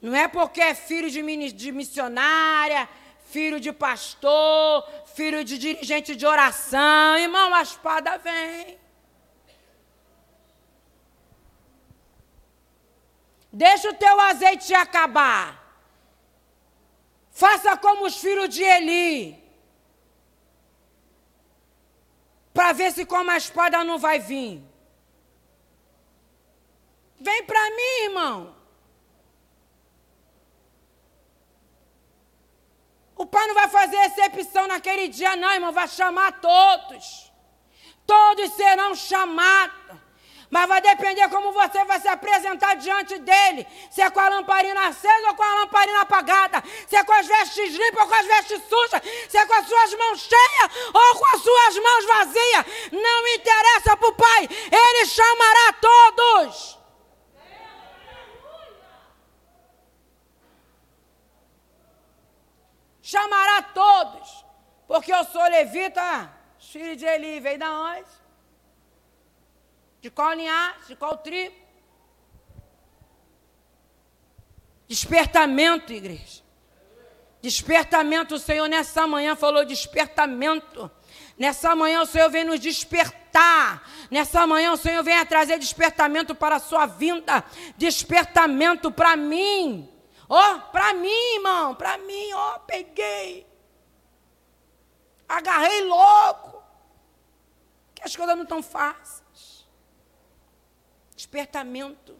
Não 0.00 0.14
é 0.14 0.26
porque 0.28 0.60
é 0.60 0.74
filho 0.74 1.08
de, 1.10 1.52
de 1.52 1.72
missionária, 1.72 2.88
filho 3.30 3.58
de 3.60 3.72
pastor, 3.72 4.86
filho 5.14 5.44
de 5.44 5.56
dirigente 5.56 6.16
de 6.16 6.26
oração. 6.26 7.16
Irmão, 7.16 7.54
a 7.54 7.62
espada 7.62 8.18
vem. 8.18 8.81
Deixa 13.52 13.90
o 13.90 13.94
teu 13.94 14.18
azeite 14.20 14.72
acabar. 14.72 15.60
Faça 17.30 17.76
como 17.76 18.06
os 18.06 18.16
filhos 18.16 18.48
de 18.48 18.62
Eli. 18.62 19.42
Para 22.54 22.72
ver 22.72 22.92
se 22.92 23.04
como 23.04 23.30
a 23.30 23.36
espada 23.36 23.84
não 23.84 23.98
vai 23.98 24.18
vir. 24.18 24.62
Vem 27.20 27.44
para 27.44 27.70
mim, 27.70 28.04
irmão. 28.04 28.56
O 33.14 33.26
pai 33.26 33.46
não 33.46 33.54
vai 33.54 33.68
fazer 33.68 33.96
excepção 33.96 34.66
naquele 34.66 35.08
dia, 35.08 35.36
não, 35.36 35.52
irmão. 35.52 35.72
Vai 35.72 35.88
chamar 35.88 36.40
todos. 36.40 37.32
Todos 38.06 38.50
serão 38.54 38.94
chamados. 38.94 40.01
Mas 40.52 40.68
vai 40.68 40.82
depender 40.82 41.26
como 41.30 41.50
você 41.50 41.82
vai 41.86 41.98
se 41.98 42.08
apresentar 42.08 42.74
diante 42.76 43.18
dele. 43.18 43.66
Se 43.90 44.02
é 44.02 44.10
com 44.10 44.20
a 44.20 44.28
lamparina 44.28 44.88
acesa 44.88 45.28
ou 45.28 45.34
com 45.34 45.42
a 45.42 45.54
lamparina 45.60 46.02
apagada. 46.02 46.62
Se 46.86 46.94
é 46.94 47.02
com 47.02 47.12
as 47.14 47.26
vestes 47.26 47.74
limpas 47.74 48.02
ou 48.02 48.08
com 48.08 48.14
as 48.14 48.26
vestes 48.26 48.62
sujas. 48.68 49.00
Se 49.30 49.38
é 49.38 49.46
com 49.46 49.54
as 49.54 49.66
suas 49.66 49.94
mãos 49.94 50.20
cheias 50.20 50.70
ou 50.92 51.18
com 51.18 51.26
as 51.34 51.42
suas 51.42 51.76
mãos 51.78 52.04
vazias. 52.04 52.66
Não 52.92 53.28
interessa 53.28 53.96
para 53.96 54.08
o 54.08 54.12
Pai. 54.12 54.46
Ele 54.70 55.06
chamará 55.06 55.72
todos. 55.80 56.78
Chamará 63.00 63.62
todos. 63.62 64.44
Porque 64.86 65.14
eu 65.14 65.24
sou 65.24 65.44
levita, 65.44 66.30
filho 66.58 66.94
de 66.94 67.06
Eli, 67.06 67.40
vem 67.40 67.56
da 67.56 67.72
onde? 67.72 68.21
De 70.02 70.10
qual 70.10 70.34
linhagem? 70.34 70.80
De 70.88 70.96
qual 70.96 71.16
tribo? 71.16 71.54
Despertamento, 74.88 75.92
igreja. 75.92 76.42
Despertamento, 77.40 78.34
o 78.34 78.38
Senhor 78.38 78.68
nessa 78.68 79.06
manhã 79.06 79.36
falou 79.36 79.64
despertamento. 79.64 80.90
Nessa 81.38 81.76
manhã 81.76 82.02
o 82.02 82.06
Senhor 82.06 82.28
vem 82.28 82.42
nos 82.42 82.58
despertar. 82.58 83.88
Nessa 84.10 84.44
manhã 84.44 84.72
o 84.72 84.76
Senhor 84.76 85.04
vem 85.04 85.24
trazer 85.24 85.56
despertamento 85.60 86.34
para 86.34 86.56
a 86.56 86.60
sua 86.60 86.84
vinda. 86.84 87.44
Despertamento 87.76 88.90
para 88.90 89.16
mim. 89.16 89.88
Ó, 90.28 90.56
oh, 90.56 90.60
para 90.72 90.94
mim, 90.94 91.34
irmão, 91.36 91.76
para 91.76 91.96
mim, 91.98 92.32
ó, 92.32 92.56
oh, 92.56 92.60
peguei. 92.60 93.46
Agarrei 95.28 95.84
logo. 95.84 96.60
Que 97.94 98.02
as 98.02 98.16
coisas 98.16 98.34
não 98.34 98.42
estão 98.42 98.62
fáceis. 98.62 99.21
Despertamento. 101.32 102.14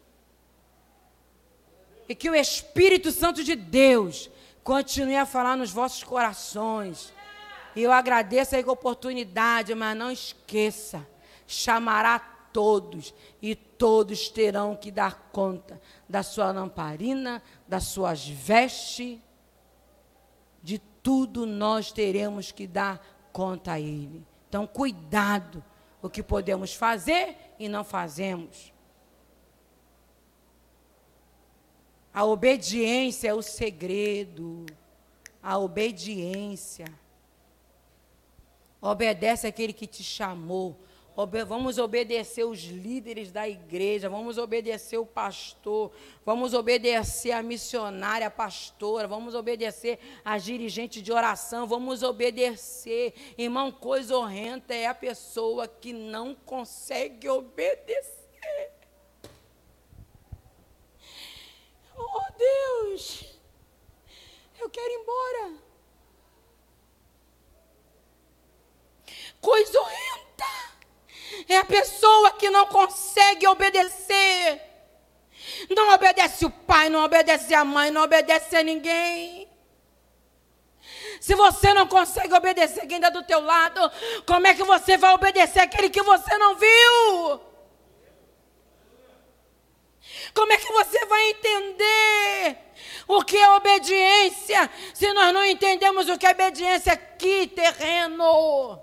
E 2.09 2.15
que 2.15 2.31
o 2.31 2.33
Espírito 2.33 3.11
Santo 3.11 3.43
de 3.43 3.55
Deus 3.55 4.27
continue 4.63 5.15
a 5.15 5.25
falar 5.25 5.55
nos 5.55 5.69
vossos 5.69 6.03
corações. 6.03 7.13
E 7.75 7.83
eu 7.83 7.91
agradeço 7.91 8.55
a 8.55 8.71
oportunidade, 8.71 9.75
mas 9.75 9.95
não 9.95 10.09
esqueça, 10.09 11.07
chamará 11.45 12.17
todos 12.51 13.13
e 13.39 13.55
todos 13.55 14.29
terão 14.29 14.75
que 14.75 14.89
dar 14.89 15.29
conta 15.31 15.79
da 16.09 16.23
sua 16.23 16.51
lamparina, 16.51 17.41
das 17.67 17.83
suas 17.83 18.27
vestes, 18.27 19.19
de 20.63 20.79
tudo 20.79 21.45
nós 21.45 21.91
teremos 21.91 22.51
que 22.51 22.65
dar 22.65 22.99
conta 23.31 23.73
a 23.73 23.79
Ele. 23.79 24.25
Então, 24.49 24.65
cuidado 24.65 25.63
o 26.01 26.09
que 26.09 26.23
podemos 26.23 26.73
fazer 26.73 27.37
e 27.59 27.69
não 27.69 27.83
fazemos. 27.83 28.72
A 32.13 32.23
obediência 32.23 33.29
é 33.29 33.33
o 33.33 33.41
segredo. 33.41 34.65
A 35.41 35.57
obediência. 35.57 36.85
Obedece 38.81 39.47
aquele 39.47 39.73
que 39.73 39.87
te 39.87 40.03
chamou. 40.03 40.77
Obe 41.15 41.43
vamos 41.43 41.77
obedecer 41.77 42.43
os 42.43 42.63
líderes 42.63 43.31
da 43.31 43.47
igreja, 43.47 44.09
vamos 44.09 44.39
obedecer 44.39 44.97
o 44.97 45.05
pastor, 45.05 45.91
vamos 46.25 46.55
obedecer 46.55 47.31
a 47.31 47.43
missionária, 47.43 48.25
a 48.25 48.31
pastora, 48.31 49.07
vamos 49.07 49.35
obedecer 49.35 49.99
a 50.25 50.39
dirigente 50.39 51.03
de 51.03 51.11
oração, 51.11 51.67
vamos 51.67 52.01
obedecer. 52.01 53.13
Irmão, 53.37 53.71
coisa 53.71 54.17
horrenda 54.17 54.73
é 54.73 54.87
a 54.87 54.95
pessoa 54.95 55.67
que 55.67 55.93
não 55.93 56.33
consegue 56.33 57.29
obedecer. 57.29 58.23
Oh, 61.95 62.22
Deus, 62.37 63.25
eu 64.59 64.69
quero 64.69 64.91
ir 64.91 64.99
embora. 64.99 65.53
Coisa 69.41 69.79
horrenda 69.79 70.23
é 71.49 71.57
a 71.57 71.65
pessoa 71.65 72.31
que 72.31 72.49
não 72.49 72.65
consegue 72.67 73.47
obedecer. 73.47 74.61
Não 75.69 75.93
obedece 75.93 76.45
o 76.45 76.49
pai, 76.49 76.89
não 76.89 77.03
obedece 77.03 77.53
a 77.53 77.65
mãe, 77.65 77.91
não 77.91 78.03
obedece 78.03 78.55
a 78.55 78.63
ninguém. 78.63 79.49
Se 81.19 81.35
você 81.35 81.73
não 81.73 81.87
consegue 81.87 82.33
obedecer 82.33 82.87
quem 82.87 82.97
está 82.97 83.09
do 83.09 83.23
teu 83.23 83.39
lado, 83.39 83.91
como 84.25 84.47
é 84.47 84.53
que 84.53 84.63
você 84.63 84.97
vai 84.97 85.13
obedecer 85.13 85.59
aquele 85.59 85.89
que 85.89 86.01
você 86.01 86.37
não 86.37 86.55
viu? 86.55 87.52
Como 90.33 90.51
é 90.51 90.57
que 90.57 90.71
você 90.71 91.05
vai 91.05 91.29
entender 91.29 92.57
o 93.07 93.23
que 93.23 93.37
é 93.37 93.49
obediência 93.51 94.67
se 94.93 95.13
nós 95.13 95.33
não 95.33 95.45
entendemos 95.45 96.09
o 96.09 96.17
que 96.17 96.25
é 96.25 96.31
obediência 96.31 96.91
aqui, 96.93 97.45
terreno? 97.47 98.81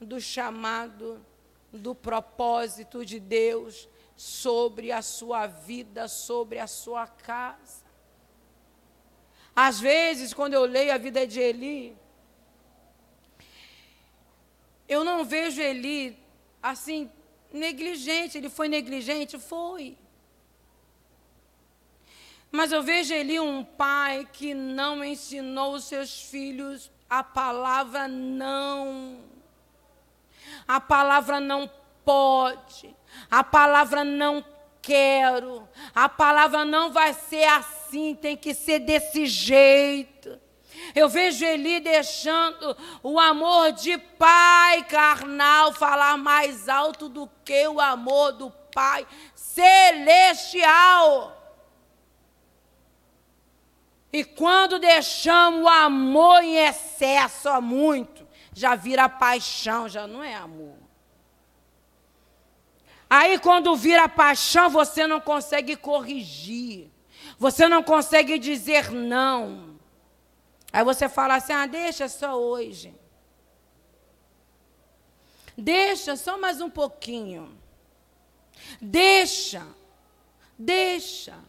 do 0.00 0.20
chamado, 0.20 1.24
do 1.72 1.92
propósito 1.92 3.04
de 3.04 3.18
Deus 3.18 3.88
sobre 4.14 4.92
a 4.92 5.02
sua 5.02 5.48
vida, 5.48 6.06
sobre 6.06 6.60
a 6.60 6.68
sua 6.68 7.08
casa. 7.08 7.84
Às 9.54 9.80
vezes, 9.80 10.32
quando 10.32 10.54
eu 10.54 10.64
leio 10.64 10.94
a 10.94 10.98
vida 10.98 11.26
de 11.26 11.40
Eli, 11.40 12.05
eu 14.88 15.04
não 15.04 15.24
vejo 15.24 15.60
Eli 15.60 16.18
assim, 16.62 17.10
negligente. 17.52 18.38
Ele 18.38 18.48
foi 18.48 18.68
negligente? 18.68 19.38
Foi. 19.38 19.96
Mas 22.50 22.72
eu 22.72 22.82
vejo 22.82 23.12
Eli 23.14 23.38
um 23.38 23.64
pai 23.64 24.28
que 24.32 24.54
não 24.54 25.04
ensinou 25.04 25.74
os 25.74 25.84
seus 25.84 26.22
filhos 26.22 26.90
a 27.08 27.22
palavra 27.22 28.08
não. 28.08 29.20
A 30.66 30.80
palavra 30.80 31.40
não 31.40 31.70
pode. 32.04 32.94
A 33.30 33.44
palavra 33.44 34.04
não 34.04 34.44
quero. 34.82 35.68
A 35.94 36.08
palavra 36.08 36.64
não 36.64 36.90
vai 36.90 37.14
ser 37.14 37.44
assim, 37.44 38.14
tem 38.14 38.36
que 38.36 38.54
ser 38.54 38.80
desse 38.80 39.26
jeito. 39.26 40.15
Eu 40.94 41.08
vejo 41.08 41.44
Eli 41.44 41.80
deixando 41.80 42.76
o 43.02 43.18
amor 43.18 43.72
de 43.72 43.98
pai 43.98 44.84
carnal 44.84 45.72
falar 45.72 46.16
mais 46.16 46.68
alto 46.68 47.08
do 47.08 47.28
que 47.44 47.66
o 47.68 47.80
amor 47.80 48.32
do 48.32 48.50
pai 48.72 49.06
celestial. 49.34 51.32
E 54.12 54.24
quando 54.24 54.78
deixamos 54.78 55.62
o 55.62 55.68
amor 55.68 56.42
em 56.42 56.56
excesso, 56.56 57.48
ó, 57.48 57.60
muito, 57.60 58.26
já 58.52 58.74
vira 58.74 59.08
paixão, 59.08 59.88
já 59.88 60.06
não 60.06 60.22
é 60.22 60.34
amor. 60.34 60.76
Aí 63.08 63.38
quando 63.38 63.76
vira 63.76 64.08
paixão, 64.08 64.68
você 64.68 65.06
não 65.06 65.20
consegue 65.20 65.76
corrigir. 65.76 66.90
Você 67.38 67.68
não 67.68 67.82
consegue 67.82 68.38
dizer 68.38 68.90
não. 68.90 69.65
Aí 70.76 70.84
você 70.84 71.08
fala 71.08 71.36
assim: 71.36 71.54
ah, 71.54 71.64
deixa 71.64 72.06
só 72.06 72.38
hoje. 72.38 72.94
Deixa 75.56 76.16
só 76.16 76.36
mais 76.36 76.60
um 76.60 76.68
pouquinho. 76.68 77.58
Deixa, 78.78 79.66
deixa, 80.58 81.42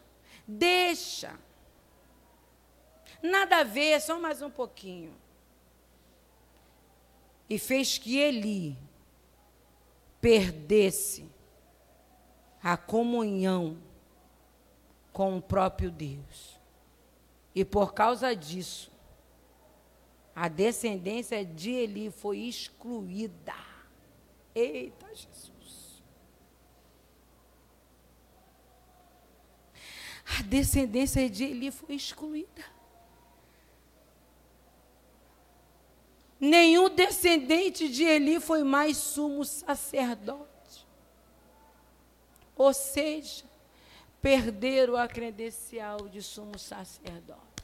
deixa. 0.46 1.38
Nada 3.22 3.58
a 3.58 3.64
ver, 3.64 4.00
só 4.00 4.18
mais 4.18 4.40
um 4.40 4.48
pouquinho. 4.48 5.14
E 7.50 7.58
fez 7.58 7.98
que 7.98 8.16
ele 8.16 8.78
perdesse 10.22 11.30
a 12.62 12.78
comunhão 12.78 13.76
com 15.12 15.36
o 15.36 15.42
próprio 15.42 15.90
Deus. 15.90 16.58
E 17.54 17.62
por 17.62 17.92
causa 17.92 18.34
disso, 18.34 18.90
a 20.40 20.46
descendência 20.46 21.44
de 21.44 21.70
Eli 21.70 22.12
foi 22.12 22.38
excluída. 22.46 23.56
Eita 24.54 25.08
Jesus. 25.12 26.00
A 30.38 30.42
descendência 30.42 31.28
de 31.28 31.42
Eli 31.42 31.72
foi 31.72 31.96
excluída. 31.96 32.64
Nenhum 36.38 36.88
descendente 36.88 37.88
de 37.88 38.04
Eli 38.04 38.38
foi 38.38 38.62
mais 38.62 38.96
sumo 38.96 39.44
sacerdote. 39.44 40.86
Ou 42.54 42.72
seja, 42.72 43.44
perderam 44.22 44.94
a 44.94 45.08
credencial 45.08 46.08
de 46.08 46.22
sumo 46.22 46.56
sacerdote, 46.56 47.57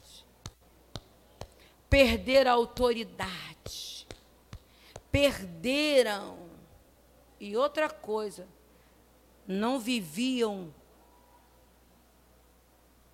perderam 1.94 2.50
a 2.50 2.54
autoridade, 2.54 4.04
perderam. 5.12 6.36
E 7.38 7.56
outra 7.56 7.88
coisa, 7.88 8.48
não 9.46 9.78
viviam 9.78 10.74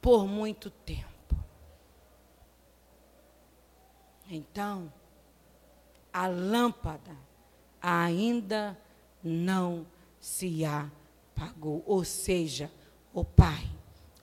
por 0.00 0.26
muito 0.26 0.70
tempo. 0.70 1.36
Então, 4.30 4.90
a 6.10 6.26
lâmpada 6.26 7.14
ainda 7.82 8.78
não 9.22 9.86
se 10.18 10.64
apagou. 10.64 11.82
Ou 11.84 12.02
seja, 12.02 12.72
o 13.12 13.26
Pai, 13.26 13.70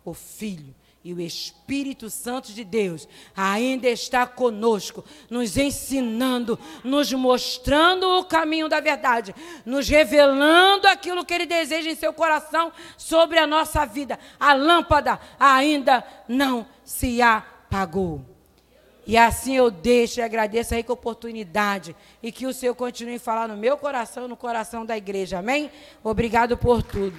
o 0.03 0.15
Filho 0.15 0.73
e 1.07 1.13
o 1.13 1.21
Espírito 1.21 2.09
Santo 2.09 2.51
de 2.51 2.65
Deus 2.65 3.07
ainda 3.33 3.87
está 3.87 4.27
conosco, 4.27 5.05
nos 5.29 5.55
ensinando, 5.55 6.59
nos 6.83 7.13
mostrando 7.13 8.19
o 8.19 8.25
caminho 8.25 8.67
da 8.67 8.81
verdade, 8.81 9.33
nos 9.65 9.87
revelando 9.87 10.85
aquilo 10.85 11.23
que 11.23 11.33
Ele 11.33 11.45
deseja 11.45 11.89
em 11.89 11.95
seu 11.95 12.11
coração 12.11 12.73
sobre 12.97 13.39
a 13.39 13.47
nossa 13.47 13.85
vida. 13.85 14.19
A 14.37 14.53
lâmpada 14.53 15.17
ainda 15.39 16.03
não 16.27 16.67
se 16.83 17.21
apagou. 17.21 18.21
E 19.05 19.15
assim 19.15 19.55
eu 19.55 19.71
deixo 19.71 20.19
e 20.19 20.23
agradeço 20.23 20.73
a 20.73 20.77
rica 20.77 20.91
oportunidade. 20.91 21.95
E 22.21 22.33
que 22.33 22.45
o 22.45 22.53
Senhor 22.53 22.75
continue 22.75 23.15
a 23.15 23.19
falar 23.19 23.47
no 23.47 23.55
meu 23.55 23.77
coração, 23.77 24.27
no 24.27 24.35
coração 24.35 24.85
da 24.85 24.97
igreja. 24.97 25.39
Amém? 25.39 25.71
Obrigado 26.03 26.57
por 26.57 26.83
tudo. 26.83 27.17